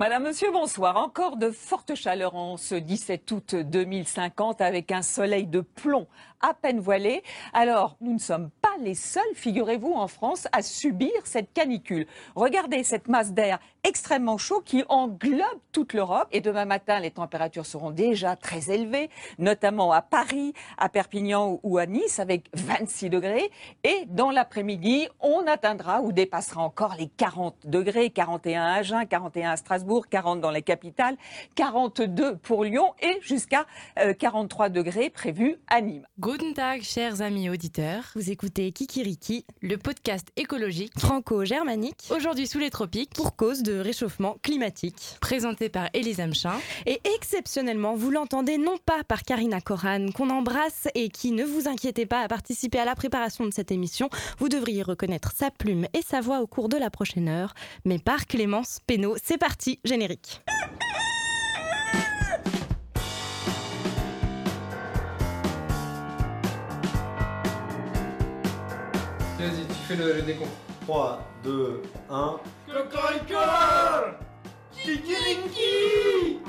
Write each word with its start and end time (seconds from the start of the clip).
Madame, 0.00 0.22
Monsieur, 0.22 0.50
bonsoir. 0.50 0.96
Encore 0.96 1.36
de 1.36 1.50
fortes 1.50 1.94
chaleurs 1.94 2.34
en 2.34 2.56
ce 2.56 2.74
17 2.74 3.30
août 3.32 3.54
2050 3.54 4.62
avec 4.62 4.92
un 4.92 5.02
soleil 5.02 5.46
de 5.46 5.60
plomb 5.60 6.06
à 6.40 6.54
peine 6.54 6.80
voilé. 6.80 7.22
Alors, 7.52 7.98
nous 8.00 8.14
ne 8.14 8.18
sommes 8.18 8.48
pas 8.62 8.70
les 8.80 8.94
seuls, 8.94 9.22
figurez-vous, 9.34 9.92
en 9.92 10.08
France, 10.08 10.48
à 10.52 10.62
subir 10.62 11.10
cette 11.24 11.52
canicule. 11.52 12.06
Regardez 12.34 12.82
cette 12.82 13.08
masse 13.08 13.34
d'air 13.34 13.58
extrêmement 13.84 14.38
chaud 14.38 14.62
qui 14.64 14.84
englobe 14.88 15.60
toute 15.70 15.92
l'Europe. 15.92 16.28
Et 16.32 16.40
demain 16.40 16.64
matin, 16.64 16.98
les 17.00 17.10
températures 17.10 17.66
seront 17.66 17.90
déjà 17.90 18.36
très 18.36 18.70
élevées, 18.70 19.10
notamment 19.38 19.92
à 19.92 20.00
Paris, 20.00 20.54
à 20.78 20.88
Perpignan 20.88 21.60
ou 21.62 21.76
à 21.76 21.84
Nice, 21.84 22.20
avec 22.20 22.48
26 22.54 23.10
degrés. 23.10 23.50
Et 23.84 24.06
dans 24.06 24.30
l'après-midi, 24.30 25.08
on 25.20 25.46
atteindra 25.46 26.00
ou 26.00 26.12
dépassera 26.12 26.62
encore 26.62 26.94
les 26.98 27.08
40 27.08 27.66
degrés, 27.66 28.08
41 28.08 28.62
à 28.62 28.72
Agen, 28.76 29.04
41 29.04 29.50
à 29.50 29.56
Strasbourg, 29.56 29.89
40 29.98 30.40
dans 30.40 30.50
les 30.50 30.62
capitales, 30.62 31.16
42 31.56 32.36
pour 32.36 32.64
Lyon 32.64 32.92
et 33.02 33.18
jusqu'à 33.22 33.66
43 34.18 34.66
euh, 34.66 34.68
degrés 34.68 35.10
prévus 35.10 35.56
à 35.68 35.80
Nîmes. 35.80 36.06
Guten 36.18 36.54
Tag, 36.54 36.82
chers 36.82 37.22
amis 37.22 37.50
auditeurs. 37.50 38.04
Vous 38.14 38.30
écoutez 38.30 38.70
Kikiriki, 38.72 39.44
le 39.60 39.76
podcast 39.76 40.28
écologique 40.36 40.98
franco-germanique, 40.98 42.08
aujourd'hui 42.10 42.46
sous 42.46 42.58
les 42.58 42.70
tropiques, 42.70 43.14
pour 43.14 43.34
cause 43.36 43.62
de 43.62 43.78
réchauffement 43.78 44.36
climatique. 44.42 45.16
Présenté 45.20 45.68
par 45.68 45.88
Elisa 45.92 46.26
Mchin. 46.26 46.58
Et 46.86 47.00
exceptionnellement, 47.16 47.94
vous 47.94 48.10
l'entendez 48.10 48.58
non 48.58 48.76
pas 48.84 49.02
par 49.04 49.22
Karina 49.22 49.60
Koran, 49.60 50.06
qu'on 50.14 50.30
embrasse 50.30 50.88
et 50.94 51.08
qui, 51.08 51.32
ne 51.32 51.44
vous 51.44 51.68
inquiétez 51.68 52.06
pas, 52.06 52.20
a 52.20 52.28
participé 52.28 52.78
à 52.78 52.84
la 52.84 52.94
préparation 52.94 53.46
de 53.46 53.52
cette 53.52 53.72
émission. 53.72 54.08
Vous 54.38 54.48
devriez 54.48 54.82
reconnaître 54.82 55.32
sa 55.34 55.50
plume 55.50 55.86
et 55.94 56.02
sa 56.02 56.20
voix 56.20 56.40
au 56.40 56.46
cours 56.46 56.68
de 56.68 56.76
la 56.76 56.90
prochaine 56.90 57.28
heure, 57.28 57.54
mais 57.84 57.98
par 57.98 58.26
Clémence 58.26 58.80
Pénaud. 58.86 59.16
C'est 59.22 59.38
parti, 59.38 59.79
générique. 59.84 60.42
Vas-y, 69.38 69.66
tu 69.66 69.74
fais 69.88 69.96
le, 69.96 70.12
le 70.14 70.22
décompte. 70.22 70.50
3, 70.86 71.24
2, 71.44 71.82
1. 72.10 72.36
Cocorico 72.66 73.38
Kikiriki 74.72 76.40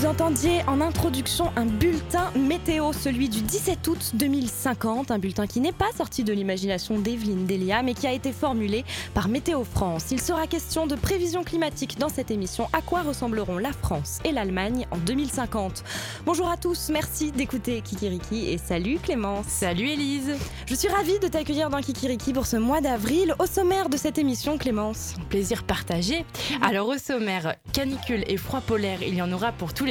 Vous 0.00 0.06
entendiez 0.06 0.62
en 0.66 0.80
introduction 0.80 1.52
un 1.56 1.66
bulletin 1.66 2.30
météo, 2.34 2.94
celui 2.94 3.28
du 3.28 3.42
17 3.42 3.86
août 3.86 4.12
2050, 4.14 5.10
un 5.10 5.18
bulletin 5.18 5.46
qui 5.46 5.60
n'est 5.60 5.72
pas 5.72 5.92
sorti 5.94 6.24
de 6.24 6.32
l'imagination 6.32 6.98
d'Evelyne 6.98 7.44
Delia, 7.44 7.82
mais 7.82 7.92
qui 7.92 8.06
a 8.06 8.12
été 8.14 8.32
formulé 8.32 8.86
par 9.12 9.28
Météo 9.28 9.62
France. 9.62 10.06
Il 10.10 10.18
sera 10.18 10.46
question 10.46 10.86
de 10.86 10.94
prévision 10.94 11.44
climatique 11.44 11.98
dans 11.98 12.08
cette 12.08 12.30
émission. 12.30 12.66
À 12.72 12.80
quoi 12.80 13.02
ressembleront 13.02 13.58
la 13.58 13.72
France 13.72 14.20
et 14.24 14.32
l'Allemagne 14.32 14.86
en 14.90 14.96
2050 14.96 15.84
Bonjour 16.24 16.48
à 16.48 16.56
tous, 16.56 16.88
merci 16.90 17.30
d'écouter 17.30 17.82
Kikiriki 17.82 18.48
et 18.48 18.56
salut 18.56 18.98
Clémence. 19.02 19.48
Salut 19.48 19.86
Élise. 19.86 20.34
Je 20.64 20.74
suis 20.76 20.88
ravie 20.88 21.18
de 21.18 21.28
t'accueillir 21.28 21.68
dans 21.68 21.82
Kikiriki 21.82 22.32
pour 22.32 22.46
ce 22.46 22.56
mois 22.56 22.80
d'avril. 22.80 23.34
Au 23.38 23.44
sommaire 23.44 23.90
de 23.90 23.98
cette 23.98 24.16
émission, 24.16 24.56
Clémence. 24.56 25.16
Plaisir 25.28 25.62
partagé. 25.62 26.24
Alors 26.62 26.88
au 26.88 26.96
sommaire, 26.96 27.56
canicule 27.74 28.24
et 28.28 28.38
froid 28.38 28.62
polaire, 28.62 29.02
il 29.02 29.14
y 29.14 29.20
en 29.20 29.30
aura 29.30 29.52
pour 29.52 29.74
tous 29.74 29.84
les 29.84 29.89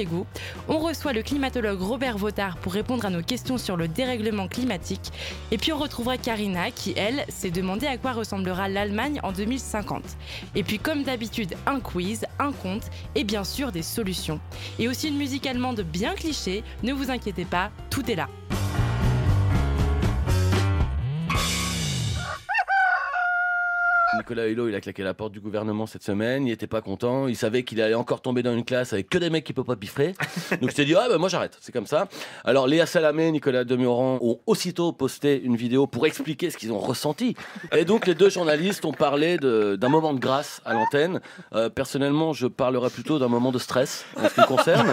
On 0.68 0.78
reçoit 0.78 1.14
le 1.14 1.24
climatologue 1.24 1.82
Robert 1.82 2.18
Votard 2.18 2.58
pour 2.58 2.74
répondre 2.74 3.06
à 3.06 3.10
nos 3.10 3.22
questions 3.22 3.58
sur 3.58 3.76
le 3.76 3.88
dérèglement 3.88 4.48
climatique. 4.48 5.12
Et 5.52 5.58
puis 5.58 5.74
on 5.74 5.78
retrouvera 5.78 6.18
Karina 6.18 6.72
qui, 6.72 6.94
elle, 6.96 7.26
s'est 7.28 7.52
demandé 7.52 7.88
à 7.88 7.98
quoi 7.98 8.14
ressemblera 8.14 8.70
l'Allemagne 8.70 9.20
en 9.24 9.32
2050. 9.32 10.04
Et 10.56 10.64
puis 10.64 10.80
comme 10.80 11.04
d'habitude, 11.04 11.56
un 11.66 11.80
quiz, 11.80 12.26
un 12.40 12.52
conte 12.52 12.90
et 13.16 13.24
bien 13.24 13.44
sûr 13.44 13.72
des 13.72 13.84
solutions. 13.84 14.40
Et 14.78 14.88
aussi 14.88 15.10
une 15.10 15.18
musique 15.18 15.48
allemande 15.48 15.82
bien 15.82 16.14
cliché, 16.14 16.64
ne 16.84 16.94
vous 16.94 17.12
inquiétez 17.12 17.46
pas, 17.46 17.72
tout 17.90 18.10
est 18.10 18.16
là. 18.16 18.28
Nicolas 24.30 24.48
Hulot, 24.48 24.70
il 24.70 24.76
a 24.76 24.80
claqué 24.80 25.02
la 25.02 25.16
porte 25.16 25.32
du 25.32 25.40
gouvernement 25.40 25.88
cette 25.88 26.04
semaine, 26.04 26.46
il 26.46 26.52
était 26.52 26.68
pas 26.68 26.82
content, 26.82 27.28
il 27.28 27.36
savait 27.36 27.64
qu'il 27.64 27.82
allait 27.82 27.96
encore 27.96 28.22
tomber 28.22 28.44
dans 28.44 28.54
une 28.54 28.64
classe 28.64 28.94
avec 28.94 29.10
que 29.10 29.18
des 29.18 29.32
mecs 29.32 29.44
qui 29.44 29.54
peuvent 29.54 29.66
pas 29.66 29.76
piffrer. 29.76 30.14
Donc 30.62 30.70
il 30.70 30.72
s'est 30.72 30.86
dit, 30.86 30.94
ah 30.94 31.08
ben 31.10 31.18
moi 31.18 31.30
j'arrête, 31.30 31.58
c'est 31.62 31.72
comme 31.72 31.88
ça. 31.88 32.08
Alors 32.44 32.68
Léa 32.68 32.86
Salamé, 32.86 33.32
Nicolas 33.32 33.64
Demurand 33.64 34.20
ont 34.22 34.40
aussitôt 34.46 34.92
posté 34.92 35.42
une 35.42 35.56
vidéo 35.56 35.88
pour 35.88 36.06
expliquer 36.06 36.52
ce 36.52 36.58
qu'ils 36.58 36.72
ont 36.72 36.78
ressenti. 36.78 37.36
Et 37.76 37.86
donc 37.86 38.06
les 38.06 38.14
deux 38.14 38.30
journalistes 38.30 38.86
ont 38.86 38.94
parlé 38.94 39.40
d'un 39.40 39.90
moment 39.90 40.14
de 40.14 40.20
grâce 40.20 40.62
à 40.64 40.76
l'antenne. 40.76 41.22
Euh, 41.54 41.70
personnellement, 41.70 42.32
je 42.32 42.46
parlerais 42.46 42.92
plutôt 42.92 43.18
d'un 43.18 43.30
moment 43.30 43.52
de 43.52 43.58
stress 43.58 44.06
en 44.16 44.30
ce 44.30 44.36
qui 44.36 44.42
me 44.42 44.46
concerne. 44.46 44.92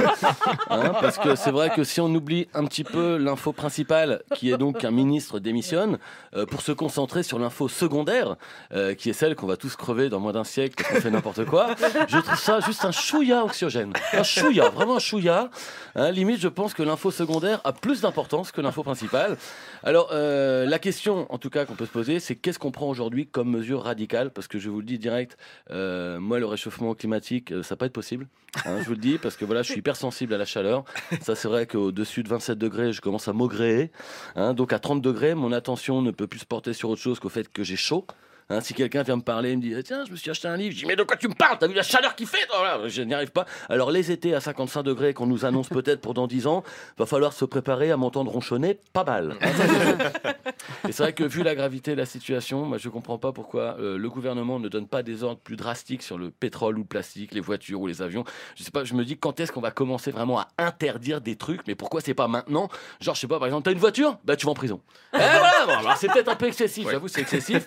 Hein, 0.71 0.93
parce 1.01 1.19
que 1.19 1.35
c'est 1.37 1.51
vrai 1.51 1.69
que 1.69 1.85
si 1.85 2.01
on 2.01 2.07
oublie 2.07 2.49
un 2.55 2.65
petit 2.65 2.85
peu 2.85 3.19
l'info 3.19 3.53
principale, 3.53 4.23
qui 4.35 4.51
est 4.51 4.57
donc 4.57 4.79
qu'un 4.79 4.91
ministre 4.91 5.41
démissionne, 5.41 5.99
euh, 6.35 6.47
pour 6.47 6.63
se 6.63 6.73
concentrer 6.73 7.23
sur 7.23 7.39
l'info 7.39 7.69
secondaire, 7.69 8.37
euh, 8.73 8.95
qui 8.95 9.11
est 9.11 9.13
celle 9.13 9.26
qu'on 9.35 9.47
va 9.47 9.57
tous 9.57 9.77
crever 9.77 10.09
dans 10.09 10.21
moins 10.21 10.33
d'un 10.33 10.45
siècle 10.45 10.85
qu'on 10.85 11.01
fait 11.01 11.11
n'importe 11.11 11.45
quoi, 11.45 11.75
je 12.09 12.19
trouve 12.19 12.39
ça 12.39 12.61
juste 12.61 12.85
un 12.85 12.93
chouïa 12.93 13.45
anxiogène. 13.45 13.93
Un 14.13 14.23
chouïa, 14.23 14.69
vraiment 14.71 14.97
un 14.97 15.01
chouïa. 15.01 15.51
Hein, 15.95 16.11
limite, 16.11 16.41
je 16.41 16.49
pense 16.49 16.75
que 16.75 16.83
l'info 16.83 17.11
secondaire 17.11 17.61
a 17.65 17.73
plus 17.73 18.03
d'importance 18.03 18.53
que 18.53 18.61
l'info 18.61 18.83
principale. 18.83 19.37
Alors, 19.83 20.11
euh, 20.13 20.67
la 20.67 20.79
question, 20.79 21.27
en 21.33 21.39
tout 21.39 21.51
cas, 21.51 21.65
qu'on 21.65 21.75
peut 21.75 21.87
se 21.87 21.91
poser, 21.91 22.21
c'est 22.21 22.37
qu'est-ce 22.37 22.59
qu'on 22.59 22.71
prend 22.71 22.89
aujourd'hui 22.89 23.27
comme 23.27 23.51
mesure 23.51 23.83
radicale? 23.83 24.31
Parce 24.31 24.47
que 24.49 24.59
je 24.59 24.69
vous 24.69 24.81
le 24.81 24.87
dis 24.87 24.99
direct, 24.99 25.37
euh, 25.71 26.21
moi, 26.21 26.39
le 26.39 26.47
réchauffement 26.47 26.95
climatique, 26.95 27.53
euh, 27.53 27.63
ça 27.63 27.77
va 27.79 27.87
être 27.87 27.93
possible. 27.93 28.27
Hein, 28.65 28.79
je 28.81 28.85
vous 28.85 28.93
le 28.93 28.99
dis, 28.99 29.19
parce 29.19 29.37
que 29.37 29.45
voilà, 29.45 29.63
je 29.63 29.71
suis 29.71 29.81
hypersensible 29.81 30.35
à 30.35 30.39
la 30.39 30.45
chaleur. 30.45 30.85
Ça, 31.21 31.35
c'est 31.35 31.49
vrai 31.49 31.67
qu'au-dessus 31.67 32.23
de 32.23 32.29
27 32.29 32.59
degrés, 32.59 32.93
je 32.93 33.01
commence 33.01 33.29
à 33.29 33.33
maugréer. 33.33 33.91
Hein, 34.35 34.55
donc, 34.55 34.73
à 34.73 34.79
30 34.79 35.01
degrés, 35.03 35.35
mon 35.35 35.53
attention 35.53 36.03
ne 36.03 36.11
peut 36.11 36.27
plus 36.27 36.41
se 36.41 36.47
porter 36.47 36.73
sur 36.73 36.91
autre 36.91 37.03
chose 37.03 37.21
qu'au 37.21 37.29
fait 37.29 37.51
que 37.51 37.63
j'ai 37.63 37.77
chaud. 37.77 38.07
Hein, 38.49 38.61
si 38.61 38.75
quelqu'un 38.75 39.03
vient 39.03 39.17
me 39.17 39.23
parler 39.23 39.51
et 39.51 39.57
me 39.57 39.61
dit 39.61 39.75
Tiens, 39.83 40.05
je 40.07 40.13
me 40.13 40.17
suis 40.17 40.31
acheté 40.31 40.47
un 40.47 40.57
livre, 40.57 40.73
je 40.73 40.79
dis 40.79 40.87
Mais 40.87 40.95
de 40.95 41.03
quoi 41.03 41.17
tu 41.17 41.27
me 41.27 41.35
parles? 41.35 41.57
T'as 41.59 41.67
vu 41.67 41.75
la 41.75 41.83
chaleur 41.83 42.15
qu'il 42.15 42.29
fait 42.29 42.47
Je 42.87 43.03
n'y 43.03 43.13
arrive 43.13 43.33
pas. 43.33 43.45
Alors, 43.69 43.91
les 43.91 44.13
étés 44.13 44.35
à 44.35 44.41
55 44.41 44.85
degrés 44.85 45.15
qu'on 45.15 45.27
nous 45.27 45.45
annonce 45.45 45.69
peut-être 45.69 46.01
pour 46.01 46.15
dans 46.15 46.29
10 46.29 46.47
ans, 46.47 46.63
va 46.97 47.07
falloir 47.07 47.33
se 47.33 47.45
préparer 47.45 47.91
à 47.91 47.97
m'entendre 47.97 48.31
ronchonner 48.31 48.79
pas 48.93 49.03
mal. 49.03 49.35
Et 50.89 50.93
c'est 50.93 51.03
vrai 51.03 51.13
que 51.13 51.25
vu 51.25 51.43
la 51.43 51.55
gravité 51.55 51.93
de 51.93 51.97
la 51.97 52.07
situation, 52.07 52.65
moi, 52.65 52.79
je 52.79 52.89
comprends 52.89 53.19
pas 53.19 53.33
pourquoi 53.33 53.77
euh, 53.79 53.99
le 53.99 54.11
gouvernement 54.11 54.59
ne 54.59 54.69
donne 54.69 54.87
pas 54.87 55.03
des 55.03 55.23
ordres 55.23 55.41
plus 55.41 55.57
drastiques 55.57 56.03
sur 56.03 56.19
le 56.19 56.31
pétrole 56.31 56.77
ou 56.77 56.83
le 56.83 56.87
plastique, 56.87 57.33
les 57.33 57.41
voitures 57.41 57.81
ou 57.81 57.87
les 57.87 58.03
avions. 58.03 58.25
Je 58.57 58.63
sais 58.63 58.71
pas, 58.71 58.85
je 58.85 58.95
me 58.95 59.05
dis 59.05 59.17
quand 59.17 59.41
est-ce 59.41 59.53
qu'on 59.53 59.61
va 59.61 59.71
commencer 59.71 60.11
vraiment 60.11 60.41
à 60.41 60.49
interdire 60.59 61.21
des 61.21 61.37
trucs, 61.37 61.61
mais 61.67 61.75
pourquoi 61.75 62.01
c'est 62.01 62.15
pas 62.15 62.29
maintenant? 62.29 62.69
Genre, 63.01 63.15
je 63.15 63.21
sais 63.21 63.27
pas, 63.27 63.39
par 63.39 63.47
exemple, 63.47 63.65
t'as 63.65 63.73
une 63.73 63.79
voiture? 63.79 64.19
Bah, 64.25 64.37
tu 64.37 64.47
vas 64.47 64.53
en 64.53 64.55
prison. 64.55 64.81
Eh, 65.15 65.19
voilà, 65.19 65.67
bon, 65.67 65.73
alors 65.73 65.97
c'est 65.97 66.09
peut-être 66.09 66.29
un 66.29 66.37
peu 66.37 66.47
excessif, 66.47 66.89
j'avoue, 66.91 67.09
c'est 67.09 67.23
excessif. 67.23 67.67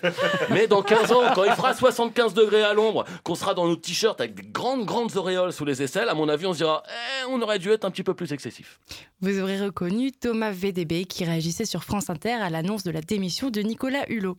Mais 0.50 0.66
dans 0.66 0.82
15 0.82 1.12
ans, 1.12 1.22
quand 1.34 1.44
il 1.44 1.52
fera 1.52 1.74
75 1.74 2.34
degrés 2.34 2.62
à 2.62 2.74
l'ombre, 2.74 3.04
qu'on 3.24 3.34
sera 3.34 3.54
dans 3.54 3.66
nos 3.66 3.76
t-shirts 3.76 4.20
avec 4.20 4.34
des 4.34 4.46
grandes, 4.46 4.84
grandes 4.84 5.16
auréoles 5.16 5.52
sous 5.52 5.64
les 5.64 5.82
aisselles, 5.82 6.08
à 6.08 6.14
mon 6.14 6.28
avis, 6.28 6.46
on 6.46 6.52
se 6.52 6.58
dira, 6.58 6.82
eh, 6.88 7.26
on 7.28 7.40
aurait 7.42 7.58
dû 7.58 7.70
être 7.70 7.84
un 7.84 7.90
petit 7.90 8.02
peu 8.02 8.14
plus 8.14 8.32
excessif. 8.32 8.78
Vous 9.20 9.38
aurez 9.40 9.60
reconnu 9.60 10.12
Thomas 10.12 10.50
VDB 10.50 11.04
qui 11.04 11.24
réagissait 11.24 11.64
sur 11.64 11.84
France 11.84 12.10
Inter 12.10 12.32
à 12.32 12.50
l'annonce 12.50 12.84
de 12.84 12.89
la 12.90 13.00
démission 13.00 13.50
de 13.50 13.60
Nicolas 13.60 14.04
Hulot. 14.08 14.36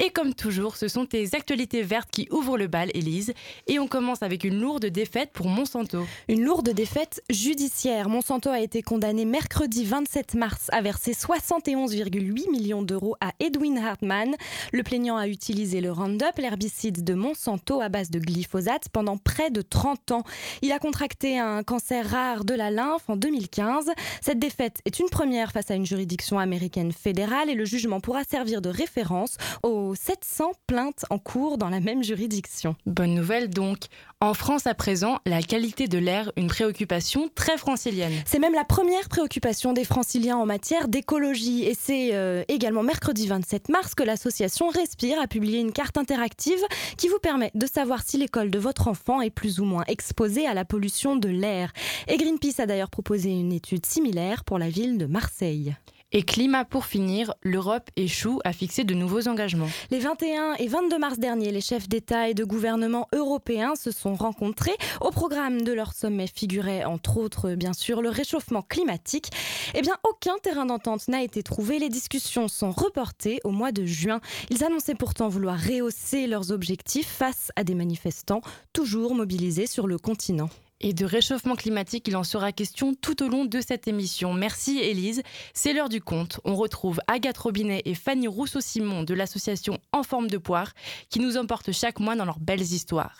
Et 0.00 0.10
comme 0.10 0.34
toujours, 0.34 0.76
ce 0.76 0.88
sont 0.88 1.06
tes 1.06 1.34
actualités 1.34 1.82
vertes 1.82 2.10
qui 2.10 2.26
ouvrent 2.30 2.58
le 2.58 2.66
bal, 2.66 2.90
Élise. 2.94 3.32
Et 3.68 3.78
on 3.78 3.86
commence 3.86 4.22
avec 4.22 4.42
une 4.44 4.60
lourde 4.60 4.86
défaite 4.86 5.30
pour 5.32 5.46
Monsanto. 5.46 6.04
Une 6.28 6.42
lourde 6.42 6.70
défaite 6.70 7.22
judiciaire. 7.30 8.08
Monsanto 8.08 8.50
a 8.50 8.60
été 8.60 8.82
condamné 8.82 9.24
mercredi 9.24 9.84
27 9.84 10.34
mars 10.34 10.66
à 10.72 10.82
verser 10.82 11.12
71,8 11.12 12.50
millions 12.50 12.82
d'euros 12.82 13.16
à 13.20 13.32
Edwin 13.38 13.78
Hartmann. 13.78 14.34
Le 14.72 14.82
plaignant 14.82 15.16
a 15.16 15.28
utilisé 15.28 15.80
le 15.80 15.92
Roundup, 15.92 16.38
l'herbicide 16.38 17.04
de 17.04 17.14
Monsanto 17.14 17.80
à 17.80 17.88
base 17.88 18.10
de 18.10 18.18
glyphosate, 18.18 18.88
pendant 18.92 19.16
près 19.16 19.50
de 19.50 19.62
30 19.62 20.10
ans. 20.10 20.24
Il 20.62 20.72
a 20.72 20.78
contracté 20.78 21.38
un 21.38 21.62
cancer 21.62 22.08
rare 22.08 22.44
de 22.44 22.54
la 22.54 22.70
lymphe 22.70 23.08
en 23.08 23.16
2015. 23.16 23.90
Cette 24.20 24.38
défaite 24.38 24.80
est 24.84 24.98
une 24.98 25.08
première 25.08 25.52
face 25.52 25.70
à 25.70 25.74
une 25.74 25.86
juridiction 25.86 26.38
américaine 26.38 26.92
fédérale 26.92 27.48
et 27.48 27.54
le 27.54 27.64
jugement 27.84 28.00
pourra 28.00 28.24
servir 28.24 28.62
de 28.62 28.70
référence 28.70 29.36
aux 29.62 29.94
700 29.94 30.52
plaintes 30.66 31.04
en 31.10 31.18
cours 31.18 31.58
dans 31.58 31.68
la 31.68 31.80
même 31.80 32.02
juridiction. 32.02 32.76
Bonne 32.86 33.14
nouvelle 33.14 33.50
donc. 33.50 33.88
En 34.22 34.32
France 34.32 34.66
à 34.66 34.72
présent, 34.72 35.18
la 35.26 35.42
qualité 35.42 35.86
de 35.86 35.98
l'air, 35.98 36.32
une 36.38 36.46
préoccupation 36.46 37.28
très 37.34 37.58
francilienne. 37.58 38.14
C'est 38.24 38.38
même 38.38 38.54
la 38.54 38.64
première 38.64 39.10
préoccupation 39.10 39.74
des 39.74 39.84
franciliens 39.84 40.38
en 40.38 40.46
matière 40.46 40.88
d'écologie. 40.88 41.64
Et 41.64 41.74
c'est 41.78 42.14
euh, 42.14 42.42
également 42.48 42.82
mercredi 42.82 43.26
27 43.26 43.68
mars 43.68 43.94
que 43.94 44.02
l'association 44.02 44.68
Respire 44.68 45.20
a 45.20 45.26
publié 45.26 45.60
une 45.60 45.72
carte 45.72 45.98
interactive 45.98 46.62
qui 46.96 47.08
vous 47.08 47.18
permet 47.18 47.50
de 47.54 47.66
savoir 47.66 48.00
si 48.02 48.16
l'école 48.16 48.50
de 48.50 48.58
votre 48.58 48.88
enfant 48.88 49.20
est 49.20 49.28
plus 49.28 49.60
ou 49.60 49.66
moins 49.66 49.84
exposée 49.88 50.46
à 50.46 50.54
la 50.54 50.64
pollution 50.64 51.16
de 51.16 51.28
l'air. 51.28 51.74
Et 52.08 52.16
Greenpeace 52.16 52.60
a 52.60 52.66
d'ailleurs 52.66 52.88
proposé 52.88 53.28
une 53.28 53.52
étude 53.52 53.84
similaire 53.84 54.44
pour 54.44 54.58
la 54.58 54.70
ville 54.70 54.96
de 54.96 55.04
Marseille. 55.04 55.74
Et 56.16 56.22
climat 56.22 56.64
pour 56.64 56.86
finir, 56.86 57.34
l'Europe 57.42 57.90
échoue 57.96 58.38
à 58.44 58.52
fixer 58.52 58.84
de 58.84 58.94
nouveaux 58.94 59.26
engagements. 59.26 59.66
Les 59.90 59.98
21 59.98 60.54
et 60.60 60.68
22 60.68 60.96
mars 60.96 61.18
dernier, 61.18 61.50
les 61.50 61.60
chefs 61.60 61.88
d'État 61.88 62.28
et 62.28 62.34
de 62.34 62.44
gouvernement 62.44 63.08
européens 63.12 63.74
se 63.74 63.90
sont 63.90 64.14
rencontrés. 64.14 64.76
Au 65.00 65.10
programme 65.10 65.62
de 65.62 65.72
leur 65.72 65.92
sommet 65.92 66.28
figurait 66.28 66.84
entre 66.84 67.16
autres, 67.16 67.56
bien 67.56 67.72
sûr, 67.72 68.00
le 68.00 68.10
réchauffement 68.10 68.62
climatique. 68.62 69.32
Eh 69.74 69.82
bien, 69.82 69.96
aucun 70.08 70.38
terrain 70.40 70.66
d'entente 70.66 71.08
n'a 71.08 71.20
été 71.20 71.42
trouvé. 71.42 71.80
Les 71.80 71.88
discussions 71.88 72.46
sont 72.46 72.70
reportées 72.70 73.40
au 73.42 73.50
mois 73.50 73.72
de 73.72 73.84
juin. 73.84 74.20
Ils 74.50 74.62
annonçaient 74.62 74.94
pourtant 74.94 75.28
vouloir 75.28 75.58
rehausser 75.58 76.28
leurs 76.28 76.52
objectifs 76.52 77.08
face 77.08 77.50
à 77.56 77.64
des 77.64 77.74
manifestants 77.74 78.42
toujours 78.72 79.16
mobilisés 79.16 79.66
sur 79.66 79.88
le 79.88 79.98
continent. 79.98 80.48
Et 80.86 80.92
de 80.92 81.06
réchauffement 81.06 81.56
climatique, 81.56 82.08
il 82.08 82.16
en 82.16 82.24
sera 82.24 82.52
question 82.52 82.92
tout 82.92 83.22
au 83.22 83.28
long 83.28 83.46
de 83.46 83.62
cette 83.62 83.88
émission. 83.88 84.34
Merci 84.34 84.80
Élise. 84.80 85.22
C'est 85.54 85.72
l'heure 85.72 85.88
du 85.88 86.02
compte. 86.02 86.40
On 86.44 86.56
retrouve 86.56 87.00
Agathe 87.06 87.38
Robinet 87.38 87.80
et 87.86 87.94
Fanny 87.94 88.28
Rousseau-Simon 88.28 89.02
de 89.02 89.14
l'association 89.14 89.78
En 89.92 90.02
forme 90.02 90.28
de 90.28 90.36
poire 90.36 90.74
qui 91.08 91.20
nous 91.20 91.38
emportent 91.38 91.72
chaque 91.72 92.00
mois 92.00 92.16
dans 92.16 92.26
leurs 92.26 92.38
belles 92.38 92.60
histoires. 92.60 93.16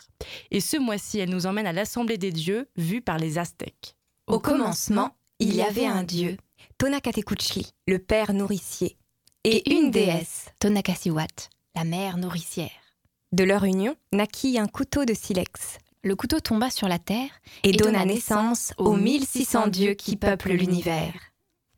Et 0.51 0.59
ce 0.59 0.77
mois-ci, 0.77 1.17
elle 1.17 1.31
nous 1.31 1.47
emmène 1.47 1.65
à 1.65 1.73
l'Assemblée 1.73 2.19
des 2.19 2.31
dieux, 2.31 2.69
vue 2.77 3.01
par 3.01 3.17
les 3.17 3.39
Aztèques. 3.39 3.95
Au 4.27 4.39
commencement, 4.39 5.15
il 5.39 5.55
y 5.55 5.63
avait 5.63 5.87
un 5.87 6.03
dieu, 6.03 6.37
Tonakatekuchli, 6.77 7.71
le 7.87 7.97
père 7.97 8.33
nourricier, 8.33 8.95
et 9.43 9.73
une 9.73 9.89
déesse, 9.89 10.49
Tonakasiwat, 10.59 11.49
la 11.73 11.83
mère 11.83 12.17
nourricière. 12.17 12.69
De 13.31 13.43
leur 13.43 13.63
union 13.63 13.95
naquit 14.13 14.59
un 14.59 14.67
couteau 14.67 15.03
de 15.03 15.15
silex, 15.15 15.79
le 16.05 16.15
couteau 16.15 16.39
tomba 16.39 16.69
sur 16.69 16.87
la 16.87 16.99
terre 16.99 17.31
et, 17.63 17.71
donna 17.71 18.05
naissance 18.05 18.73
aux 18.77 18.95
1600 18.95 19.67
dieux 19.67 19.95
qui 19.95 20.15
peuplent 20.15 20.53
l'univers. 20.53 21.13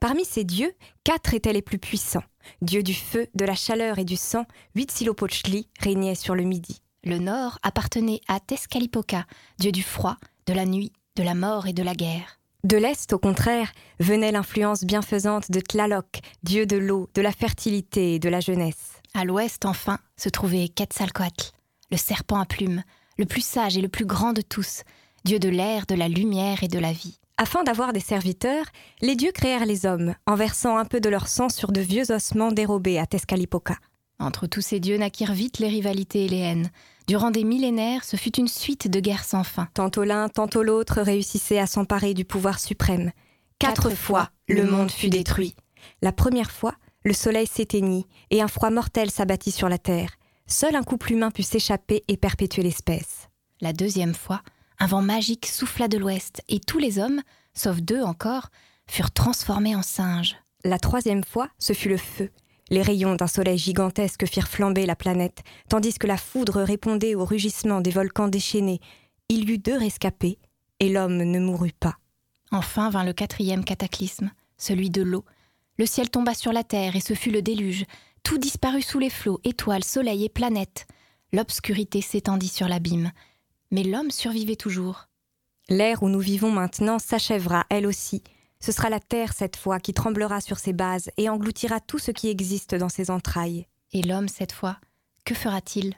Parmi 0.02 0.26
ces 0.26 0.44
dieux, 0.44 0.74
quatre 1.06 1.34
étaient 1.34 1.54
les 1.54 1.62
plus 1.62 1.80
puissants. 1.80 2.24
Dieu 2.62 2.84
du 2.84 2.94
feu, 2.94 3.28
de 3.36 3.46
la 3.46 3.56
chaleur 3.56 4.00
et 4.00 4.04
du 4.04 4.18
sang, 4.18 4.46
Huitzilopochtli 4.76 5.70
régnait 5.80 6.14
sur 6.14 6.36
le 6.36 6.44
midi. 6.44 6.82
Le 7.06 7.20
nord 7.20 7.58
appartenait 7.64 8.20
à 8.28 8.42
Tezcatlipoca, 8.42 9.26
dieu 9.60 9.72
du 9.72 9.82
froid, 9.82 10.18
de 10.46 10.54
la 10.54 10.66
nuit, 10.66 10.92
de 11.16 11.24
la 11.24 11.34
mort 11.34 11.66
et 11.66 11.74
de 11.74 11.84
la 11.84 11.96
guerre. 11.96 12.40
De 12.66 12.76
l'est, 12.76 13.14
au 13.14 13.20
contraire, 13.20 13.72
venait 14.02 14.34
l'influence 14.34 14.84
bienfaisante 14.84 15.52
de 15.52 15.62
Tlaloc, 15.62 16.20
dieu 16.44 16.66
de 16.66 16.76
l'eau, 16.76 17.10
de 17.14 17.22
la 17.22 17.32
fertilité 17.32 18.16
et 18.16 18.20
de 18.20 18.28
la 18.28 18.42
jeunesse. 18.42 19.02
À 19.14 19.24
l'ouest, 19.24 19.64
enfin, 19.64 20.00
se 20.18 20.28
trouvait 20.28 20.68
Quetzalcoatl, 20.68 21.52
le 21.92 21.98
serpent 21.98 22.40
à 22.40 22.46
plumes, 22.46 22.84
le 23.18 23.26
plus 23.26 23.46
sage 23.46 23.78
et 23.78 23.82
le 23.82 23.90
plus 23.90 24.06
grand 24.06 24.34
de 24.34 24.42
tous, 24.42 24.84
Dieu 25.26 25.40
de 25.40 25.50
l'air, 25.50 25.86
de 25.86 25.96
la 25.96 26.08
lumière 26.08 26.64
et 26.64 26.68
de 26.68 26.80
la 26.80 26.92
vie. 26.92 27.20
Afin 27.38 27.64
d'avoir 27.64 27.94
des 27.94 28.00
serviteurs, 28.00 28.66
les 29.02 29.16
dieux 29.16 29.32
créèrent 29.32 29.66
les 29.66 29.86
hommes, 29.86 30.16
en 30.26 30.36
versant 30.36 30.78
un 30.78 30.86
peu 30.86 31.00
de 31.00 31.10
leur 31.10 31.28
sang 31.28 31.50
sur 31.50 31.72
de 31.72 31.82
vieux 31.82 32.12
ossements 32.12 32.52
dérobés 32.52 32.98
à 32.98 33.06
Tezcatlipoca. 33.06 33.76
Entre 34.20 34.48
tous 34.48 34.62
ces 34.62 34.80
dieux 34.80 34.98
naquirent 34.98 35.34
vite 35.34 35.60
les 35.60 35.68
rivalités 35.68 36.26
et 36.26 36.30
les 36.30 36.40
haines. 36.40 36.72
Durant 37.08 37.30
des 37.30 37.44
millénaires, 37.44 38.04
ce 38.04 38.18
fut 38.18 38.36
une 38.38 38.48
suite 38.48 38.90
de 38.90 39.00
guerres 39.00 39.24
sans 39.24 39.44
fin. 39.44 39.68
Tantôt 39.76 40.04
l'un, 40.04 40.28
tantôt 40.30 40.64
l'autre 40.64 41.02
réussissait 41.02 41.60
à 41.60 41.68
s'emparer 41.68 42.16
du 42.16 42.26
pouvoir 42.26 42.60
suprême. 42.60 43.12
Quatre, 43.60 43.92
fois, 43.92 44.30
le 44.48 44.64
monde 44.64 44.92
fut 44.92 45.10
détruit. 45.10 45.56
La 46.02 46.12
première 46.12 46.52
fois, 46.52 46.74
le 47.04 47.14
soleil 47.14 47.48
s'éteignit 47.48 48.08
et 48.32 48.42
un 48.42 48.48
froid 48.48 48.72
mortel 48.72 49.12
s'abattit 49.12 49.52
sur 49.52 49.70
la 49.70 49.78
terre. 49.78 50.17
Seul 50.50 50.78
un 50.78 50.84
couple 50.84 51.12
humain 51.12 51.30
put 51.30 51.44
s'échapper 51.44 52.06
et 52.08 52.16
perpétuer 52.16 52.64
l'espèce. 52.64 53.28
La 53.60 53.74
deuxième 53.74 54.16
fois, 54.16 54.42
un 54.80 54.88
vent 54.88 55.02
magique 55.02 55.46
souffla 55.46 55.90
de 55.90 55.98
l'ouest 55.98 56.42
et 56.48 56.62
tous 56.62 56.80
les 56.80 57.00
hommes, 57.00 57.22
sauf 57.54 57.82
deux 57.82 58.02
encore, 58.02 58.48
furent 58.90 59.12
transformés 59.12 59.76
en 59.76 59.82
singes. 59.82 60.38
La 60.64 60.80
troisième 60.80 61.26
fois, 61.26 61.50
ce 61.60 61.74
fut 61.74 61.90
le 61.90 61.98
feu. 61.98 62.30
Les 62.70 62.82
rayons 62.82 63.16
d'un 63.16 63.28
soleil 63.28 63.58
gigantesque 63.58 64.26
firent 64.26 64.48
flamber 64.48 64.86
la 64.86 64.96
planète, 64.96 65.44
tandis 65.68 65.96
que 65.96 66.08
la 66.08 66.18
foudre 66.18 66.62
répondait 66.62 67.16
au 67.16 67.26
rugissement 67.26 67.82
des 67.82 67.92
volcans 67.92 68.30
déchaînés. 68.30 68.80
Il 69.28 69.50
y 69.50 69.54
eut 69.54 69.58
deux 69.58 69.78
rescapés, 69.78 70.40
et 70.80 70.90
l'homme 70.90 71.18
ne 71.18 71.40
mourut 71.40 71.74
pas. 71.78 71.98
Enfin 72.52 72.90
vint 72.90 73.04
le 73.04 73.14
quatrième 73.14 73.66
cataclysme, 73.66 74.32
celui 74.58 74.90
de 74.90 75.02
l'eau. 75.02 75.26
Le 75.78 75.86
ciel 75.86 76.10
tomba 76.10 76.34
sur 76.34 76.54
la 76.54 76.64
terre 76.64 76.96
et 76.96 77.02
ce 77.02 77.14
fut 77.14 77.32
le 77.32 77.42
déluge, 77.42 77.86
tout 78.28 78.38
disparut 78.38 78.82
sous 78.82 79.00
les 79.00 79.10
flots, 79.10 79.40
étoiles, 79.46 79.86
soleil 79.86 80.26
et 80.26 80.30
planètes. 80.30 80.86
L'obscurité 81.32 82.02
s'étendit 82.02 82.50
sur 82.50 82.68
l'abîme. 82.68 83.14
Mais 83.72 83.84
l'homme 83.84 84.12
survivait 84.12 84.58
toujours. 84.58 85.08
L'ère 85.70 86.04
où 86.04 86.10
nous 86.10 86.20
vivons 86.20 86.52
maintenant 86.52 87.00
s'achèvera, 87.00 87.66
elle 87.70 87.88
aussi. 87.88 88.24
Ce 88.60 88.74
sera 88.74 88.90
la 88.90 89.00
Terre 89.00 89.32
cette 89.32 89.56
fois 89.56 89.80
qui 89.80 89.94
tremblera 89.94 90.42
sur 90.42 90.60
ses 90.60 90.74
bases 90.74 91.10
et 91.16 91.30
engloutira 91.30 91.80
tout 91.80 92.00
ce 92.00 92.12
qui 92.12 92.28
existe 92.28 92.76
dans 92.76 92.90
ses 92.90 93.12
entrailles. 93.12 93.66
Et 93.94 94.02
l'homme 94.02 94.28
cette 94.28 94.52
fois, 94.52 94.76
que 95.24 95.34
fera-t-il? 95.34 95.94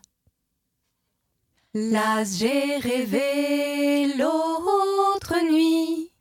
Las 1.74 2.38
j'ai 2.38 2.78
rêvé 2.78 4.14
l'autre 4.20 5.34
nuit. 5.52 6.12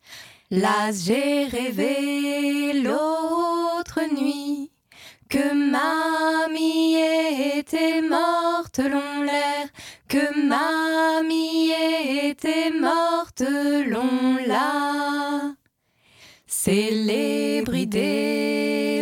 Las 0.49 1.03
j'ai 1.05 1.45
rêvé 1.45 2.81
l'autre 2.81 3.99
nuit 4.19 4.68
que 5.29 5.53
mamie 5.53 6.95
était 7.59 8.01
morte 8.01 8.79
l'on 8.79 9.21
l'air, 9.23 9.67
que 10.07 10.33
mamie 10.47 11.71
était 12.23 12.71
morte 12.71 13.43
l'on 13.87 14.37
la. 14.47 15.53
Célébridé 16.47 17.95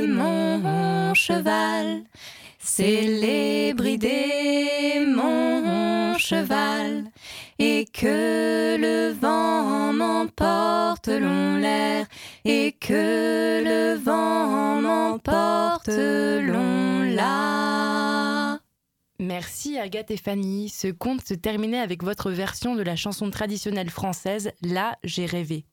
mon 0.06 1.14
cheval, 1.14 2.04
célébridé 2.60 4.16
mon 5.08 6.18
cheval, 6.18 7.06
et 7.58 7.86
que 7.86 8.76
le 8.78 9.14
vent 9.14 9.94
m'emporte 9.94 11.08
l'on 11.08 11.56
l'air, 11.58 12.06
et 12.50 12.72
que 12.72 13.64
le 13.64 13.98
vent 13.98 14.82
m'emporte 14.82 15.90
l'on 15.90 17.02
là. 17.02 18.60
Merci 19.20 19.78
Agathe 19.78 20.12
et 20.12 20.18
Fanny. 20.18 20.70
Ce 20.70 20.88
conte 20.88 21.26
se 21.26 21.34
terminait 21.34 21.80
avec 21.80 22.04
votre 22.04 22.32
version 22.32 22.76
de 22.76 22.84
la 22.84 22.96
chanson 22.96 23.30
traditionnelle 23.32 23.90
française 23.90 24.52
Là, 24.62 24.98
j'ai 25.04 25.26
rêvé. 25.26 25.66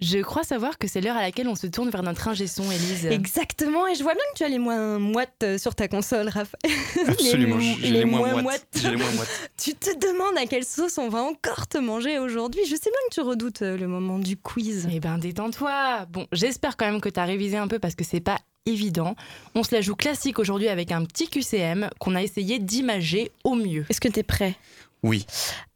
Je 0.00 0.18
crois 0.18 0.42
savoir 0.42 0.76
que 0.76 0.88
c'est 0.88 1.00
l'heure 1.00 1.16
à 1.16 1.22
laquelle 1.22 1.48
on 1.48 1.54
se 1.54 1.66
tourne 1.66 1.88
vers 1.88 2.02
notre 2.02 2.28
ingé 2.28 2.46
son, 2.46 2.70
Élise. 2.70 3.06
Exactement, 3.06 3.86
et 3.86 3.94
je 3.94 4.02
vois 4.02 4.14
bien 4.14 4.22
que 4.32 4.38
tu 4.38 4.44
as 4.44 4.48
les 4.48 4.58
moins 4.58 4.98
moites 4.98 5.42
euh, 5.42 5.56
sur 5.56 5.74
ta 5.74 5.88
console, 5.88 6.28
Raph. 6.28 6.54
Absolument, 7.08 7.58
j'ai 7.60 7.90
les 7.90 7.98
les 8.00 8.04
moins 8.04 8.42
moites. 8.42 8.66
J'ai 8.74 8.90
les 8.90 8.96
moins 8.96 9.10
moites. 9.12 9.50
Tu 9.56 9.74
te 9.74 9.90
demandes 9.98 10.36
à 10.36 10.46
quelle 10.46 10.64
sauce 10.64 10.98
on 10.98 11.08
va 11.08 11.22
encore 11.22 11.68
te 11.68 11.78
manger 11.78 12.18
aujourd'hui. 12.18 12.62
Je 12.66 12.74
sais 12.74 12.90
bien 12.90 13.00
que 13.08 13.14
tu 13.14 13.20
redoutes 13.20 13.62
euh, 13.62 13.78
le 13.78 13.86
moment 13.86 14.18
du 14.18 14.36
quiz. 14.36 14.88
Eh 14.92 15.00
ben 15.00 15.16
détends-toi. 15.16 16.06
Bon, 16.10 16.26
j'espère 16.32 16.76
quand 16.76 16.86
même 16.86 17.00
que 17.00 17.08
t'as 17.08 17.24
révisé 17.24 17.56
un 17.56 17.68
peu 17.68 17.78
parce 17.78 17.94
que 17.94 18.04
c'est 18.04 18.20
pas 18.20 18.38
évident. 18.66 19.14
On 19.54 19.62
se 19.62 19.74
la 19.74 19.80
joue 19.80 19.94
classique 19.94 20.38
aujourd'hui 20.38 20.68
avec 20.68 20.92
un 20.92 21.04
petit 21.04 21.28
QCM 21.28 21.88
qu'on 21.98 22.14
a 22.14 22.22
essayé 22.22 22.58
d'imager 22.58 23.30
au 23.44 23.54
mieux. 23.54 23.86
Est-ce 23.88 24.00
que 24.00 24.08
tu 24.08 24.20
es 24.20 24.22
prêt? 24.22 24.56
Oui. 25.04 25.26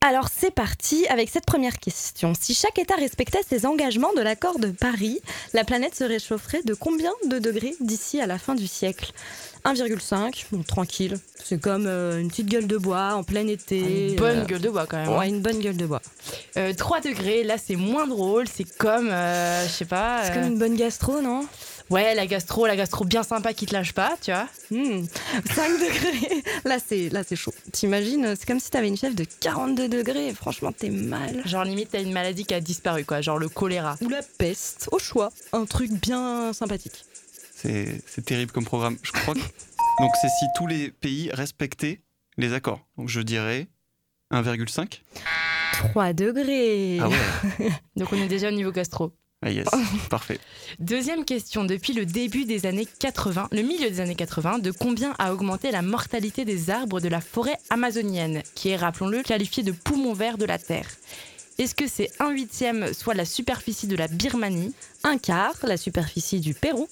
Alors 0.00 0.28
c'est 0.34 0.50
parti 0.50 1.06
avec 1.08 1.28
cette 1.28 1.44
première 1.44 1.78
question. 1.78 2.32
Si 2.38 2.54
chaque 2.54 2.78
État 2.78 2.94
respectait 2.94 3.42
ses 3.46 3.66
engagements 3.66 4.14
de 4.14 4.22
l'accord 4.22 4.58
de 4.58 4.68
Paris, 4.68 5.20
la 5.52 5.64
planète 5.64 5.94
se 5.94 6.04
réchaufferait 6.04 6.62
de 6.62 6.72
combien 6.72 7.12
de 7.28 7.38
degrés 7.38 7.74
d'ici 7.80 8.22
à 8.22 8.26
la 8.26 8.38
fin 8.38 8.54
du 8.54 8.66
siècle? 8.66 9.12
1,5, 9.66 10.46
bon 10.50 10.62
tranquille. 10.62 11.18
C'est 11.44 11.60
comme 11.60 11.86
euh, 11.86 12.20
une 12.20 12.28
petite 12.28 12.46
gueule 12.46 12.66
de 12.66 12.78
bois 12.78 13.12
en 13.14 13.22
plein 13.22 13.46
été. 13.46 14.08
Une 14.12 14.16
bonne 14.16 14.38
euh, 14.38 14.44
gueule 14.46 14.62
de 14.62 14.70
bois 14.70 14.86
quand 14.86 14.96
même. 14.96 15.14
Ouais, 15.14 15.28
une 15.28 15.42
bonne 15.42 15.58
gueule 15.58 15.76
de 15.76 15.84
bois. 15.84 16.00
Euh, 16.56 16.72
3 16.72 17.00
degrés, 17.00 17.44
là 17.44 17.56
c'est 17.58 17.76
moins 17.76 18.06
drôle, 18.06 18.46
c'est 18.48 18.64
comme, 18.78 19.10
euh, 19.10 19.66
je 19.66 19.72
sais 19.72 19.84
pas. 19.84 20.22
C'est 20.24 20.30
euh, 20.30 20.34
comme 20.36 20.52
une 20.52 20.58
bonne 20.58 20.76
gastro, 20.76 21.20
non? 21.20 21.44
Ouais, 21.90 22.14
la 22.14 22.26
gastro, 22.26 22.66
la 22.66 22.76
gastro 22.76 23.04
bien 23.04 23.22
sympa 23.22 23.54
qui 23.54 23.64
te 23.64 23.72
lâche 23.72 23.92
pas, 23.92 24.14
tu 24.20 24.30
vois. 24.30 24.46
Hmm, 24.70 25.06
5 25.54 25.72
degrés. 25.72 26.42
Là, 26.64 26.78
c'est 26.84 27.08
là, 27.08 27.22
c'est 27.26 27.36
chaud. 27.36 27.52
T'imagines, 27.72 28.34
c'est 28.36 28.46
comme 28.46 28.60
si 28.60 28.70
t'avais 28.70 28.88
une 28.88 28.96
chef 28.96 29.14
de 29.14 29.24
42 29.24 29.88
degrés. 29.88 30.34
Franchement, 30.34 30.70
t'es 30.72 30.90
mal. 30.90 31.42
Genre 31.46 31.64
limite 31.64 31.90
t'as 31.92 32.02
une 32.02 32.12
maladie 32.12 32.44
qui 32.44 32.52
a 32.52 32.60
disparu 32.60 33.04
quoi, 33.04 33.20
genre 33.22 33.38
le 33.38 33.48
choléra. 33.48 33.96
Ou 34.02 34.08
la 34.08 34.20
peste, 34.22 34.88
au 34.92 34.98
choix. 34.98 35.30
Un 35.52 35.64
truc 35.64 35.90
bien 35.92 36.52
sympathique. 36.52 37.04
C'est 37.54 38.02
c'est 38.06 38.24
terrible 38.24 38.52
comme 38.52 38.64
programme. 38.66 38.98
Je 39.02 39.12
crois 39.12 39.34
que. 39.34 39.40
Donc, 40.00 40.12
c'est 40.20 40.28
si 40.28 40.44
tous 40.56 40.66
les 40.66 40.90
pays 40.90 41.30
respectaient 41.32 42.02
les 42.36 42.52
accords. 42.52 42.86
Donc, 42.96 43.08
je 43.08 43.20
dirais 43.20 43.66
1,5. 44.30 45.00
3 45.72 46.12
degrés. 46.12 46.98
Ah 47.00 47.08
ouais. 47.08 47.70
Donc 47.96 48.12
on 48.12 48.16
est 48.16 48.28
déjà 48.28 48.48
au 48.48 48.52
niveau 48.52 48.72
gastro. 48.72 49.12
Ah 49.40 49.50
yes. 49.50 49.68
Parfait. 50.10 50.40
Deuxième 50.80 51.24
question, 51.24 51.64
depuis 51.64 51.92
le 51.92 52.04
début 52.04 52.44
des 52.44 52.66
années 52.66 52.88
80, 52.98 53.48
le 53.52 53.62
milieu 53.62 53.88
des 53.88 54.00
années 54.00 54.16
80, 54.16 54.58
de 54.58 54.72
combien 54.72 55.14
a 55.18 55.32
augmenté 55.32 55.70
la 55.70 55.82
mortalité 55.82 56.44
des 56.44 56.70
arbres 56.70 57.00
de 57.00 57.08
la 57.08 57.20
forêt 57.20 57.56
amazonienne, 57.70 58.42
qui 58.56 58.70
est, 58.70 58.76
rappelons-le, 58.76 59.22
qualifiée 59.22 59.62
de 59.62 59.72
poumon 59.72 60.12
vert 60.12 60.38
de 60.38 60.44
la 60.44 60.58
Terre? 60.58 60.88
Est-ce 61.58 61.74
que 61.74 61.86
c'est 61.86 62.10
un 62.20 62.30
huitième, 62.30 62.92
soit 62.92 63.14
la 63.14 63.24
superficie 63.24 63.86
de 63.86 63.96
la 63.96 64.08
Birmanie 64.08 64.74
Un 65.04 65.18
quart, 65.18 65.56
la 65.62 65.76
superficie 65.76 66.40
du 66.40 66.54
Pérou. 66.54 66.88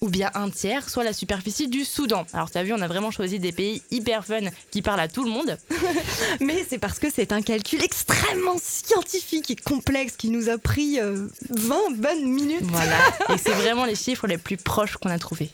Ou 0.00 0.08
bien 0.08 0.30
un 0.34 0.50
tiers, 0.50 0.88
soit 0.88 1.04
la 1.04 1.12
superficie 1.12 1.68
du 1.68 1.84
Soudan. 1.84 2.26
Alors 2.32 2.50
t'as 2.50 2.62
vu, 2.62 2.72
on 2.72 2.80
a 2.80 2.88
vraiment 2.88 3.10
choisi 3.10 3.38
des 3.38 3.52
pays 3.52 3.82
hyper 3.90 4.24
fun 4.24 4.40
qui 4.70 4.82
parlent 4.82 5.00
à 5.00 5.08
tout 5.08 5.24
le 5.24 5.30
monde. 5.30 5.58
Mais 6.40 6.64
c'est 6.68 6.78
parce 6.78 6.98
que 6.98 7.10
c'est 7.10 7.32
un 7.32 7.42
calcul 7.42 7.82
extrêmement 7.82 8.56
scientifique 8.60 9.50
et 9.50 9.56
complexe 9.56 10.16
qui 10.16 10.30
nous 10.30 10.48
a 10.48 10.58
pris 10.58 11.00
euh, 11.00 11.28
20 11.50 11.96
bonnes 11.96 12.26
minutes. 12.26 12.62
Voilà, 12.62 12.98
et 13.34 13.38
c'est 13.38 13.52
vraiment 13.52 13.84
les 13.84 13.96
chiffres 13.96 14.26
les 14.26 14.38
plus 14.38 14.56
proches 14.56 14.96
qu'on 14.96 15.10
a 15.10 15.18
trouvés. 15.18 15.50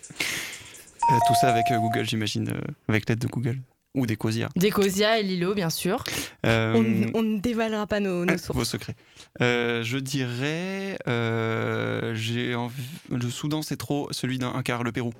Euh, 1.10 1.18
tout 1.26 1.34
ça 1.34 1.50
avec 1.50 1.70
euh, 1.70 1.78
Google, 1.78 2.04
j'imagine, 2.04 2.48
euh, 2.48 2.60
avec 2.88 3.08
l'aide 3.08 3.18
de 3.18 3.26
Google. 3.26 3.58
Ou 3.94 4.06
des 4.06 4.16
Cosia. 4.16 4.48
Decosia 4.56 5.18
et 5.18 5.22
Lilo, 5.22 5.54
bien 5.54 5.68
sûr. 5.68 6.02
Euh, 6.46 6.72
On, 7.14 7.18
on 7.18 7.22
ne 7.22 7.38
dévalera 7.38 7.86
pas 7.86 8.00
nos, 8.00 8.24
nos 8.24 8.38
sources. 8.38 8.56
Vos 8.58 8.64
secrets. 8.64 8.96
Euh, 9.42 9.82
je 9.82 9.98
dirais, 9.98 10.96
euh, 11.08 12.14
j'ai 12.14 12.54
envie- 12.54 12.82
le 13.10 13.28
Soudan 13.30 13.60
c'est 13.62 13.76
trop, 13.76 14.08
celui 14.10 14.38
d'un 14.38 14.52
un 14.54 14.62
quart, 14.62 14.82
le 14.82 14.92
Pérou. 14.92 15.12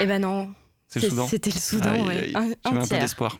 Eh 0.00 0.06
ben 0.06 0.20
non. 0.20 0.52
C'est 0.88 1.00
le 1.02 1.08
Soudan. 1.08 1.26
C'était 1.26 1.50
le 1.50 1.58
Soudan, 1.58 2.06
ouais. 2.06 2.32
Un, 2.34 2.50
un 2.64 2.76
un 2.76 2.80
peu 2.80 2.86
tiers. 2.86 3.00
d'espoir. 3.00 3.38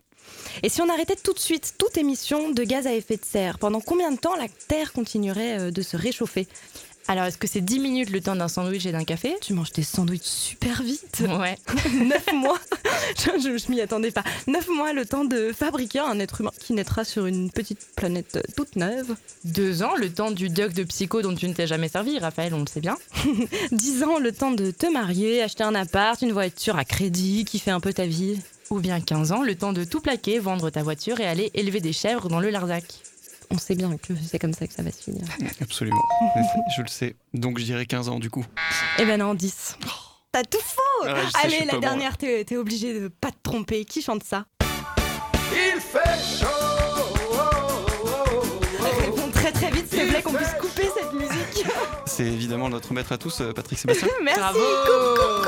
Et 0.62 0.68
si 0.70 0.80
on 0.80 0.88
arrêtait 0.88 1.16
tout 1.16 1.34
de 1.34 1.38
suite 1.38 1.74
toute 1.78 1.98
émission 1.98 2.50
de 2.52 2.64
gaz 2.64 2.86
à 2.86 2.94
effet 2.94 3.16
de 3.16 3.24
serre, 3.24 3.58
pendant 3.58 3.80
combien 3.80 4.10
de 4.10 4.16
temps 4.18 4.36
la 4.36 4.48
Terre 4.68 4.92
continuerait 4.94 5.70
de 5.70 5.82
se 5.82 5.96
réchauffer? 5.98 6.46
Alors, 7.08 7.24
est-ce 7.24 7.38
que 7.38 7.46
c'est 7.46 7.60
10 7.60 7.80
minutes 7.80 8.10
le 8.10 8.20
temps 8.20 8.36
d'un 8.36 8.48
sandwich 8.48 8.86
et 8.86 8.92
d'un 8.92 9.04
café? 9.04 9.36
Tu 9.40 9.52
manges 9.52 9.72
tes 9.72 9.82
sandwichs 9.82 10.22
super 10.22 10.82
vite. 10.82 11.22
Ouais. 11.38 11.56
Neuf 12.04 12.32
mois 12.32 12.58
Je, 13.16 13.70
m'y 13.70 13.80
attendais 13.80 14.10
pas. 14.10 14.24
Neuf 14.46 14.68
mois 14.68 14.92
le 14.92 15.04
temps 15.04 15.24
de 15.24 15.52
fabriquer 15.52 16.00
un 16.00 16.18
être 16.20 16.40
humain 16.40 16.50
qui 16.58 16.72
naîtra 16.72 17.04
sur 17.04 17.26
une 17.26 17.50
petite 17.50 17.86
planète 17.96 18.36
euh, 18.36 18.42
toute 18.56 18.76
neuve. 18.76 19.14
Deux 19.44 19.82
ans, 19.82 19.94
le 19.96 20.12
temps 20.12 20.30
du 20.30 20.48
doc 20.48 20.72
de 20.72 20.84
psycho 20.84 21.22
dont 21.22 21.34
tu 21.34 21.48
ne 21.48 21.54
t'es 21.54 21.66
jamais 21.66 21.88
servi, 21.88 22.18
Raphaël, 22.18 22.54
on 22.54 22.60
le 22.60 22.66
sait 22.66 22.80
bien. 22.80 22.96
Dix 23.72 24.02
ans 24.02 24.18
le 24.18 24.32
temps 24.32 24.52
de 24.52 24.70
te 24.70 24.86
marier, 24.86 25.42
acheter 25.42 25.64
un 25.64 25.74
appart, 25.74 26.20
une 26.22 26.32
voiture 26.32 26.76
à 26.76 26.84
crédit, 26.84 27.44
kiffer 27.44 27.70
un 27.70 27.80
peu 27.80 27.92
ta 27.92 28.06
vie. 28.06 28.38
Ou 28.70 28.80
bien 28.80 29.00
15 29.00 29.32
ans, 29.32 29.42
le 29.42 29.54
temps 29.54 29.72
de 29.72 29.84
tout 29.84 30.00
plaquer, 30.00 30.38
vendre 30.38 30.70
ta 30.70 30.82
voiture 30.82 31.20
et 31.20 31.26
aller 31.26 31.50
élever 31.54 31.80
des 31.80 31.92
chèvres 31.92 32.28
dans 32.28 32.40
le 32.40 32.48
Larzac. 32.48 32.84
On 33.52 33.58
sait 33.58 33.74
bien 33.74 33.94
que 33.98 34.14
c'est 34.26 34.38
comme 34.38 34.54
ça 34.54 34.66
que 34.66 34.72
ça 34.72 34.82
va 34.82 34.90
se 34.90 35.02
finir. 35.02 35.24
Absolument. 35.60 36.02
je 36.74 36.82
le 36.82 36.88
sais. 36.88 37.16
Donc 37.34 37.58
je 37.58 37.64
dirais 37.64 37.84
15 37.84 38.08
ans 38.08 38.18
du 38.18 38.30
coup. 38.30 38.46
Eh 38.98 39.04
ben 39.04 39.18
non, 39.20 39.34
10. 39.34 39.76
T'as 40.32 40.42
tout 40.42 40.58
faux 40.58 41.06
Ah, 41.06 41.16
sais, 41.30 41.46
Allez, 41.46 41.64
la 41.66 41.74
bon, 41.74 41.80
dernière, 41.80 42.16
t'es 42.16 42.56
obligé 42.56 42.98
de 42.98 43.08
pas 43.08 43.30
te 43.30 43.36
tromper. 43.42 43.84
Qui 43.84 44.00
chante 44.00 44.24
ça? 44.24 44.46
Il 45.52 45.80
fait 45.80 46.40
chaud. 46.40 46.46
Réponds 48.80 49.30
très 49.30 49.52
très 49.52 49.70
vite, 49.70 49.86
s'il 49.90 50.06
te 50.06 50.08
plaît, 50.08 50.22
qu'on 50.22 50.32
puisse 50.32 50.54
couper 50.58 50.88
cette 50.96 51.12
musique. 51.12 51.66
C'est 52.06 52.24
évidemment 52.24 52.70
notre 52.70 52.94
maître 52.94 53.12
à 53.12 53.18
tous, 53.18 53.42
euh, 53.42 53.52
Patrick 53.52 53.78
Sébastien. 53.78 54.08
Merci 54.24 54.40
Bravo 54.40 54.60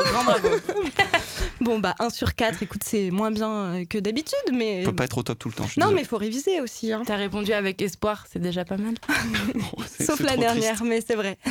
Grand 0.05 0.25
bravo 0.25 0.49
Bon 1.61 1.79
bah 1.79 1.95
1 1.99 2.11
sur 2.11 2.35
4, 2.35 2.63
écoute, 2.63 2.83
c'est 2.85 3.11
moins 3.11 3.31
bien 3.31 3.51
euh, 3.51 3.85
que 3.85 3.99
d'habitude, 3.99 4.35
mais... 4.53 4.83
On 4.83 4.91
peut 4.91 4.97
pas 4.97 5.05
être 5.05 5.19
au 5.19 5.23
top 5.23 5.39
tout 5.39 5.49
le 5.49 5.55
temps. 5.55 5.65
je 5.67 5.73
suis 5.73 5.81
Non 5.81 5.87
désolé. 5.87 6.03
mais 6.03 6.09
faut 6.09 6.17
réviser 6.19 6.61
aussi, 6.61 6.93
hein. 6.93 7.03
T'as 7.07 7.17
répondu 7.17 7.53
avec 7.53 7.81
espoir, 7.81 8.27
c'est 8.31 8.41
déjà 8.41 8.65
pas 8.65 8.77
mal. 8.77 8.95
C'est- 9.87 10.05
sauf 10.05 10.21
la 10.21 10.37
dernière, 10.37 10.75
triste. 10.77 10.85
mais 10.85 11.01
c'est 11.07 11.15
vrai. 11.17 11.39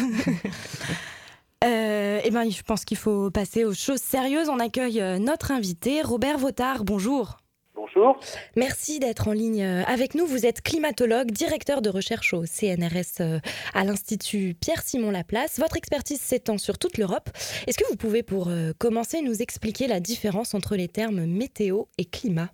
Euh, 1.64 2.20
eh 2.26 2.30
ben, 2.30 2.52
je 2.52 2.62
pense 2.62 2.84
qu'il 2.84 2.98
faut 2.98 3.32
passer 3.32 3.64
aux 3.64 3.74
choses 3.74 4.02
sérieuses. 4.02 4.50
On 4.50 4.60
accueille 4.60 5.00
euh, 5.00 5.18
notre 5.18 5.50
invité, 5.52 6.02
Robert 6.02 6.38
Vautard. 6.38 6.84
Bonjour. 6.84 7.38
Bonjour. 7.84 8.18
Merci 8.56 9.00
d'être 9.00 9.28
en 9.28 9.34
ligne 9.34 9.62
euh, 9.62 9.84
avec 9.86 10.16
nous. 10.16 10.26
Vous 10.26 10.46
êtes 10.46 10.62
climatologue, 10.62 11.32
directeur 11.32 11.82
de 11.82 11.90
recherche 11.90 12.34
au 12.34 12.46
CNRS 12.46 13.20
euh, 13.20 13.40
à 13.76 13.84
l'Institut 13.84 14.54
Pierre-Simon 14.54 15.12
Laplace. 15.12 15.60
Votre 15.60 15.76
expertise 15.76 16.22
s'étend 16.22 16.58
sur 16.58 16.78
toute 16.78 16.98
l'Europe. 16.98 17.28
Est-ce 17.68 17.78
que 17.78 17.84
vous 17.90 17.98
pouvez, 17.98 18.24
pour 18.24 18.48
euh, 18.48 18.72
commencer, 18.80 19.22
nous 19.22 19.42
expliquer 19.42 19.88
la 19.88 20.00
différence 20.00 20.54
entre 20.54 20.78
les 20.78 20.88
termes 20.88 21.26
météo 21.26 21.84
et 21.98 22.06
climat? 22.06 22.48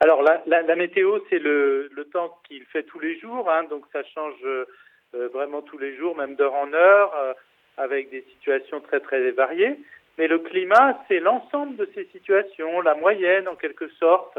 Alors 0.00 0.22
la, 0.22 0.42
la, 0.46 0.62
la 0.62 0.76
météo, 0.76 1.18
c'est 1.28 1.38
le, 1.38 1.90
le 1.92 2.04
temps 2.06 2.32
qu'il 2.48 2.64
fait 2.64 2.84
tous 2.84 3.00
les 3.00 3.18
jours, 3.20 3.50
hein, 3.50 3.64
donc 3.68 3.84
ça 3.92 4.02
change 4.14 4.32
euh, 4.44 5.28
vraiment 5.34 5.60
tous 5.60 5.76
les 5.76 5.94
jours, 5.98 6.16
même 6.16 6.36
d'heure 6.36 6.54
en 6.54 6.72
heure, 6.72 7.12
euh, 7.16 7.34
avec 7.76 8.10
des 8.10 8.24
situations 8.32 8.80
très 8.80 9.00
très 9.00 9.30
variées. 9.32 9.78
Mais 10.18 10.28
le 10.28 10.38
climat, 10.38 10.98
c'est 11.08 11.20
l'ensemble 11.20 11.76
de 11.76 11.88
ces 11.94 12.04
situations, 12.12 12.80
la 12.80 12.94
moyenne 12.94 13.48
en 13.48 13.56
quelque 13.56 13.88
sorte, 13.98 14.38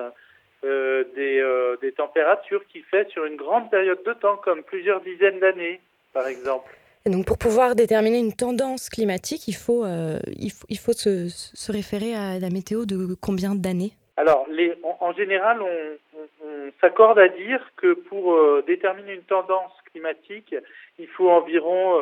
euh, 0.64 1.04
des, 1.16 1.40
euh, 1.40 1.76
des 1.82 1.92
températures 1.92 2.66
qu'il 2.68 2.84
fait 2.86 3.08
sur 3.10 3.26
une 3.26 3.36
grande 3.36 3.70
période 3.70 4.02
de 4.06 4.14
temps, 4.14 4.38
comme 4.38 4.64
plusieurs 4.64 5.02
dizaines 5.02 5.40
d'années, 5.40 5.82
par 6.14 6.28
exemple. 6.28 6.72
Et 7.06 7.10
donc, 7.10 7.26
pour 7.28 7.38
pouvoir 7.38 7.76
déterminer 7.76 8.20
une 8.20 8.34
tendance 8.34 8.90
climatique, 8.90 9.48
il 9.48 9.54
faut, 9.56 9.86
euh, 9.86 10.18
il 10.38 10.52
faut, 10.52 10.66
il 10.70 10.80
faut 10.80 10.94
se, 10.94 11.28
se 11.30 11.72
référer 11.72 12.16
à 12.16 12.40
la 12.40 12.50
météo 12.50 12.86
de 12.86 13.16
combien 13.22 13.54
d'années? 13.54 13.92
Alors, 14.18 14.48
les, 14.50 14.74
en, 14.82 14.98
en 15.02 15.14
général, 15.14 15.62
on, 15.62 16.18
on, 16.18 16.48
on 16.48 16.72
s'accorde 16.82 17.20
à 17.20 17.28
dire 17.28 17.62
que 17.76 17.94
pour 17.94 18.36
déterminer 18.64 19.14
une 19.14 19.24
tendance 19.24 19.74
climatique, 19.92 20.56
il 20.98 21.08
faut 21.10 21.30
environ 21.30 22.00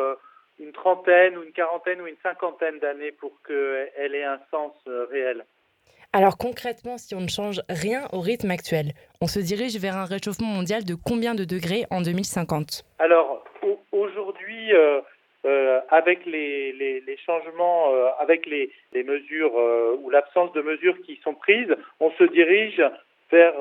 une 0.60 0.72
trentaine 0.72 1.38
ou 1.38 1.44
une 1.44 1.52
quarantaine 1.52 2.02
ou 2.02 2.08
une 2.08 2.18
cinquantaine 2.24 2.80
d'années 2.80 3.12
pour 3.12 3.32
qu'elle 3.48 4.16
ait 4.16 4.24
un 4.24 4.40
sens 4.52 4.74
euh, 4.88 5.06
réel. 5.12 5.44
Alors 6.16 6.38
concrètement, 6.38 6.98
si 7.00 7.16
on 7.16 7.22
ne 7.22 7.28
change 7.28 7.62
rien 7.70 8.04
au 8.14 8.20
rythme 8.20 8.52
actuel, 8.52 8.92
on 9.20 9.28
se 9.28 9.40
dirige 9.40 9.76
vers 9.78 9.98
un 9.98 10.06
réchauffement 10.06 10.48
mondial 10.48 10.84
de 10.86 10.94
combien 10.96 11.34
de 11.34 11.44
degrés 11.44 11.86
en 11.90 12.02
2050 12.02 12.84
Alors, 13.00 13.44
au- 13.64 13.80
aujourd'hui, 13.92 14.74
euh, 14.74 15.02
euh, 15.46 15.82
avec 15.90 16.26
les, 16.28 16.72
les, 16.74 17.02
les 17.02 17.18
changements, 17.18 17.92
euh, 17.96 18.10
avec 18.20 18.46
les, 18.46 18.72
les 18.94 19.04
mesures 19.04 19.56
ou 20.04 20.10
l'absence 20.12 20.54
de 20.54 20.62
mesures 20.62 21.02
qui 21.02 21.20
sont 21.24 21.34
prises, 21.34 21.76
on 22.00 22.12
se 22.12 22.24
dirige 22.26 22.82
vers 23.32 23.56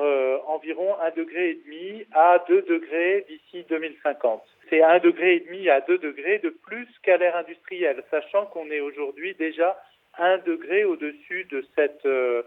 environ 0.47 0.95
un 1.01 1.09
degré 1.09 1.49
et 1.49 1.59
demi 1.65 2.05
à 2.13 2.37
2 2.47 2.61
degrés 2.61 3.25
d'ici 3.27 3.65
2050. 3.67 4.43
C'est 4.69 4.81
un 4.81 4.99
degré 4.99 5.35
et 5.35 5.39
demi 5.41 5.69
à 5.69 5.81
2 5.81 5.97
degrés 5.97 6.39
de 6.39 6.49
plus 6.49 6.87
qu'à 7.03 7.17
l'ère 7.17 7.35
industrielle, 7.35 8.03
sachant 8.09 8.45
qu'on 8.47 8.69
est 8.71 8.79
aujourd'hui 8.79 9.35
déjà 9.35 9.77
un 10.17 10.37
degré 10.39 10.83
au-dessus 10.85 11.45
de 11.51 11.65
cette 11.75 12.05
euh, 12.05 12.43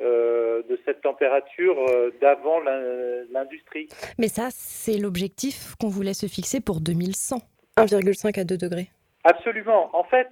euh, 0.00 0.62
de 0.68 0.78
cette 0.84 1.00
température 1.00 1.76
euh, 1.90 2.12
d'avant 2.20 2.60
l'in- 2.60 3.24
l'industrie. 3.32 3.88
Mais 4.18 4.28
ça, 4.28 4.48
c'est 4.50 4.96
l'objectif 4.98 5.74
qu'on 5.80 5.88
voulait 5.88 6.14
se 6.14 6.26
fixer 6.26 6.60
pour 6.60 6.80
2100. 6.80 7.38
1,5 7.78 8.40
à 8.40 8.44
2 8.44 8.56
degrés. 8.56 8.88
Absolument. 9.24 9.90
En 9.96 10.04
fait, 10.04 10.28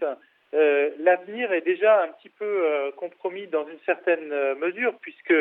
euh, 0.54 0.90
l'avenir 1.00 1.52
est 1.52 1.60
déjà 1.62 2.02
un 2.04 2.08
petit 2.08 2.28
peu 2.28 2.44
euh, 2.44 2.90
compromis 2.92 3.48
dans 3.48 3.66
une 3.68 3.78
certaine 3.84 4.28
mesure, 4.54 4.94
puisque 5.00 5.34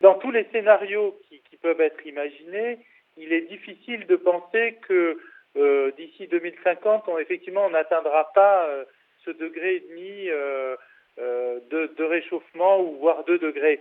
dans 0.00 0.14
tous 0.14 0.30
les 0.30 0.46
scénarios 0.52 1.18
qui, 1.28 1.40
qui 1.50 1.56
peuvent 1.56 1.80
être 1.80 2.06
imaginés, 2.06 2.78
il 3.16 3.32
est 3.32 3.42
difficile 3.48 4.06
de 4.06 4.16
penser 4.16 4.78
que 4.88 5.18
euh, 5.56 5.92
d'ici 5.92 6.26
2050, 6.26 7.04
on, 7.08 7.18
effectivement, 7.18 7.66
on 7.66 7.70
n'atteindra 7.70 8.32
pas 8.34 8.66
euh, 8.66 8.84
ce 9.24 9.30
degré 9.30 9.76
et 9.76 9.80
demi 9.80 10.28
euh, 10.28 10.76
euh, 11.18 11.60
de, 11.70 11.90
de 11.96 12.04
réchauffement 12.04 12.80
ou 12.80 12.96
voire 12.96 13.22
2 13.24 13.38
degrés. 13.38 13.80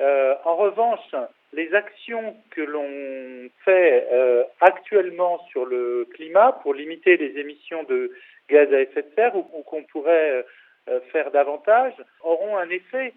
Euh, 0.00 0.34
en 0.44 0.56
revanche, 0.56 1.14
les 1.52 1.72
actions 1.72 2.34
que 2.50 2.60
l'on 2.60 3.48
fait 3.64 4.08
euh, 4.12 4.42
actuellement 4.60 5.38
sur 5.50 5.66
le 5.66 6.08
climat 6.14 6.50
pour 6.62 6.74
limiter 6.74 7.16
les 7.16 7.38
émissions 7.38 7.84
de 7.84 8.10
gaz 8.50 8.72
à 8.74 8.80
effet 8.80 9.02
de 9.02 9.10
serre 9.14 9.36
ou, 9.36 9.42
qu'on 9.62 9.84
pourrait 9.84 10.44
faire 11.12 11.30
davantage 11.30 11.94
auront 12.22 12.58
un 12.58 12.68
effet 12.68 13.14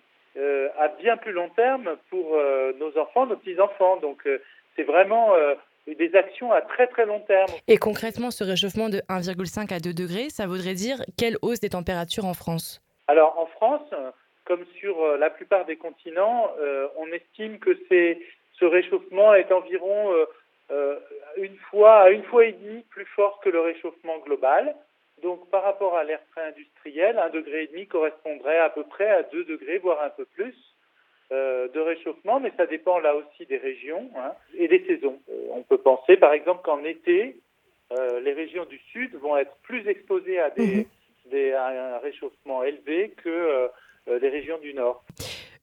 à 0.78 0.88
bien 1.00 1.18
plus 1.18 1.34
long 1.34 1.50
terme 1.50 1.98
pour 2.10 2.40
nos 2.80 2.98
enfants, 2.98 3.26
nos 3.26 3.36
petits-enfants. 3.36 3.98
Donc 3.98 4.26
c'est 4.76 4.84
vraiment 4.84 5.34
des 5.96 6.16
actions 6.16 6.52
à 6.52 6.62
très 6.62 6.88
très 6.88 7.06
long 7.06 7.20
terme. 7.22 7.50
Et 7.68 7.78
concrètement, 7.78 8.32
ce 8.32 8.44
réchauffement 8.44 8.90
de 8.90 9.00
1,5 9.10 9.74
à 9.74 9.80
2 9.80 9.94
degrés, 9.94 10.30
ça 10.30 10.48
voudrait 10.48 10.74
dire 10.74 10.98
quelle 11.18 11.38
hausse 11.42 11.60
des 11.60 11.70
températures 11.70 12.26
en 12.26 12.34
France? 12.34 12.82
Alors 13.08 13.40
en 13.40 13.46
France, 13.46 13.90
comme 14.46 14.66
sur 14.80 15.02
euh, 15.02 15.18
la 15.18 15.30
plupart 15.30 15.66
des 15.66 15.76
continents, 15.76 16.50
euh, 16.60 16.88
on 16.98 17.08
estime 17.08 17.60
que 17.60 17.78
c'est 17.90 18.20
ce 18.60 18.66
réchauffement 18.66 19.34
est 19.34 19.52
environ 19.52 20.14
euh, 20.14 20.26
euh, 20.72 21.00
une 21.38 21.58
fois 21.70 22.02
à 22.02 22.10
une 22.10 22.24
fois 22.24 22.46
et 22.46 22.54
demie 22.54 22.84
plus 22.90 23.06
fort 23.06 23.40
que 23.42 23.50
le 23.50 23.62
réchauffement 23.62 24.18
global. 24.20 24.76
Donc 25.22 25.50
par 25.50 25.64
rapport 25.64 25.96
à 25.96 26.04
l'ère 26.04 26.24
pré-industrielle, 26.32 27.18
un 27.18 27.30
degré 27.30 27.64
et 27.64 27.68
demi 27.68 27.88
correspondrait 27.88 28.60
à 28.60 28.70
peu 28.70 28.84
près 28.84 29.10
à 29.10 29.24
2 29.24 29.46
degrés, 29.46 29.80
voire 29.80 30.02
un 30.04 30.10
peu 30.10 30.26
plus 30.26 30.56
euh, 31.32 31.68
de 31.68 31.80
réchauffement, 31.80 32.40
mais 32.40 32.52
ça 32.56 32.66
dépend 32.66 33.00
là 33.00 33.16
aussi 33.16 33.46
des 33.46 33.58
régions 33.58 34.10
hein, 34.16 34.32
et 34.58 34.68
des 34.68 34.86
saisons. 34.86 35.20
Euh, 35.30 35.48
on 35.52 35.62
peut 35.62 35.78
penser 35.78 36.16
par 36.18 36.34
exemple 36.34 36.62
qu'en 36.64 36.84
été, 36.84 37.38
euh, 37.92 38.20
les 38.22 38.34
régions 38.34 38.66
du 38.66 38.80
sud 38.92 39.14
vont 39.16 39.38
être 39.38 39.56
plus 39.64 39.88
exposées 39.88 40.40
à, 40.40 40.50
des, 40.50 40.88
des, 41.26 41.52
à 41.52 41.96
un 41.96 41.98
réchauffement 42.00 42.64
élevé 42.64 43.14
que 43.24 43.30
euh, 43.30 44.20
les 44.20 44.30
régions 44.30 44.58
du 44.60 44.74
nord. 44.74 45.04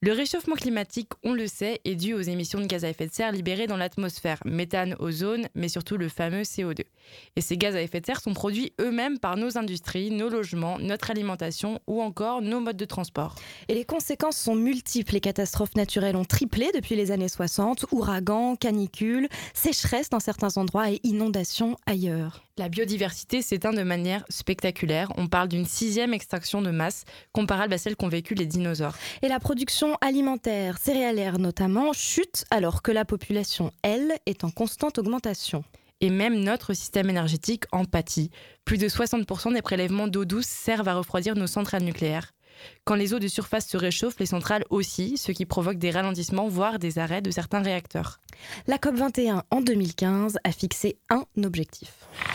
Le 0.05 0.13
réchauffement 0.13 0.55
climatique, 0.55 1.09
on 1.23 1.33
le 1.33 1.47
sait, 1.47 1.81
est 1.87 1.95
dû 1.95 2.13
aux 2.13 2.21
émissions 2.21 2.61
de 2.61 2.67
gaz 2.67 2.85
à 2.85 2.91
effet 2.91 3.07
de 3.07 3.13
serre 3.15 3.33
libérées 3.33 3.67
dans 3.67 3.79
l'atmosphère, 3.79 4.39
méthane, 4.45 4.97
ozone, 4.99 5.49
mais 5.55 5.71
surtout 5.71 5.97
le 5.97 6.11
fameux 6.11 6.43
CO2. 6.43 6.83
Et 7.37 7.41
ces 7.41 7.57
gaz 7.57 7.75
à 7.75 7.81
effet 7.81 8.03
de 8.03 8.05
serre 8.05 8.21
sont 8.21 8.35
produits 8.35 8.75
eux-mêmes 8.83 9.19
par 9.19 9.39
nos 9.39 9.57
industries, 9.57 10.11
nos 10.11 10.29
logements, 10.29 10.79
notre 10.79 11.11
alimentation 11.11 11.81
ou 11.87 12.03
encore 12.03 12.43
nos 12.43 12.61
modes 12.61 12.77
de 12.77 12.85
transport. 12.85 13.37
Et 13.69 13.75
les 13.75 13.87
conséquences 13.87 14.37
sont 14.37 14.57
multiples. 14.57 15.15
Les 15.15 15.21
catastrophes 15.23 15.75
naturelles 15.75 16.17
ont 16.17 16.27
triplé 16.27 16.71
depuis 16.75 16.97
les 16.97 17.11
années 17.11 17.29
60, 17.31 17.87
ouragans, 17.91 18.57
canicules, 18.57 19.31
sécheresses 19.55 20.11
dans 20.11 20.21
certains 20.21 20.59
endroits 20.59 20.91
et 20.91 21.01
inondations 21.03 21.79
ailleurs. 21.87 22.45
La 22.57 22.69
biodiversité 22.69 23.43
s'éteint 23.43 23.73
de 23.73 23.83
manière 23.83 24.25
spectaculaire. 24.29 25.13
On 25.17 25.27
parle 25.27 25.49
d'une 25.49 25.67
sixième 25.67 26.15
extinction 26.15 26.63
de 26.63 26.71
masse 26.71 27.05
comparable 27.33 27.75
à 27.75 27.79
celle 27.79 27.97
qu'ont 27.97 28.09
vécu 28.09 28.35
les 28.35 28.47
dinosaures. 28.47 28.95
Et 29.23 29.29
la 29.29 29.41
production 29.41 29.97
alimentaire, 30.01 30.79
céréalière 30.79 31.41
notamment, 31.41 31.93
chute 31.93 32.45
alors 32.53 32.83
que 32.83 32.93
la 32.93 33.05
population, 33.05 33.73
elle, 33.83 34.13
est 34.27 34.45
en 34.45 34.51
constante 34.51 34.99
augmentation. 34.99 35.65
Et 36.01 36.11
même 36.11 36.39
notre 36.39 36.75
système 36.75 37.11
énergétique 37.11 37.65
en 37.73 37.87
pâtit. 37.87 38.31
Plus 38.65 38.79
de 38.79 38.87
60% 38.87 39.53
des 39.53 39.63
prélèvements 39.63 40.07
d'eau 40.07 40.25
douce 40.25 40.47
servent 40.47 40.87
à 40.87 40.95
refroidir 40.95 41.35
nos 41.35 41.49
centrales 41.49 41.83
nucléaires. 41.83 42.35
Quand 42.85 42.95
les 42.95 43.15
eaux 43.15 43.19
de 43.19 43.27
surface 43.27 43.67
se 43.67 43.77
réchauffent, 43.77 44.21
les 44.21 44.27
centrales 44.27 44.65
aussi, 44.71 45.17
ce 45.17 45.33
qui 45.33 45.45
provoque 45.45 45.79
des 45.79 45.91
ralentissements, 45.91 46.47
voire 46.47 46.79
des 46.79 47.01
arrêts 47.01 47.23
de 47.23 47.33
certains 47.33 47.63
réacteurs. 47.63 48.21
La 48.69 48.77
COP21 48.77 49.43
en 49.51 49.61
2015 49.61 50.39
a 50.45 50.53
fixé 50.53 50.99
un 51.11 51.25
objectif. 51.43 51.93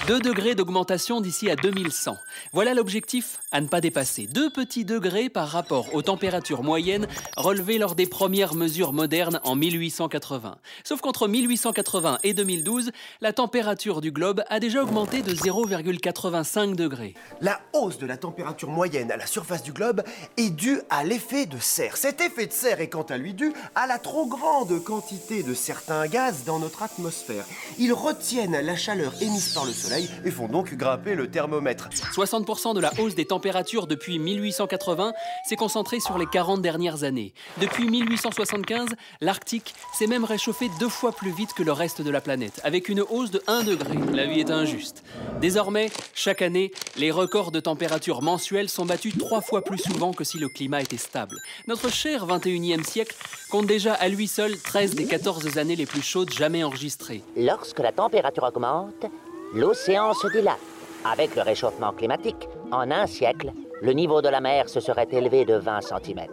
2 0.10 0.20
degrés 0.22 0.56
d'augmentation 0.56 1.22
d'ici 1.22 1.52
à 1.52 1.56
2100. 1.56 2.18
Voilà 2.52 2.74
l'objectif 2.74 3.42
à 3.52 3.62
ne 3.62 3.68
pas 3.68 3.80
dépasser. 3.80 4.26
2 4.26 4.50
petits 4.50 4.84
degrés 4.84 5.30
par 5.30 5.48
rapport 5.48 5.94
aux 5.94 6.02
températures 6.02 6.64
moyennes 6.64 7.06
relevées 7.38 7.78
lors 7.78 7.94
des 7.94 8.08
premières 8.08 8.56
mesures 8.56 8.92
modernes 8.92 9.40
en 9.44 9.56
1880. 9.56 10.58
Sauf 10.84 11.02
qu'entre 11.02 11.28
1880 11.28 12.18
et 12.24 12.34
2012, 12.34 12.90
la 13.22 13.34
température 13.34 14.02
du 14.02 14.12
globe 14.12 14.44
a 14.50 14.60
déjà 14.60 14.82
augmenté 14.82 15.22
de 15.22 15.32
0,85 15.32 16.74
degrés. 16.74 17.14
La 17.40 17.62
hausse 17.74 18.00
de 18.00 18.08
la 18.08 18.18
température 18.18 18.70
moyenne 18.70 19.12
à 19.12 19.18
la 19.18 19.28
surface 19.28 19.62
du 19.62 19.74
globe 19.74 20.02
est 20.38 20.50
due 20.50 20.82
à 20.90 21.04
l'effet 21.04 21.46
de 21.46 21.60
serre. 21.60 21.98
Cet 21.98 22.20
effet 22.20 22.48
de 22.48 22.52
serre 22.52 22.82
est 22.82 22.90
quant 22.90 23.04
à 23.04 23.18
lui 23.20 23.36
dû 23.36 23.54
à 23.76 23.86
la 23.86 24.00
trop 24.00 24.26
grande 24.26 24.84
quantité 24.84 25.44
de 25.44 25.54
certains 25.54 26.08
gaz 26.08 26.46
dans 26.48 26.58
notre 26.58 26.82
atmosphère. 26.82 27.46
Ils 27.78 27.94
retiennent 27.94 28.60
la 28.60 28.76
chaleur 28.76 29.14
émise 29.22 29.54
par 29.54 29.66
le 29.66 29.72
soleil 29.72 29.99
et 30.26 30.32
font 30.32 30.48
donc 30.48 30.74
grimper 30.74 31.16
le 31.16 31.30
thermomètre. 31.30 31.90
60% 31.90 32.76
de 32.76 32.80
la 32.80 32.92
hausse 33.00 33.16
des 33.16 33.26
températures 33.26 33.88
depuis 33.88 34.20
1880 34.20 35.14
s'est 35.48 35.56
concentrée 35.56 36.00
sur 36.00 36.18
les 36.18 36.26
40 36.26 36.62
dernières 36.62 37.04
années. 37.04 37.34
Depuis 37.60 37.90
1875, 37.90 38.90
l'Arctique 39.22 39.74
s'est 39.94 40.08
même 40.08 40.24
réchauffé 40.24 40.70
deux 40.80 40.90
fois 40.90 41.12
plus 41.12 41.32
vite 41.32 41.54
que 41.54 41.64
le 41.64 41.72
reste 41.72 42.02
de 42.02 42.10
la 42.10 42.22
planète, 42.22 42.62
avec 42.64 42.90
une 42.90 43.02
hausse 43.02 43.32
de 43.32 43.42
1 43.48 43.64
degré. 43.64 43.98
La 44.14 44.26
vie 44.26 44.40
est 44.40 44.52
injuste. 44.52 45.04
Désormais, 45.42 45.90
chaque 46.14 46.42
année, 46.42 46.72
les 46.98 47.12
records 47.12 47.52
de 47.52 47.60
température 47.60 48.22
mensuels 48.22 48.70
sont 48.70 48.86
battus 48.86 49.18
trois 49.18 49.42
fois 49.42 49.64
plus 49.64 49.78
souvent 49.78 50.14
que 50.14 50.24
si 50.24 50.38
le 50.38 50.50
climat 50.50 50.82
était 50.82 50.98
stable. 50.98 51.38
Notre 51.68 51.90
cher 51.90 52.26
21e 52.28 52.84
siècle 52.84 53.16
compte 53.50 53.66
déjà 53.66 53.94
à 53.94 54.08
lui 54.08 54.28
seul 54.28 54.58
13 54.58 54.96
des 54.96 55.06
14 55.06 55.58
années 55.58 55.76
les 55.76 55.86
plus 55.86 56.02
chaudes 56.02 56.32
jamais 56.32 56.64
enregistrées. 56.64 57.24
Lorsque 57.36 57.80
la 57.80 57.92
température 57.92 58.44
augmente, 58.44 59.06
l'océan 59.54 60.14
se 60.14 60.28
dilate. 60.28 60.60
Avec 61.06 61.36
le 61.36 61.42
réchauffement 61.42 61.92
climatique, 61.92 62.48
en 62.72 62.92
un 62.92 63.08
siècle, 63.08 63.52
le 63.82 63.94
niveau 63.94 64.22
de 64.22 64.30
la 64.30 64.42
mer 64.42 64.70
se 64.70 64.80
serait 64.80 65.08
élevé 65.12 65.46
de 65.46 65.56
20 65.56 65.82
cm. 65.82 66.28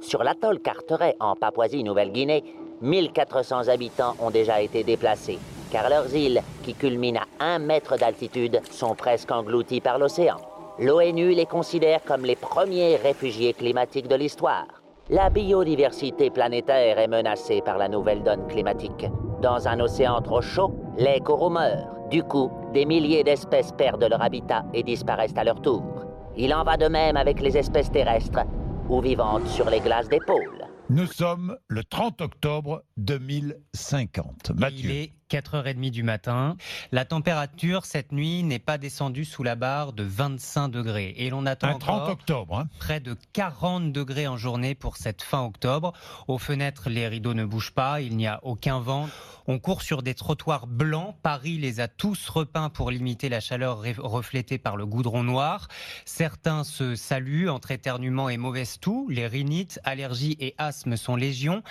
Sur 0.00 0.22
l'atoll 0.22 0.60
Carteret 0.60 1.16
en 1.18 1.34
Papouasie-Nouvelle-Guinée, 1.34 2.44
1400 2.82 3.68
habitants 3.68 4.14
ont 4.20 4.30
déjà 4.30 4.60
été 4.60 4.84
déplacés, 4.84 5.38
car 5.72 5.88
leurs 5.88 6.14
îles, 6.14 6.42
qui 6.62 6.74
culminent 6.74 7.22
à 7.40 7.54
1 7.54 7.58
mètre 7.58 7.96
d'altitude, 7.96 8.60
sont 8.70 8.94
presque 8.94 9.32
englouties 9.32 9.80
par 9.80 9.98
l'océan. 9.98 10.36
L'ONU 10.78 11.30
les 11.30 11.46
considère 11.46 12.04
comme 12.04 12.24
les 12.24 12.36
premiers 12.36 12.96
réfugiés 12.96 13.52
climatiques 13.52 14.06
de 14.06 14.14
l'histoire. 14.14 14.66
La 15.10 15.30
biodiversité 15.30 16.28
planétaire 16.28 16.98
est 16.98 17.08
menacée 17.08 17.62
par 17.64 17.78
la 17.78 17.88
nouvelle 17.88 18.22
donne 18.22 18.46
climatique. 18.46 19.06
Dans 19.40 19.66
un 19.66 19.80
océan 19.80 20.20
trop 20.20 20.42
chaud, 20.42 20.74
les 20.98 21.20
coraux 21.20 21.48
meurent. 21.48 21.88
Du 22.10 22.22
coup, 22.22 22.50
des 22.74 22.84
milliers 22.84 23.24
d'espèces 23.24 23.72
perdent 23.72 24.04
leur 24.04 24.20
habitat 24.20 24.66
et 24.74 24.82
disparaissent 24.82 25.36
à 25.38 25.44
leur 25.44 25.62
tour. 25.62 26.04
Il 26.36 26.52
en 26.52 26.62
va 26.62 26.76
de 26.76 26.88
même 26.88 27.16
avec 27.16 27.40
les 27.40 27.56
espèces 27.56 27.90
terrestres 27.90 28.44
ou 28.90 29.00
vivantes 29.00 29.46
sur 29.46 29.70
les 29.70 29.80
glaces 29.80 30.10
des 30.10 30.20
pôles. 30.20 30.66
Nous 30.90 31.06
sommes 31.06 31.56
le 31.68 31.84
30 31.84 32.20
octobre 32.20 32.82
2050. 32.98 34.52
Il 34.72 34.90
est 34.90 35.12
4h30 35.30 35.90
du 35.90 36.02
matin. 36.02 36.56
La 36.92 37.04
température 37.04 37.84
cette 37.84 38.12
nuit 38.12 38.42
n'est 38.42 38.58
pas 38.58 38.78
descendue 38.78 39.24
sous 39.24 39.42
la 39.42 39.54
barre 39.56 39.92
de 39.92 40.02
25 40.02 40.68
degrés. 40.68 41.14
Et 41.18 41.30
l'on 41.30 41.46
attend 41.46 41.68
Un 41.68 41.78
30 41.78 41.94
encore 41.94 42.08
octobre. 42.10 42.58
hein. 42.60 42.68
près 42.78 43.00
de 43.00 43.16
40 43.32 43.92
degrés 43.92 44.26
en 44.26 44.36
journée 44.36 44.74
pour 44.74 44.96
cette 44.96 45.22
fin 45.22 45.42
octobre. 45.44 45.92
Aux 46.28 46.38
fenêtres, 46.38 46.88
les 46.90 47.08
rideaux 47.08 47.34
ne 47.34 47.44
bougent 47.44 47.72
pas, 47.72 48.00
il 48.00 48.16
n'y 48.16 48.26
a 48.26 48.40
aucun 48.42 48.80
vent. 48.80 49.08
On 49.46 49.58
court 49.58 49.82
sur 49.82 50.02
des 50.02 50.14
trottoirs 50.14 50.66
blancs. 50.66 51.14
Paris 51.22 51.56
les 51.58 51.80
a 51.80 51.88
tous 51.88 52.28
repeints 52.28 52.68
pour 52.68 52.90
limiter 52.90 53.28
la 53.28 53.40
chaleur 53.40 53.82
reflétée 53.98 54.58
par 54.58 54.76
le 54.76 54.84
goudron 54.84 55.22
noir. 55.22 55.68
Certains 56.04 56.64
se 56.64 56.94
saluent 56.94 57.48
entre 57.48 57.70
éternuements 57.70 58.28
et 58.28 58.36
mauvaise 58.36 58.78
toux. 58.78 59.08
Les 59.08 59.26
rhinites, 59.26 59.80
allergies 59.84 60.36
et 60.40 60.54
asthme 60.58 60.96
sont 60.96 61.16
légion. 61.16 61.62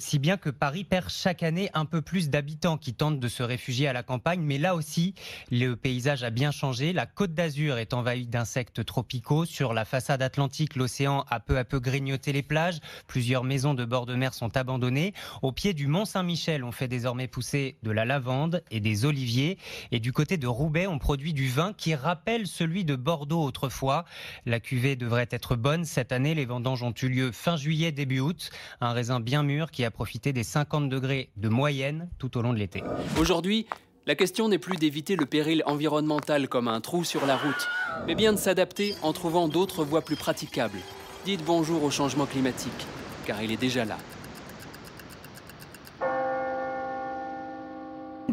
Si 0.00 0.18
bien 0.18 0.38
que 0.38 0.48
Paris 0.48 0.84
perd 0.84 1.10
chaque 1.10 1.42
année 1.42 1.68
un 1.74 1.84
peu 1.84 2.00
plus 2.00 2.30
d'habitants 2.30 2.78
qui 2.78 2.94
tentent 2.94 3.20
de 3.20 3.28
se 3.28 3.42
réfugier 3.42 3.86
à 3.86 3.92
la 3.92 4.02
campagne. 4.02 4.40
Mais 4.40 4.56
là 4.56 4.74
aussi, 4.74 5.14
le 5.50 5.74
paysage 5.74 6.24
a 6.24 6.30
bien 6.30 6.50
changé. 6.52 6.94
La 6.94 7.04
côte 7.04 7.34
d'Azur 7.34 7.76
est 7.76 7.92
envahie 7.92 8.26
d'insectes 8.26 8.82
tropicaux. 8.82 9.44
Sur 9.44 9.74
la 9.74 9.84
façade 9.84 10.22
atlantique, 10.22 10.74
l'océan 10.74 11.26
a 11.28 11.38
peu 11.38 11.58
à 11.58 11.64
peu 11.64 11.80
grignoté 11.80 12.32
les 12.32 12.42
plages. 12.42 12.80
Plusieurs 13.08 13.44
maisons 13.44 13.74
de 13.74 13.84
bord 13.84 14.06
de 14.06 14.14
mer 14.14 14.32
sont 14.32 14.56
abandonnées. 14.56 15.12
Au 15.42 15.52
pied 15.52 15.74
du 15.74 15.86
Mont 15.86 16.06
Saint-Michel, 16.06 16.64
on 16.64 16.72
fait 16.72 16.88
désormais 16.88 17.28
pousser 17.28 17.76
de 17.82 17.90
la 17.90 18.06
lavande 18.06 18.64
et 18.70 18.80
des 18.80 19.04
oliviers. 19.04 19.58
Et 19.92 20.00
du 20.00 20.14
côté 20.14 20.38
de 20.38 20.46
Roubaix, 20.46 20.86
on 20.86 20.98
produit 20.98 21.34
du 21.34 21.48
vin 21.48 21.74
qui 21.74 21.94
rappelle 21.94 22.46
celui 22.46 22.86
de 22.86 22.96
Bordeaux 22.96 23.44
autrefois. 23.44 24.06
La 24.46 24.60
cuvée 24.60 24.96
devrait 24.96 25.28
être 25.30 25.56
bonne. 25.56 25.84
Cette 25.84 26.10
année, 26.10 26.34
les 26.34 26.46
vendanges 26.46 26.82
ont 26.82 26.94
eu 27.02 27.08
lieu 27.10 27.32
fin 27.32 27.58
juillet, 27.58 27.92
début 27.92 28.20
août. 28.20 28.50
Un 28.80 28.94
raisin 28.94 29.20
bien 29.20 29.42
mûr 29.42 29.70
qui 29.70 29.84
a 29.84 29.89
profité 29.90 30.32
des 30.32 30.42
50 30.42 30.88
degrés 30.88 31.30
de 31.36 31.48
moyenne 31.48 32.08
tout 32.18 32.36
au 32.38 32.42
long 32.42 32.52
de 32.52 32.58
l'été. 32.58 32.82
Aujourd'hui, 33.18 33.66
la 34.06 34.14
question 34.14 34.48
n'est 34.48 34.58
plus 34.58 34.76
d'éviter 34.76 35.16
le 35.16 35.26
péril 35.26 35.62
environnemental 35.66 36.48
comme 36.48 36.68
un 36.68 36.80
trou 36.80 37.04
sur 37.04 37.26
la 37.26 37.36
route, 37.36 37.68
mais 38.06 38.14
bien 38.14 38.32
de 38.32 38.38
s'adapter 38.38 38.94
en 39.02 39.12
trouvant 39.12 39.48
d'autres 39.48 39.84
voies 39.84 40.02
plus 40.02 40.16
praticables. 40.16 40.78
Dites 41.24 41.44
bonjour 41.44 41.84
au 41.84 41.90
changement 41.90 42.26
climatique, 42.26 42.86
car 43.26 43.42
il 43.42 43.52
est 43.52 43.60
déjà 43.60 43.84
là. 43.84 43.98